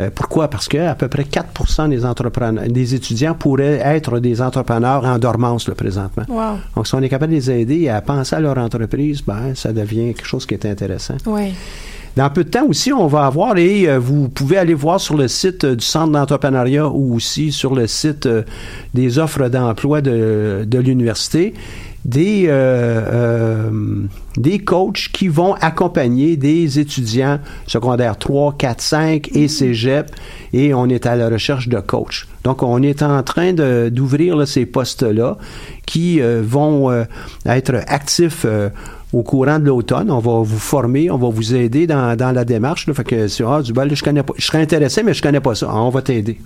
euh, 0.00 0.10
pourquoi? 0.14 0.48
Parce 0.48 0.68
que 0.68 0.78
à 0.78 0.94
peu 0.94 1.08
près 1.08 1.24
4 1.24 1.88
des 1.88 2.04
entrepreneurs, 2.04 2.64
des 2.68 2.94
étudiants 2.94 3.34
pourraient 3.34 3.80
être 3.82 4.20
des 4.20 4.40
entrepreneurs 4.40 5.04
en 5.04 5.18
dormance 5.18 5.68
le 5.68 5.74
présentement. 5.74 6.24
Donc, 6.76 6.86
si 6.86 6.94
on 6.94 7.02
est 7.02 7.08
capable 7.08 7.32
de 7.32 7.36
les 7.36 7.50
aider 7.50 7.88
à 7.88 8.00
penser 8.00 8.36
à 8.36 8.40
leur 8.40 8.58
entreprise, 8.58 9.22
ben, 9.22 9.54
ça 9.54 9.72
devient 9.72 10.14
quelque 10.14 10.26
chose 10.26 10.46
qui 10.46 10.54
est 10.54 10.66
intéressant. 10.66 11.16
Oui. 11.26 11.52
dans 12.16 12.30
peu 12.30 12.44
de 12.44 12.50
temps 12.50 12.66
aussi, 12.66 12.92
on 12.92 13.06
va 13.06 13.26
avoir, 13.26 13.56
et 13.58 13.88
euh, 13.88 13.98
vous 13.98 14.28
pouvez 14.28 14.58
aller 14.58 14.74
voir 14.74 15.00
sur 15.00 15.16
le 15.16 15.28
site 15.28 15.66
du 15.66 15.84
Centre 15.84 16.12
d'entrepreneuriat 16.12 16.88
ou 16.88 17.16
aussi 17.16 17.50
sur 17.50 17.74
le 17.74 17.86
site 17.86 18.28
des 18.94 19.18
offres 19.18 19.48
d'emploi 19.48 20.00
de, 20.00 20.64
de 20.66 20.78
l'université, 20.78 21.54
des, 22.04 22.46
euh, 22.48 22.50
euh, 22.50 23.70
des 24.36 24.60
coachs 24.60 25.08
qui 25.12 25.28
vont 25.28 25.54
accompagner 25.54 26.36
des 26.36 26.78
étudiants 26.78 27.38
secondaires 27.66 28.16
3, 28.16 28.54
4, 28.56 28.80
5 28.80 29.28
et 29.34 29.48
cégep 29.48 30.10
et 30.52 30.72
on 30.74 30.86
est 30.86 31.06
à 31.06 31.16
la 31.16 31.28
recherche 31.28 31.68
de 31.68 31.80
coachs. 31.80 32.26
Donc, 32.44 32.62
on 32.62 32.82
est 32.82 33.02
en 33.02 33.22
train 33.22 33.52
d'ouvrir 33.90 34.46
ces 34.46 34.64
postes-là 34.64 35.36
qui 35.86 36.20
euh, 36.20 36.42
vont 36.44 36.90
être 37.44 37.82
actifs 37.88 38.46
au 39.12 39.22
courant 39.22 39.58
de 39.58 39.64
l'automne. 39.64 40.10
On 40.10 40.20
va 40.20 40.42
vous 40.42 40.58
former, 40.58 41.10
on 41.10 41.18
va 41.18 41.28
vous 41.28 41.54
aider 41.54 41.86
dans, 41.86 42.16
dans 42.16 42.32
la 42.32 42.44
démarche. 42.44 42.86
Là. 42.86 42.94
Fait 42.94 43.04
que, 43.04 43.26
ah, 43.44 43.62
du 43.62 43.72
je, 43.94 44.02
connais 44.02 44.22
pas, 44.22 44.34
je 44.36 44.46
serais 44.46 44.62
intéressé, 44.62 45.02
mais 45.02 45.14
je 45.14 45.22
connais 45.22 45.40
pas 45.40 45.54
ça. 45.54 45.68
Ah, 45.70 45.82
on 45.82 45.90
va 45.90 46.02
t'aider. 46.02 46.38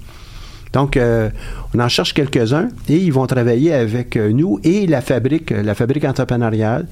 Donc, 0.72 0.96
euh, 0.96 1.28
on 1.74 1.80
en 1.80 1.88
cherche 1.88 2.14
quelques-uns 2.14 2.68
et 2.88 2.96
ils 2.96 3.12
vont 3.12 3.26
travailler 3.26 3.72
avec 3.72 4.16
euh, 4.16 4.32
nous 4.32 4.58
et 4.64 4.86
la 4.86 5.00
fabrique, 5.00 5.50
la 5.50 5.74
fabrique 5.74 6.04
entrepreneuriale, 6.04 6.86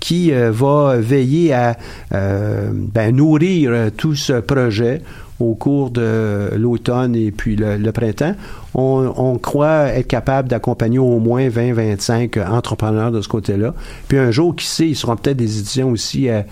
qui 0.00 0.32
euh, 0.32 0.50
va 0.50 0.96
veiller 0.96 1.52
à 1.52 1.76
ben, 2.10 3.14
nourrir 3.14 3.90
tout 3.96 4.14
ce 4.14 4.34
projet 4.34 5.02
au 5.40 5.54
cours 5.54 5.90
de 5.90 6.50
l'automne 6.56 7.16
et 7.16 7.30
puis 7.30 7.56
le, 7.56 7.90
printemps. 7.90 8.34
On, 8.74 9.38
croit 9.38 9.88
être 9.88 10.06
capable 10.06 10.48
d'accompagner 10.48 10.98
au 10.98 11.18
moins 11.18 11.48
20-25 11.48 12.48
entrepreneurs 12.48 13.10
de 13.10 13.20
ce 13.20 13.28
côté-là. 13.28 13.74
Puis 14.08 14.18
un 14.18 14.30
jour, 14.30 14.56
qui 14.56 14.66
sait, 14.66 14.88
ils 14.88 14.96
seront 14.96 15.16
peut-être 15.16 15.36
des 15.36 15.60
étudiants 15.60 15.90
aussi 15.90 16.28
à, 16.30 16.44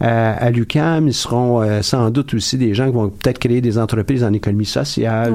à, 0.00 0.50
l'UCAM. 0.50 1.08
Ils 1.08 1.14
seront 1.14 1.62
euh, 1.62 1.82
sans 1.82 2.10
doute 2.10 2.34
aussi 2.34 2.56
des 2.56 2.74
gens 2.74 2.86
qui 2.86 2.94
vont 2.94 3.08
peut-être 3.08 3.38
créer 3.38 3.60
des 3.60 3.78
entreprises 3.78 4.24
en 4.24 4.32
économie 4.32 4.66
sociale. 4.66 5.34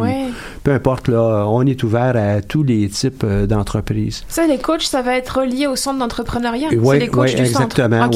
Peu 0.64 0.72
importe, 0.72 1.08
là, 1.08 1.46
on 1.48 1.66
est 1.66 1.82
ouvert 1.84 2.16
à 2.16 2.42
tous 2.42 2.64
les 2.64 2.88
types 2.90 3.24
euh, 3.24 3.46
d'entreprises. 3.46 4.24
Ça, 4.28 4.48
les 4.48 4.58
coachs, 4.58 4.84
ça 4.84 5.02
va 5.02 5.16
être 5.16 5.40
relié 5.40 5.68
au 5.68 5.76
centre 5.76 6.00
d'entrepreneuriat? 6.00 6.70
Oui, 6.78 7.00
les 7.00 7.08
coachs 7.08 7.36
exactement. 7.36 8.10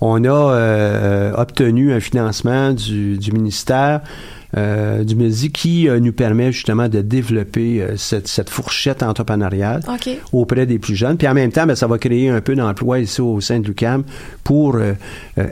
On 0.00 0.24
a 0.24 0.28
euh, 0.28 1.32
obtenu 1.36 1.92
un 1.92 2.00
financement 2.00 2.72
du, 2.72 3.18
du 3.18 3.32
ministère 3.32 4.00
euh, 4.56 5.04
du 5.04 5.14
MEDI 5.14 5.52
qui 5.52 5.88
euh, 5.88 6.00
nous 6.00 6.12
permet 6.12 6.50
justement 6.50 6.88
de 6.88 7.00
développer 7.02 7.80
euh, 7.80 7.96
cette, 7.96 8.26
cette, 8.26 8.50
fourchette 8.50 9.02
entrepreneuriale 9.04 9.80
auprès 10.32 10.66
des 10.66 10.80
plus 10.80 10.96
jeunes. 10.96 11.16
Puis 11.16 11.28
en 11.28 11.34
même 11.34 11.52
temps, 11.52 11.66
ben, 11.66 11.76
ça 11.76 11.86
va 11.86 11.98
créer 11.98 12.30
un 12.30 12.40
peu 12.40 12.56
d'emploi 12.56 12.98
ici 12.98 13.20
au 13.20 13.40
sein 13.40 13.60
de 13.60 13.66
l'UCAM 13.68 14.02
pour 14.42 14.78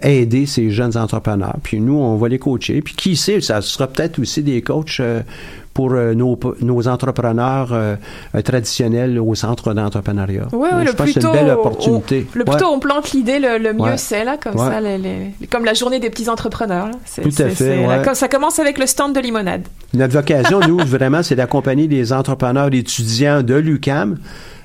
aider 0.02 0.46
ces 0.46 0.70
jeunes 0.70 0.96
entrepreneurs. 0.96 1.58
Puis 1.62 1.80
nous, 1.80 1.94
on 1.94 2.16
va 2.16 2.28
les 2.28 2.38
coacher. 2.38 2.82
Puis 2.82 2.94
qui 2.94 3.16
sait, 3.16 3.40
ça 3.40 3.60
sera 3.60 3.86
peut-être 3.86 4.18
aussi 4.18 4.42
des 4.42 4.62
coachs 4.62 5.00
pour 5.78 5.92
euh, 5.92 6.12
nos, 6.12 6.36
nos, 6.60 6.88
entrepreneurs 6.88 7.68
euh, 7.72 7.94
euh, 8.34 8.42
traditionnels 8.42 9.16
au 9.20 9.36
centre 9.36 9.74
d'entrepreneuriat. 9.74 10.48
Oui, 10.50 10.68
oui, 10.74 10.84
le 10.84 10.92
plus 10.92 11.14
tôt, 11.14 11.28
une 11.28 11.32
belle 11.32 11.50
opportunité. 11.50 12.26
le 12.34 12.44
plus 12.44 12.56
tôt 12.56 12.66
on 12.66 12.80
plante 12.80 13.12
l'idée, 13.12 13.38
le, 13.38 13.72
mieux 13.72 13.96
c'est 13.96 14.24
là, 14.24 14.36
comme 14.42 14.58
ça, 14.58 14.80
comme 15.48 15.64
la 15.64 15.74
journée 15.74 16.00
des 16.00 16.10
petits 16.10 16.28
entrepreneurs. 16.28 16.90
Tout 17.14 17.28
à 17.38 17.48
fait. 17.50 17.86
ça 18.14 18.26
commence 18.26 18.58
avec 18.58 18.76
le 18.76 18.86
stand 18.86 19.14
de 19.14 19.20
limonade. 19.20 19.62
Notre 19.94 20.14
vocation, 20.14 20.58
nous, 20.58 20.78
vraiment, 20.84 21.22
c'est 21.22 21.36
d'accompagner 21.36 21.86
les 21.86 22.12
entrepreneurs 22.12 22.74
étudiants 22.74 23.44
de 23.44 23.54
l'UCAM 23.54 24.18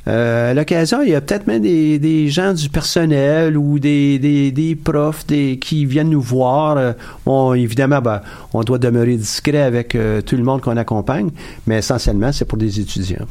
euh, 0.08 0.52
à 0.52 0.54
l'occasion, 0.54 1.02
il 1.02 1.10
y 1.10 1.16
a 1.16 1.22
peut-être 1.22 1.48
même 1.48 1.62
des, 1.62 1.98
des, 1.98 2.28
gens 2.28 2.54
du 2.54 2.70
personnel 2.70 3.58
ou 3.58 3.80
des, 3.80 4.20
des, 4.20 4.52
des 4.52 4.76
profs 4.76 5.26
des, 5.26 5.58
qui 5.60 5.86
viennent 5.86 6.10
nous 6.10 6.22
voir. 6.22 6.78
Euh, 6.78 7.54
évidemment, 7.54 8.02
ben, 8.02 8.22
on 8.54 8.64
doit 8.64 8.80
demeurer 8.80 9.16
discret 9.16 9.62
avec 9.62 9.96
euh, 9.96 10.22
tout 10.22 10.36
le 10.36 10.44
monde 10.44 10.62
qu'on 10.62 10.76
accompagne, 10.76 11.30
mais 11.68 11.78
essentiellement, 11.78 12.32
c'est 12.34 12.46
pour 12.46 12.58
des 12.58 12.80
étudiants. 12.80 13.26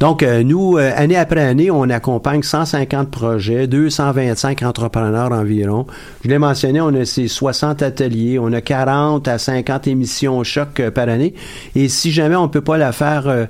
Donc, 0.00 0.22
euh, 0.22 0.42
nous, 0.42 0.78
euh, 0.78 0.90
année 0.96 1.16
après 1.16 1.42
année, 1.42 1.70
on 1.70 1.88
accompagne 1.88 2.42
150 2.42 3.10
projets, 3.10 3.66
225 3.66 4.62
entrepreneurs 4.62 5.30
environ. 5.32 5.86
Je 6.24 6.28
l'ai 6.28 6.38
mentionné, 6.38 6.80
on 6.80 6.88
a 6.88 7.04
ces 7.04 7.28
60 7.28 7.82
ateliers, 7.82 8.38
on 8.38 8.52
a 8.52 8.60
40 8.60 9.28
à 9.28 9.38
50 9.38 9.86
émissions 9.86 10.42
choc 10.42 10.80
euh, 10.80 10.90
par 10.90 11.08
année. 11.08 11.34
Et 11.76 11.88
si 11.88 12.10
jamais 12.10 12.36
on 12.36 12.44
ne 12.44 12.48
peut 12.48 12.62
pas 12.62 12.78
la 12.78 12.92
faire 12.92 13.48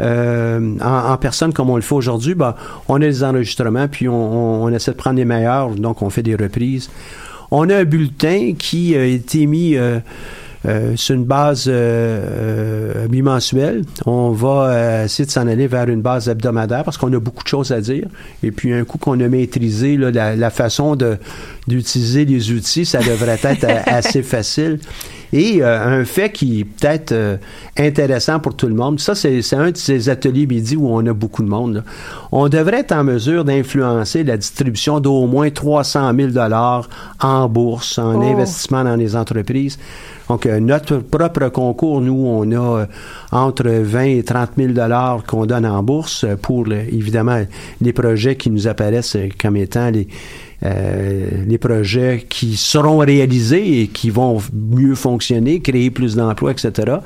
en, 0.00 1.16
personne 1.18 1.52
comme 1.52 1.70
on 1.70 1.76
le 1.76 1.82
fait 1.82 1.94
aujourd'hui, 1.94 2.34
ben, 2.34 2.54
on 2.88 2.96
a 2.96 3.06
des 3.06 3.24
enregistrements, 3.24 3.88
puis 3.88 4.08
on, 4.08 4.64
on, 4.64 4.68
essaie 4.70 4.90
de 4.90 4.96
prendre 4.96 5.16
les 5.16 5.24
meilleurs, 5.24 5.70
donc 5.70 6.02
on 6.02 6.10
fait 6.10 6.22
des 6.22 6.34
reprises. 6.34 6.90
On 7.50 7.70
a 7.70 7.76
un 7.78 7.84
bulletin 7.84 8.54
qui 8.58 8.96
a 8.96 9.04
été 9.04 9.46
mis... 9.46 9.76
Euh, 10.66 10.96
sur 10.96 11.14
une 11.14 11.24
base 11.24 11.66
euh, 11.68 11.74
euh, 11.74 13.06
bimensuelle. 13.08 13.82
On 14.06 14.30
va 14.30 15.04
essayer 15.04 15.26
de 15.26 15.30
s'en 15.30 15.46
aller 15.46 15.66
vers 15.66 15.88
une 15.90 16.00
base 16.00 16.28
hebdomadaire 16.28 16.84
parce 16.84 16.96
qu'on 16.96 17.12
a 17.12 17.18
beaucoup 17.18 17.42
de 17.42 17.48
choses 17.48 17.70
à 17.70 17.82
dire. 17.82 18.06
Et 18.42 18.50
puis, 18.50 18.72
un 18.72 18.84
coup 18.84 18.96
qu'on 18.96 19.20
a 19.20 19.28
maîtrisé 19.28 19.98
la, 19.98 20.34
la, 20.34 20.50
façon 20.50 20.96
d'utiliser 21.66 22.24
les 22.24 22.50
outils, 22.50 22.86
ça 22.86 23.00
devrait 23.00 23.40
être 23.42 23.66
assez 23.86 24.22
facile. 24.22 24.78
Et 25.36 25.64
un 25.64 26.04
fait 26.04 26.30
qui 26.30 26.60
est 26.60 26.64
peut-être 26.64 27.40
intéressant 27.76 28.38
pour 28.38 28.54
tout 28.54 28.68
le 28.68 28.74
monde, 28.74 29.00
ça 29.00 29.16
c'est, 29.16 29.42
un 29.52 29.72
de 29.72 29.76
ces 29.76 30.08
ateliers 30.08 30.46
midi 30.46 30.76
où 30.76 30.88
on 30.88 31.04
a 31.06 31.12
beaucoup 31.12 31.42
de 31.42 31.48
monde. 31.48 31.82
On 32.30 32.48
devrait 32.48 32.80
être 32.80 32.92
en 32.92 33.02
mesure 33.02 33.44
d'influencer 33.44 34.22
la 34.22 34.36
distribution 34.36 35.00
d'au 35.00 35.26
moins 35.26 35.50
300 35.50 36.12
000 36.14 36.28
dollars 36.28 36.88
en 37.20 37.48
bourse, 37.48 37.98
en 37.98 38.20
oh. 38.20 38.22
investissement 38.22 38.84
dans 38.84 38.94
les 38.94 39.16
entreprises. 39.16 39.78
Donc, 40.28 40.46
euh, 40.46 40.58
notre 40.58 40.98
propre 40.98 41.48
concours, 41.48 42.00
nous, 42.00 42.24
on 42.26 42.50
a 42.52 42.80
euh, 42.80 42.86
entre 43.30 43.68
20 43.68 44.02
et 44.04 44.22
30 44.22 44.50
000 44.56 44.72
dollars 44.72 45.24
qu'on 45.24 45.46
donne 45.46 45.66
en 45.66 45.82
bourse 45.82 46.24
pour, 46.40 46.66
évidemment, 46.72 47.42
les 47.80 47.92
projets 47.92 48.36
qui 48.36 48.50
nous 48.50 48.66
apparaissent 48.66 49.16
comme 49.40 49.56
étant 49.56 49.90
les, 49.90 50.08
euh, 50.62 51.44
les 51.46 51.58
projets 51.58 52.26
qui 52.28 52.56
seront 52.56 52.98
réalisés 52.98 53.82
et 53.82 53.86
qui 53.88 54.10
vont 54.10 54.38
mieux 54.52 54.94
fonctionner, 54.94 55.60
créer 55.60 55.90
plus 55.90 56.16
d'emplois, 56.16 56.52
etc. 56.52 56.98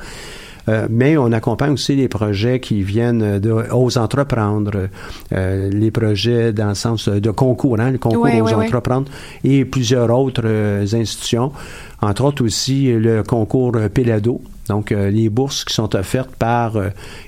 Euh, 0.68 0.86
mais 0.90 1.16
on 1.16 1.32
accompagne 1.32 1.72
aussi 1.72 1.96
les 1.96 2.08
projets 2.08 2.60
qui 2.60 2.82
viennent 2.82 3.38
de 3.38 3.50
aux 3.72 3.98
entreprendre, 3.98 4.88
euh, 5.32 5.70
les 5.70 5.90
projets 5.90 6.52
dans 6.52 6.68
le 6.68 6.74
sens 6.74 7.08
de 7.08 7.30
concours, 7.30 7.80
hein, 7.80 7.90
le 7.90 7.98
concours 7.98 8.26
aux 8.42 8.52
entreprendre 8.52 9.10
et 9.44 9.64
plusieurs 9.64 10.10
autres 10.10 10.42
euh, 10.44 10.86
institutions, 10.92 11.52
entre 12.00 12.24
autres 12.24 12.44
aussi 12.44 12.92
le 12.92 13.22
concours 13.22 13.76
Pelado. 13.92 14.40
Donc, 14.68 14.90
les 14.90 15.30
bourses 15.30 15.64
qui 15.64 15.72
sont 15.72 15.96
offertes 15.96 16.36
par 16.38 16.74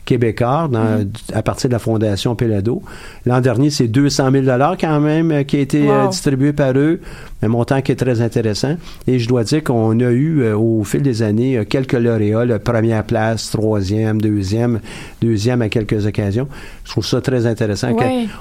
Québécois 0.04 0.68
dans, 0.70 1.00
mm. 1.00 1.10
à 1.32 1.42
partir 1.42 1.70
de 1.70 1.72
la 1.72 1.78
Fondation 1.78 2.36
Pelado. 2.36 2.82
L'an 3.24 3.40
dernier, 3.40 3.70
c'est 3.70 3.88
200 3.88 4.30
000 4.30 4.44
quand 4.78 5.00
même 5.00 5.44
qui 5.46 5.56
a 5.56 5.60
été 5.60 5.88
distribué 6.10 6.52
par 6.52 6.76
eux 6.76 7.00
un 7.42 7.48
montant 7.48 7.80
qui 7.80 7.92
est 7.92 7.96
très 7.96 8.20
intéressant. 8.20 8.76
Et 9.06 9.18
je 9.18 9.28
dois 9.28 9.44
dire 9.44 9.64
qu'on 9.64 9.98
a 10.00 10.10
eu 10.10 10.42
euh, 10.42 10.56
au 10.56 10.84
fil 10.84 11.02
des 11.02 11.22
années 11.22 11.56
euh, 11.56 11.64
quelques 11.64 11.94
lauréats, 11.94 12.58
première 12.58 13.04
place, 13.04 13.50
troisième, 13.50 14.20
deuxième, 14.20 14.80
deuxième 15.22 15.62
à 15.62 15.68
quelques 15.68 16.06
occasions. 16.06 16.48
Je 16.84 16.90
trouve 16.90 17.06
ça 17.06 17.20
très 17.20 17.46
intéressant. 17.46 17.96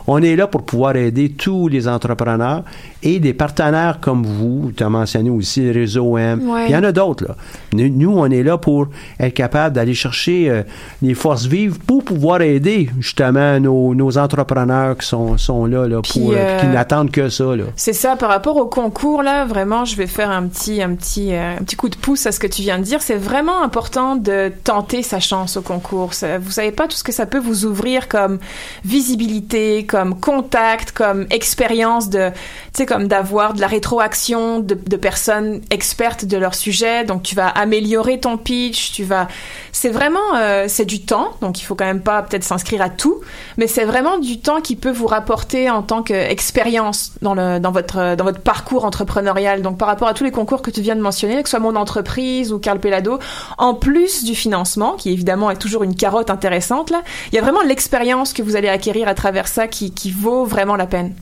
On 0.08 0.22
est 0.22 0.36
là 0.36 0.48
pour 0.48 0.64
pouvoir 0.64 0.96
aider 0.96 1.30
tous 1.30 1.68
les 1.68 1.88
entrepreneurs 1.88 2.64
et 3.04 3.20
des 3.20 3.34
partenaires 3.34 4.00
comme 4.02 4.26
vous. 4.26 4.72
Tu 4.76 4.84
as 4.84 4.90
mentionné 4.90 5.30
aussi 5.30 5.62
le 5.62 5.72
réseau 5.72 6.18
Il 6.68 6.72
y 6.72 6.76
en 6.76 6.84
a 6.84 6.92
d'autres. 6.92 7.26
Là. 7.26 7.36
Nous, 7.74 8.12
on 8.12 8.26
est 8.26 8.44
là 8.44 8.58
pour 8.58 8.88
être 9.20 9.34
capable 9.34 9.76
d'aller 9.76 9.94
chercher 9.94 10.50
euh, 10.50 10.64
les 11.02 11.14
forces 11.14 11.46
vives 11.46 11.80
pour 11.80 12.04
pouvoir 12.04 12.42
aider 12.42 12.90
justement 13.00 13.60
nos, 13.60 13.94
nos 13.96 14.18
entrepreneurs 14.18 14.98
qui 14.98 15.08
sont, 15.08 15.38
sont 15.38 15.66
là, 15.66 15.88
là 15.88 15.98
pour, 15.98 16.04
qui 16.04 16.68
n'attendent 16.68 17.12
que 17.12 17.30
ça. 17.30 17.46
C'est 17.76 17.94
ça 17.94 18.16
par 18.16 18.30
rapport 18.30 18.58
au 18.58 18.68
cours 18.68 19.24
là, 19.24 19.46
vraiment, 19.46 19.86
je 19.86 19.96
vais 19.96 20.08
faire 20.08 20.30
un 20.30 20.48
petit, 20.48 20.82
un 20.82 20.96
petit, 20.96 21.34
euh, 21.34 21.58
un 21.58 21.64
petit 21.64 21.76
coup 21.76 21.90
de 21.90 21.96
pouce 21.96 22.26
à 22.26 22.32
ce 22.32 22.40
que 22.40 22.48
tu 22.48 22.62
viens 22.62 22.78
de 22.80 22.84
dire. 22.84 23.02
C'est 23.02 23.16
vraiment 23.16 23.64
important 23.64 24.16
de 24.16 24.52
tenter 24.64 25.04
sa 25.04 25.20
chance 25.20 25.58
au 25.58 25.62
concours. 25.62 26.12
vous 26.42 26.52
savez 26.52 26.72
pas 26.72 26.88
tout 26.88 26.98
ce 26.98 27.04
que 27.04 27.12
ça 27.12 27.26
peut 27.26 27.40
vous 27.40 27.66
ouvrir 27.66 28.08
comme 28.08 28.40
visibilité, 28.86 29.86
comme 29.86 30.20
contact, 30.20 30.92
comme 30.92 31.26
expérience 31.30 32.10
de, 32.10 32.30
tu 32.30 32.36
sais, 32.74 32.86
comme 32.86 33.08
d'avoir 33.08 33.54
de 33.54 33.62
la 33.62 33.68
rétroaction 33.68 34.60
de, 34.60 34.76
de 34.76 34.98
personnes 34.98 35.62
expertes 35.70 36.09
de 36.18 36.38
leur 36.38 36.56
sujet. 36.56 37.04
Donc, 37.04 37.24
tu 37.24 37.36
vas 37.36 37.48
améliorer 37.48 38.20
ton 38.20 38.38
pitch, 38.38 38.92
tu 38.92 39.04
vas, 39.04 39.28
c'est 39.72 39.90
vraiment, 39.90 40.20
euh, 40.36 40.66
c'est 40.68 40.86
du 40.86 41.02
temps. 41.02 41.32
Donc, 41.42 41.62
il 41.62 41.64
faut 41.64 41.76
quand 41.76 41.86
même 41.86 42.02
pas 42.02 42.22
peut-être 42.22 42.44
s'inscrire 42.44 42.82
à 42.82 42.90
tout, 42.90 43.22
mais 43.58 43.68
c'est 43.68 43.86
vraiment 43.86 44.18
du 44.18 44.40
temps 44.40 44.62
qui 44.62 44.76
peut 44.76 44.92
vous 44.92 45.08
rapporter 45.08 45.70
en 45.70 45.84
tant 45.84 46.04
qu'expérience 46.04 47.14
dans 47.22 47.36
dans 47.36 47.72
votre, 47.72 48.16
dans 48.16 48.24
votre 48.24 48.42
parcours 48.42 48.86
entrepreneurial. 48.86 49.62
Donc 49.62 49.78
par 49.78 49.88
rapport 49.88 50.08
à 50.08 50.14
tous 50.14 50.24
les 50.24 50.32
concours 50.32 50.62
que 50.62 50.72
tu 50.72 50.82
viens 50.82 50.96
de 50.96 51.02
mentionner, 51.02 51.42
que 51.42 51.50
ce 51.50 51.52
soit 51.52 51.60
mon 51.60 51.76
entreprise 51.76 52.52
ou 52.52 52.60
Carl 52.60 52.80
Pelado, 52.80 53.20
en 53.58 53.74
plus 53.74 54.24
du 54.24 54.36
financement, 54.36 54.94
qui 54.94 55.12
évidemment 55.12 55.52
est 55.52 55.58
toujours 55.58 55.84
une 55.84 55.96
carotte 55.96 56.30
intéressante, 56.30 56.90
là, 56.90 57.02
il 57.32 57.36
y 57.36 57.38
a 57.38 57.42
vraiment 57.42 57.62
l'expérience 57.62 58.34
que 58.34 58.42
vous 58.42 58.56
allez 58.56 58.70
acquérir 58.70 59.08
à 59.08 59.14
travers 59.14 59.48
ça 59.48 59.68
qui 59.68 60.12
vaut 60.12 60.46
vraiment 60.46 60.76
la 60.76 60.88
peine. 60.88 61.14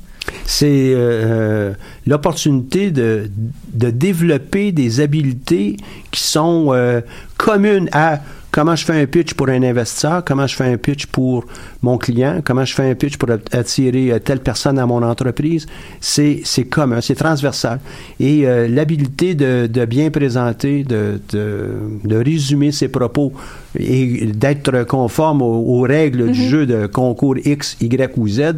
C'est 0.47 0.93
euh, 0.95 1.73
l'opportunité 2.07 2.89
de, 2.89 3.29
de 3.73 3.89
développer 3.89 4.71
des 4.71 5.01
habiletés 5.01 5.75
qui 6.09 6.23
sont 6.23 6.69
euh, 6.69 7.01
communes 7.35 7.89
à 7.91 8.21
comment 8.57 8.75
je 8.75 8.85
fais 8.85 8.99
un 8.99 9.05
pitch 9.05 9.35
pour 9.35 9.49
un 9.49 9.61
investisseur, 9.61 10.25
comment 10.25 10.47
je 10.47 10.55
fais 10.55 10.63
un 10.63 10.77
pitch 10.77 11.05
pour 11.05 11.45
mon 11.83 11.99
client, 11.99 12.41
comment 12.43 12.65
je 12.65 12.73
fais 12.73 12.89
un 12.89 12.95
pitch 12.95 13.15
pour 13.17 13.29
attirer 13.51 14.11
euh, 14.11 14.17
telle 14.17 14.39
personne 14.39 14.79
à 14.79 14.87
mon 14.87 15.03
entreprise, 15.03 15.67
c'est, 16.01 16.41
c'est 16.43 16.63
commun, 16.63 16.99
c'est 16.99 17.13
transversal. 17.13 17.79
Et 18.19 18.47
euh, 18.47 18.67
l'habilité 18.67 19.35
de, 19.35 19.69
de, 19.71 19.85
bien 19.85 20.09
présenter, 20.09 20.83
de, 20.83 21.21
de, 21.29 21.75
de, 22.03 22.15
résumer 22.15 22.71
ses 22.71 22.87
propos 22.87 23.31
et 23.77 24.25
d'être 24.25 24.85
conforme 24.85 25.43
aux, 25.43 25.81
règles 25.81 26.31
du 26.31 26.41
mm-hmm. 26.41 26.49
jeu 26.49 26.65
de 26.65 26.87
concours 26.87 27.37
X, 27.37 27.77
Y 27.79 28.17
ou 28.17 28.27
Z, 28.27 28.55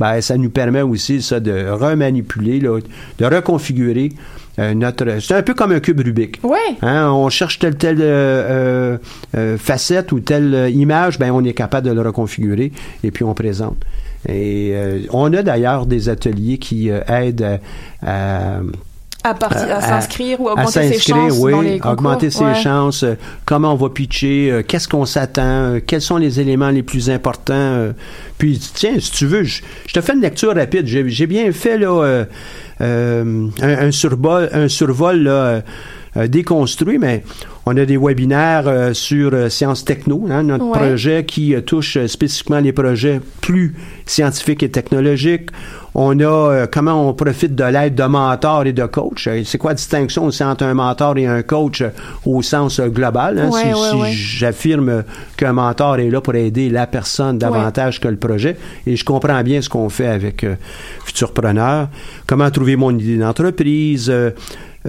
ben, 0.00 0.20
ça 0.22 0.38
nous 0.38 0.48
permet 0.48 0.80
aussi 0.80 1.20
ça, 1.20 1.40
de 1.40 1.68
remanipuler, 1.68 2.58
là, 2.58 2.78
de 3.18 3.24
reconfigurer 3.26 4.12
euh, 4.58 5.20
c'est 5.20 5.34
un 5.34 5.42
peu 5.42 5.54
comme 5.54 5.72
un 5.72 5.80
cube 5.80 6.00
Rubik. 6.00 6.40
Ouais. 6.42 6.58
Hein, 6.82 7.10
on 7.10 7.28
cherche 7.30 7.58
telle 7.58 7.76
telle 7.76 7.98
euh, 8.00 8.98
euh, 9.36 9.56
facette 9.56 10.12
ou 10.12 10.20
telle 10.20 10.70
image, 10.74 11.18
ben 11.18 11.30
on 11.32 11.44
est 11.44 11.54
capable 11.54 11.88
de 11.88 11.92
le 11.92 12.02
reconfigurer 12.02 12.72
et 13.02 13.10
puis 13.10 13.24
on 13.24 13.34
présente. 13.34 13.78
Et 14.28 14.72
on 15.10 15.32
a 15.32 15.42
d'ailleurs 15.42 15.86
des 15.86 16.08
ateliers 16.08 16.58
qui 16.58 16.90
aident 16.90 17.58
à, 18.00 18.60
à, 19.24 19.80
s'inscrire 19.80 20.40
ou 20.40 20.48
à 20.48 20.52
augmenter 20.52 20.92
ses 20.92 20.98
chances 21.00 21.38
oui, 21.38 21.50
dans 21.50 21.60
les 21.60 21.80
concours. 21.80 21.90
augmenter 21.90 22.30
ses 22.30 22.54
chances, 22.54 23.04
comment 23.46 23.72
on 23.72 23.76
va 23.76 23.88
pitcher, 23.88 24.62
qu'est-ce 24.68 24.86
qu'on 24.86 25.06
s'attend, 25.06 25.78
quels 25.84 26.02
sont 26.02 26.18
les 26.18 26.38
éléments 26.38 26.70
les 26.70 26.84
plus 26.84 27.10
importants. 27.10 27.92
puis 28.38 28.60
tiens, 28.74 28.94
si 29.00 29.10
tu 29.10 29.26
veux, 29.26 29.42
je, 29.42 29.62
je 29.88 29.92
te 29.92 30.00
fais 30.00 30.12
une 30.12 30.20
lecture 30.20 30.54
rapide. 30.54 30.86
J'ai 30.86 31.26
bien 31.26 31.50
fait 31.50 31.78
là 31.78 32.24
euh, 32.82 33.48
un, 33.60 33.90
survol, 33.90 34.48
un 34.52 34.68
survol 34.68 35.26
euh, 35.28 35.60
déconstruit, 36.28 36.98
mais 36.98 37.22
on 37.64 37.76
a 37.76 37.84
des 37.84 37.96
webinaires 37.96 38.66
euh, 38.66 38.92
sur 38.92 39.50
sciences 39.50 39.84
techno, 39.84 40.26
hein, 40.30 40.42
notre 40.42 40.70
projet 40.70 41.24
qui 41.24 41.54
touche 41.64 41.98
spécifiquement 42.06 42.60
les 42.60 42.72
projets 42.72 43.20
plus 43.40 43.74
scientifiques 44.04 44.62
et 44.62 44.70
technologiques. 44.70 45.50
On 45.94 46.18
a 46.20 46.66
comment 46.66 47.08
on 47.08 47.12
profite 47.12 47.54
de 47.54 47.64
l'aide 47.64 47.94
de 47.94 48.04
mentors 48.04 48.66
et 48.66 48.72
de 48.72 48.86
coachs. 48.86 49.28
C'est 49.44 49.58
quoi 49.58 49.72
la 49.72 49.74
distinction 49.74 50.24
aussi 50.24 50.42
entre 50.42 50.64
un 50.64 50.74
mentor 50.74 51.18
et 51.18 51.26
un 51.26 51.42
coach 51.42 51.82
au 52.24 52.42
sens 52.42 52.80
global? 52.80 53.38
Hein? 53.38 53.50
si, 53.52 54.12
j'affirme 54.12 55.04
qu'un 55.36 55.52
mentor 55.52 55.98
est 55.98 56.10
là 56.10 56.20
pour 56.20 56.34
aider 56.34 56.70
la 56.70 56.86
personne 56.86 57.38
davantage 57.38 58.00
que 58.00 58.08
le 58.08 58.16
projet, 58.16 58.56
et 58.86 58.96
je 58.96 59.04
comprends 59.04 59.42
bien 59.42 59.60
ce 59.60 59.68
qu'on 59.68 59.88
fait 59.88 60.06
avec 60.06 60.46
Futurpreneur, 61.04 61.88
comment 62.26 62.50
trouver 62.50 62.76
mon 62.76 62.96
idée 62.96 63.18
d'entreprise, 63.18 64.12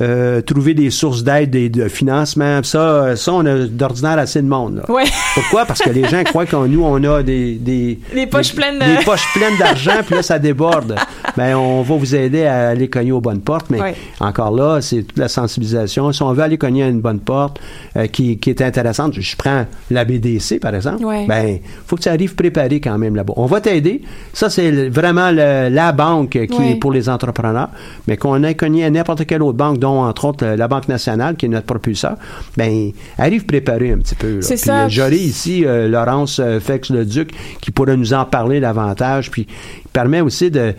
euh, 0.02 0.42
trouver 0.42 0.74
des 0.74 0.90
sources 0.90 1.24
d'aide 1.24 1.54
et 1.56 1.70
de 1.70 1.88
financement. 1.88 2.62
Ça, 2.64 3.16
ça 3.16 3.34
on 3.34 3.46
a 3.46 3.66
d'ordinaire 3.66 4.18
assez 4.18 4.42
de 4.42 4.48
monde. 4.48 4.84
Pourquoi? 4.86 5.66
Parce 5.66 5.82
que 5.82 5.90
les 5.90 6.08
gens 6.08 6.24
croient 6.24 6.46
qu'en 6.46 6.68
nous, 6.68 6.84
on 6.84 7.04
a 7.04 7.22
des... 7.22 7.56
des 7.56 8.00
les 8.14 8.28
poches 8.28 8.56
pleines 8.56 8.80
Des 8.80 9.04
poches 9.06 9.32
pleines 9.34 9.58
d'argent, 9.58 10.02
puis 10.06 10.16
là, 10.16 10.24
ça 10.24 10.40
déborde. 10.40 10.96
Ben, 11.38 11.56
on 11.56 11.82
va 11.82 11.96
vous 11.96 12.16
aider 12.16 12.46
à 12.46 12.70
aller 12.70 12.90
cogner 12.90 13.12
aux 13.12 13.22
bonnes 13.22 13.42
portes, 13.42 13.68
mais 13.70 13.96
encore 14.20 14.52
là, 14.52 14.82
c'est 14.82 15.04
toute 15.04 15.18
la 15.18 15.28
sensibilisation. 15.28 16.12
Si 16.12 16.22
on 16.22 16.34
veut 16.34 16.44
aller 16.44 16.58
cogner 16.58 16.84
à 16.84 16.88
une 16.88 17.02
bonne 17.02 17.20
porte 17.20 17.60
euh, 17.96 18.08
qui, 18.08 18.38
qui, 18.38 18.50
est 18.50 18.62
intéressante, 18.62 19.14
je 19.20 19.36
prends 19.36 19.66
la 19.92 20.06
BDC, 20.06 20.60
par 20.60 20.74
exemple, 20.76 21.04
ben, 21.28 21.60
faut 21.86 21.96
que 21.96 22.02
tu 22.02 22.10
arrives 22.10 22.36
préparé 22.36 22.80
quand 22.80 22.98
même 22.98 23.16
là-bas. 23.16 23.34
On 23.38 23.46
va 23.46 23.62
t'aider. 23.62 24.02
Ça, 24.34 24.50
c'est 24.50 24.90
vraiment 24.90 25.32
la 25.32 25.92
banque 25.92 26.32
qui 26.32 26.72
est 26.72 26.76
pour 26.76 26.92
les 26.92 27.10
entrepreneurs, 27.10 27.70
mais 28.08 28.18
qu'on 28.18 28.44
ait 28.44 28.56
cogné 28.56 28.86
à 28.86 28.90
n'importe 28.90 29.26
quelle 29.26 29.44
autre 29.44 29.58
banque 29.58 29.80
dont 29.84 30.04
entre 30.06 30.26
autres 30.26 30.46
la 30.46 30.68
Banque 30.70 30.88
nationale, 30.88 31.36
qui 31.36 31.46
est 31.46 31.50
notre 31.50 31.66
propulseur, 31.66 32.16
ben 32.56 32.92
arrive 33.18 33.46
préparé 33.46 33.92
un 33.92 33.98
petit 33.98 34.16
peu. 34.16 34.42
C'est 34.42 34.56
ça. 34.56 34.86
Euh, 34.86 34.90
j'aurai 34.90 35.18
ici 35.18 35.66
euh, 35.66 35.90
Laurence 35.90 36.40
euh, 36.40 36.62
Fex-le-Duc 36.62 37.32
qui 37.60 37.72
pourrait 37.72 37.98
nous 37.98 38.14
en 38.14 38.24
parler 38.24 38.62
davantage, 38.62 39.30
puis 39.30 39.46
il 39.86 39.92
permet 39.92 40.22
aussi 40.22 40.50
de 40.50 40.74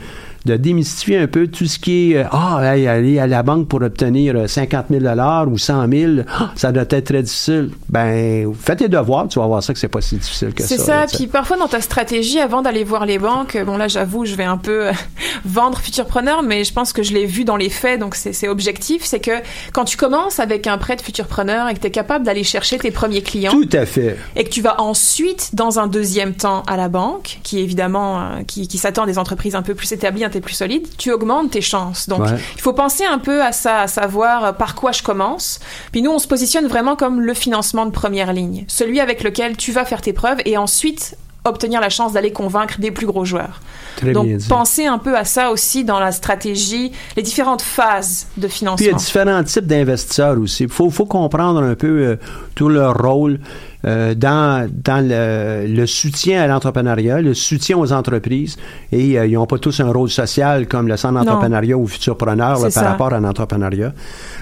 de 0.45 0.57
démystifier 0.57 1.18
un 1.18 1.26
peu 1.26 1.47
tout 1.47 1.66
ce 1.66 1.78
qui 1.78 2.12
est 2.12 2.24
ah 2.30 2.59
aller 2.59 3.18
à 3.18 3.26
la 3.26 3.42
banque 3.42 3.68
pour 3.68 3.82
obtenir 3.82 4.49
50 4.49 4.86
000 4.90 5.03
dollars 5.03 5.49
ou 5.49 5.59
100 5.59 5.88
000 5.90 6.12
ah, 6.28 6.51
ça 6.55 6.72
doit 6.72 6.84
être 6.88 7.05
très 7.05 7.22
difficile. 7.22 7.70
Ben 7.88 8.53
faites 8.61 8.78
tes 8.78 8.88
devoirs 8.88 9.28
tu 9.28 9.38
vas 9.38 9.47
voir 9.47 9.62
ça 9.62 9.72
que 9.72 9.78
c'est 9.78 9.88
pas 9.88 10.01
si 10.01 10.16
difficile 10.16 10.53
que 10.53 10.62
ça 10.62 10.68
c'est 10.68 10.78
ça 10.78 11.07
puis 11.12 11.26
parfois 11.26 11.57
dans 11.57 11.68
ta 11.68 11.80
stratégie 11.80 12.40
avant 12.40 12.62
d'aller 12.62 12.84
voir 12.84 13.07
les 13.07 13.18
banques 13.18 13.57
bon 13.64 13.76
là 13.76 13.88
j'avoue 13.88 14.24
je 14.24 14.34
vais 14.34 14.45
un 14.45 14.59
peu 14.59 14.90
vendre 15.45 15.78
futurpreneur 15.78 16.42
mais 16.42 16.64
je 16.64 16.72
pense 16.72 16.92
que 16.92 17.03
je 17.03 17.12
l'ai 17.12 17.26
vu 17.26 17.45
dans 17.45 17.57
les 17.57 17.70
faits 17.70 18.01
donc 18.01 18.14
c'est 18.14 18.49
objectif. 18.49 19.05
C'est 19.05 19.20
que 19.20 19.42
quand 19.72 19.84
tu 19.84 19.97
commences 19.97 20.40
avec 20.40 20.66
un 20.66 20.78
prêt 20.78 20.97
de 20.97 21.01
futurpreneur 21.01 21.68
et 21.68 21.74
que 21.74 21.80
tu 21.80 21.86
es 21.86 21.90
capable 21.90 22.24
d'aller 22.24 22.45
chercher 22.45 22.78
tes 22.78 22.90
premiers 22.90 23.22
clients 23.22 23.53
tout 23.53 23.68
à 23.72 23.86
fait. 23.86 24.16
et 24.36 24.45
que 24.45 24.51
tu 24.51 24.61
vas 24.61 24.80
ensuite 24.80 25.55
dans 25.55 25.78
un 25.78 25.86
deuxième 25.86 26.34
temps 26.34 26.62
à 26.66 26.76
la 26.76 26.88
banque 26.88 27.38
qui 27.42 27.61
évidemment 27.61 28.20
euh, 28.20 28.42
qui, 28.47 28.68
qui 28.68 28.78
s'attend 28.78 29.05
à 29.05 29.07
des 29.07 29.18
entreprises 29.18 29.55
un 29.55 29.62
peu 29.62 29.74
plus 29.74 29.92
établies 29.92 30.24
plus 30.41 30.55
solide, 30.55 30.87
tu 30.97 31.12
augmentes 31.12 31.51
tes 31.51 31.61
chances. 31.61 32.09
Donc, 32.09 32.26
il 32.55 32.61
faut 32.61 32.72
penser 32.72 33.05
un 33.05 33.18
peu 33.18 33.43
à 33.43 33.53
ça, 33.53 33.80
à 33.80 33.87
savoir 33.87 34.45
euh, 34.45 34.53
par 34.53 34.74
quoi 34.74 34.93
je 34.93 35.03
commence. 35.03 35.61
Puis 35.93 36.03
nous, 36.03 36.11
on 36.11 36.18
se 36.18 36.28
positionne 36.28 36.66
vraiment 36.66 36.97
comme 36.97 37.20
le 37.20 37.35
financement 37.35 37.87
de 37.87 37.91
première 37.91 38.32
ligne, 38.32 38.64
celui 38.68 39.01
avec 39.01 39.22
lequel 39.22 39.57
tu 39.57 39.72
vas 39.72 39.85
faire 39.85 40.01
tes 40.01 40.12
preuves 40.12 40.39
et 40.45 40.57
ensuite 40.57 41.16
obtenir 41.45 41.80
la 41.80 41.91
chance 41.91 42.14
d'aller 42.14 42.32
convaincre 42.32 42.80
des 42.80 42.91
plus 42.91 43.07
gros 43.07 43.24
joueurs. 43.24 43.61
Donc, 44.03 44.28
pensez 44.49 44.87
un 44.87 44.99
peu 44.99 45.16
à 45.16 45.24
ça 45.24 45.51
aussi 45.51 45.85
dans 45.85 46.01
la 46.01 46.11
stratégie, 46.11 46.93
les 47.16 47.22
différentes 47.22 47.62
phases 47.62 48.26
de 48.37 48.49
financement. 48.49 48.76
Puis 48.76 48.87
il 48.87 48.91
y 48.91 48.95
a 48.95 48.99
différents 48.99 49.45
types 49.45 49.66
d'investisseurs 49.66 50.39
aussi. 50.39 50.64
Il 50.64 50.68
faut, 50.70 50.91
faut, 50.91 51.05
comprendre 51.05 51.62
un 51.62 51.74
peu 51.74 51.87
euh, 51.87 52.16
tout 52.55 52.68
leur 52.68 52.97
rôle. 52.97 53.41
Euh, 53.85 54.14
dans, 54.14 54.68
dans 54.72 55.07
le, 55.07 55.66
le, 55.66 55.87
soutien 55.87 56.43
à 56.43 56.47
l'entrepreneuriat, 56.47 57.20
le 57.20 57.35
soutien 57.35 57.76
aux 57.76 57.93
entreprises. 57.93 58.57
Et 58.93 59.18
euh, 59.18 59.26
ils 59.26 59.35
n'ont 59.35 59.47
pas 59.47 59.59
tous 59.59 59.78
un 59.80 59.93
rôle 59.93 60.09
social 60.09 60.66
comme 60.66 60.89
le 60.89 60.97
centre 60.97 61.14
d'entrepreneuriat 61.14 61.76
ou 61.76 61.87
futurpreneur 61.87 62.61
là, 62.61 62.68
par 62.72 62.85
rapport 62.85 63.12
à 63.12 63.20
l'entrepreneuriat. 63.20 63.93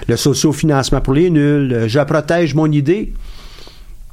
Le 0.07 0.15
socio-financement 0.15 1.01
pour 1.01 1.13
les 1.13 1.29
nuls. 1.29 1.85
Je 1.87 1.99
protège 1.99 2.55
mon 2.55 2.71
idée. 2.71 3.13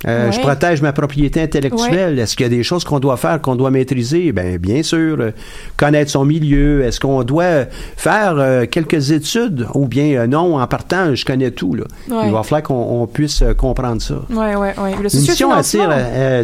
Euh, 0.07 0.33
je 0.33 0.41
protège 0.41 0.81
ma 0.83 0.93
propriété 0.93 1.43
intellectuelle. 1.43 2.19
Est-ce 2.19 2.37
qu'il 2.37 2.45
y 2.45 2.47
a 2.47 2.51
des 2.51 2.63
choses 2.63 2.85
qu'on 2.85 3.01
doit 3.01 3.17
faire, 3.17 3.41
qu'on 3.41 3.57
doit 3.57 3.71
maîtriser? 3.71 4.33
Ben, 4.33 4.57
bien 4.57 4.83
sûr. 4.83 5.17
Euh, 5.21 5.31
connaître 5.77 6.11
son 6.11 6.25
milieu. 6.25 6.85
Est-ce 6.85 7.01
qu'on 7.01 7.23
doit 7.23 7.67
faire 7.97 8.37
euh, 8.39 8.67
quelques 8.67 9.11
études? 9.11 9.67
Ou 9.75 9.87
bien 9.87 10.27
non, 10.27 10.59
en 10.59 10.67
partant, 10.67 11.15
je 11.15 11.25
connais 11.25 11.51
tout. 11.51 11.75
Là. 11.75 11.85
Il 12.09 12.33
va 12.33 12.43
falloir 12.43 12.63
qu'on 12.63 13.07
puisse 13.07 13.43
comprendre 13.59 14.01
ça. 14.01 14.23
Oui, 14.31 14.47
oui, 14.57 14.69
oui. 14.79 14.91
L'émission 15.03 15.51
tire, 15.63 15.91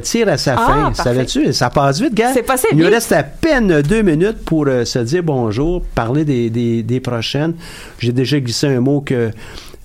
tire, 0.03 0.29
à 0.29 0.37
sa 0.37 0.57
ah, 0.59 0.67
fin. 0.67 0.95
Savais-tu? 0.95 1.53
Ça 1.53 1.71
passe 1.71 2.01
vite, 2.01 2.15
gars. 2.15 2.33
C'est 2.35 2.43
passé 2.43 2.69
Il 2.73 2.79
nous 2.79 2.87
reste 2.87 3.13
à 3.13 3.23
peine 3.23 3.83
deux 3.83 4.03
minutes 4.03 4.45
pour 4.45 4.67
se 4.85 4.99
dire 4.99 5.23
bonjour, 5.23 5.83
parler 5.95 6.25
des, 6.25 6.51
des, 6.51 6.83
des 6.83 7.01
prochaines. 7.01 7.55
J'ai 7.99 8.13
déjà 8.13 8.39
glissé 8.41 8.67
un 8.67 8.81
mot 8.81 9.01
que 9.01 9.15
euh, 9.15 9.31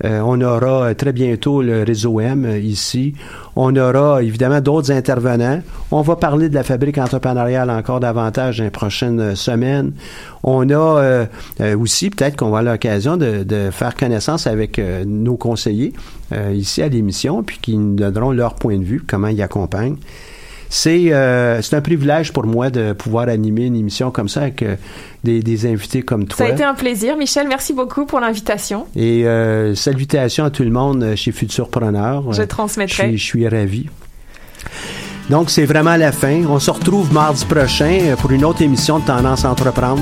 on 0.04 0.42
aura 0.42 0.94
très 0.96 1.14
bientôt 1.14 1.62
le 1.62 1.84
réseau 1.84 2.20
M 2.20 2.46
euh, 2.46 2.58
ici. 2.58 3.14
On 3.56 3.76
aura 3.76 4.24
évidemment 4.24 4.62
d'autres 4.62 4.92
intervenants. 4.92 5.62
On 5.92 6.02
va 6.02 6.16
parler 6.16 6.50
de 6.50 6.56
la 6.56 6.64
fabrique 6.64 6.98
entrepreneuriale 6.98 7.70
encore 7.70 8.00
davantage 8.00 8.58
dans 8.58 8.64
les 8.64 8.70
prochaines 8.70 9.36
semaines. 9.36 9.92
On 10.44 10.70
a 10.70 10.74
euh, 10.74 11.26
aussi, 11.78 12.10
peut-être 12.10 12.38
qu'on 12.38 12.50
va 12.50 12.60
avoir 12.60 12.74
l'occasion 12.74 13.18
de, 13.18 13.70
faire 13.72 13.96
connaissance 13.96 14.48
avec 14.48 14.80
nos 15.06 15.38
conseillers 15.38 15.94
ici 16.54 16.82
à 16.82 16.88
l'émission, 16.88 17.44
puis 17.44 17.60
qui 17.62 17.78
nous 17.78 17.96
donneront 17.96 18.32
leur 18.32 18.56
point 18.56 18.78
de 18.78 18.84
vue, 18.84 19.04
comment 19.06 19.28
ils 19.28 19.42
accompagnent. 19.42 19.98
Euh, 20.86 21.62
c'est 21.62 21.76
un 21.76 21.82
privilège 21.82 22.32
pour 22.32 22.46
moi 22.46 22.70
de 22.70 22.94
pouvoir 22.94 23.28
animer 23.28 23.66
une 23.66 23.76
émission 23.76 24.12
comme 24.12 24.30
ça 24.30 24.44
avec 24.44 24.64
euh, 24.64 24.76
des, 25.24 25.66
invités 25.66 26.02
comme 26.02 26.28
toi. 26.28 26.38
Ça 26.38 26.52
a 26.52 26.54
été 26.54 26.64
un 26.64 26.74
plaisir, 26.74 27.18
Michel. 27.18 27.48
Merci 27.48 27.74
beaucoup 27.74 28.06
pour 28.06 28.20
l'invitation. 28.20 28.88
Et 28.96 29.26
euh, 29.26 29.76
salutations 29.76 30.46
à 30.46 30.50
tout 30.50 30.64
le 30.64 30.72
monde 30.72 31.16
chez 31.16 31.32
Futurpreneur. 31.32 32.32
Je 32.34 32.44
transmettrai. 32.44 33.18
Je 33.18 33.24
suis, 33.24 33.48
ravi. 33.48 33.88
Donc, 35.30 35.50
c'est 35.50 35.66
vraiment 35.66 35.96
la 35.98 36.12
fin. 36.12 36.44
On 36.48 36.60
se 36.60 36.72
retrouve 36.72 37.14
mardi 37.14 37.46
prochain 37.46 38.16
pour 38.20 38.32
une 38.32 38.46
autre 38.46 38.62
émission 38.62 39.00
de 39.00 39.06
Tendance 39.06 39.46
à 39.46 39.52
entreprendre. 39.52 40.02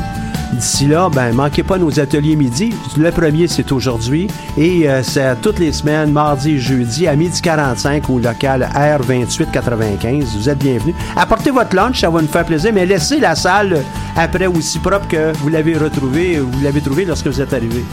D'ici 0.54 0.88
là, 0.88 1.10
ben, 1.14 1.34
manquez 1.34 1.62
pas 1.64 1.78
nos 1.78 2.00
ateliers 2.00 2.36
midi. 2.36 2.74
Le 2.98 3.12
premier, 3.12 3.48
c'est 3.48 3.72
aujourd'hui. 3.72 4.28
Et 4.58 4.90
euh, 4.90 5.04
c'est 5.04 5.40
toutes 5.42 5.60
les 5.60 5.72
semaines, 5.72 6.12
mardi 6.12 6.52
et 6.52 6.60
jeudi, 6.60 7.08
à 7.08 7.16
midi 7.16 7.40
45 7.42 8.10
au 8.10 8.20
local 8.20 8.68
R2895. 8.74 10.24
Vous 10.38 10.50
êtes 10.50 10.58
bienvenus. 10.58 10.96
Apportez 11.16 11.52
votre 11.52 11.76
lunch, 11.76 12.02
ça 12.02 12.10
va 12.10 12.22
nous 12.22 12.28
faire 12.28 12.46
plaisir, 12.46 12.72
mais 12.74 12.86
laissez 12.86 13.20
la 13.20 13.36
salle 13.36 13.84
après 14.16 14.48
aussi 14.48 14.80
propre 14.80 15.08
que 15.08 15.32
vous 15.38 15.50
l'avez 15.50 15.78
retrouvée, 15.78 16.40
vous 16.40 16.64
l'avez 16.64 16.82
trouvée 16.82 17.06
lorsque 17.06 17.28
vous 17.28 17.42
êtes 17.42 17.54
arrivé. 17.54 17.84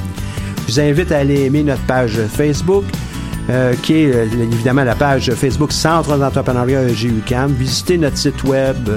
Je 0.66 0.72
vous 0.72 0.80
invite 0.80 1.12
à 1.12 1.18
aller 1.18 1.42
aimer 1.42 1.62
notre 1.62 1.82
page 1.82 2.18
Facebook. 2.28 2.84
Euh, 3.48 3.74
qui 3.80 4.02
est 4.02 4.12
euh, 4.12 4.24
évidemment 4.24 4.82
la 4.82 4.96
page 4.96 5.30
Facebook 5.30 5.70
Centre 5.70 6.18
d'entrepreneuriat 6.18 6.86
GUCAM. 6.86 7.52
Visitez 7.52 7.96
notre 7.96 8.18
site 8.18 8.42
web 8.42 8.88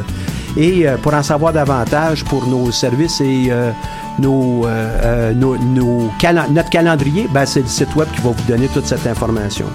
Et 0.60 0.86
euh, 0.86 0.98
pour 0.98 1.14
en 1.14 1.24
savoir 1.24 1.54
davantage 1.54 2.26
pour 2.26 2.46
nos 2.46 2.70
services 2.70 3.22
et 3.22 3.48
euh, 3.50 3.72
nos, 4.20 4.68
euh, 4.68 5.34
notre 5.34 6.70
calendrier, 6.70 7.30
ben, 7.34 7.46
c'est 7.46 7.62
le 7.62 7.68
site 7.68 7.96
web 7.96 8.10
qui 8.14 8.22
va 8.22 8.32
vous 8.32 8.44
donner 8.48 8.68
toute 8.68 8.86
cette 8.86 9.08
information. 9.08 9.66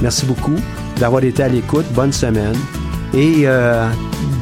Merci 0.00 0.24
beaucoup 0.24 0.54
d'avoir 0.96 1.24
été 1.24 1.42
à 1.42 1.48
l'écoute. 1.48 1.86
Bonne 1.92 2.12
semaine. 2.12 2.56
Et 3.14 3.46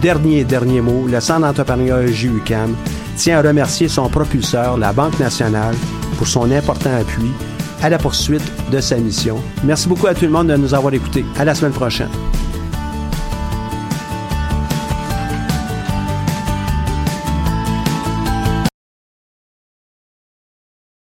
dernier, 0.01 0.45
dernier 0.45 0.81
mot, 0.81 1.07
le 1.09 1.19
Centre 1.19 1.41
d'entrepreneuriat 1.41 2.13
JUCAM 2.13 2.77
tient 3.17 3.39
à 3.39 3.43
remercier 3.43 3.89
son 3.89 4.09
propulseur, 4.09 4.79
la 4.79 4.93
Banque 4.93 5.19
nationale, 5.19 5.75
pour 6.19 6.29
son 6.29 6.53
important 6.53 6.91
appui 7.01 7.33
à 7.83 7.89
la 7.89 7.99
poursuite 7.99 8.45
de 8.71 8.81
sa 8.81 8.97
mission. 8.97 9.39
Merci 9.65 9.89
beaucoup 9.89 10.07
à 10.07 10.15
tout 10.15 10.25
le 10.25 10.31
monde 10.31 10.49
de 10.49 10.57
nous 10.57 10.73
avoir 10.73 10.95
écoutés. 10.95 11.25
À 11.37 11.45
la 11.45 11.55
semaine 11.55 11.73
prochaine. 11.73 12.11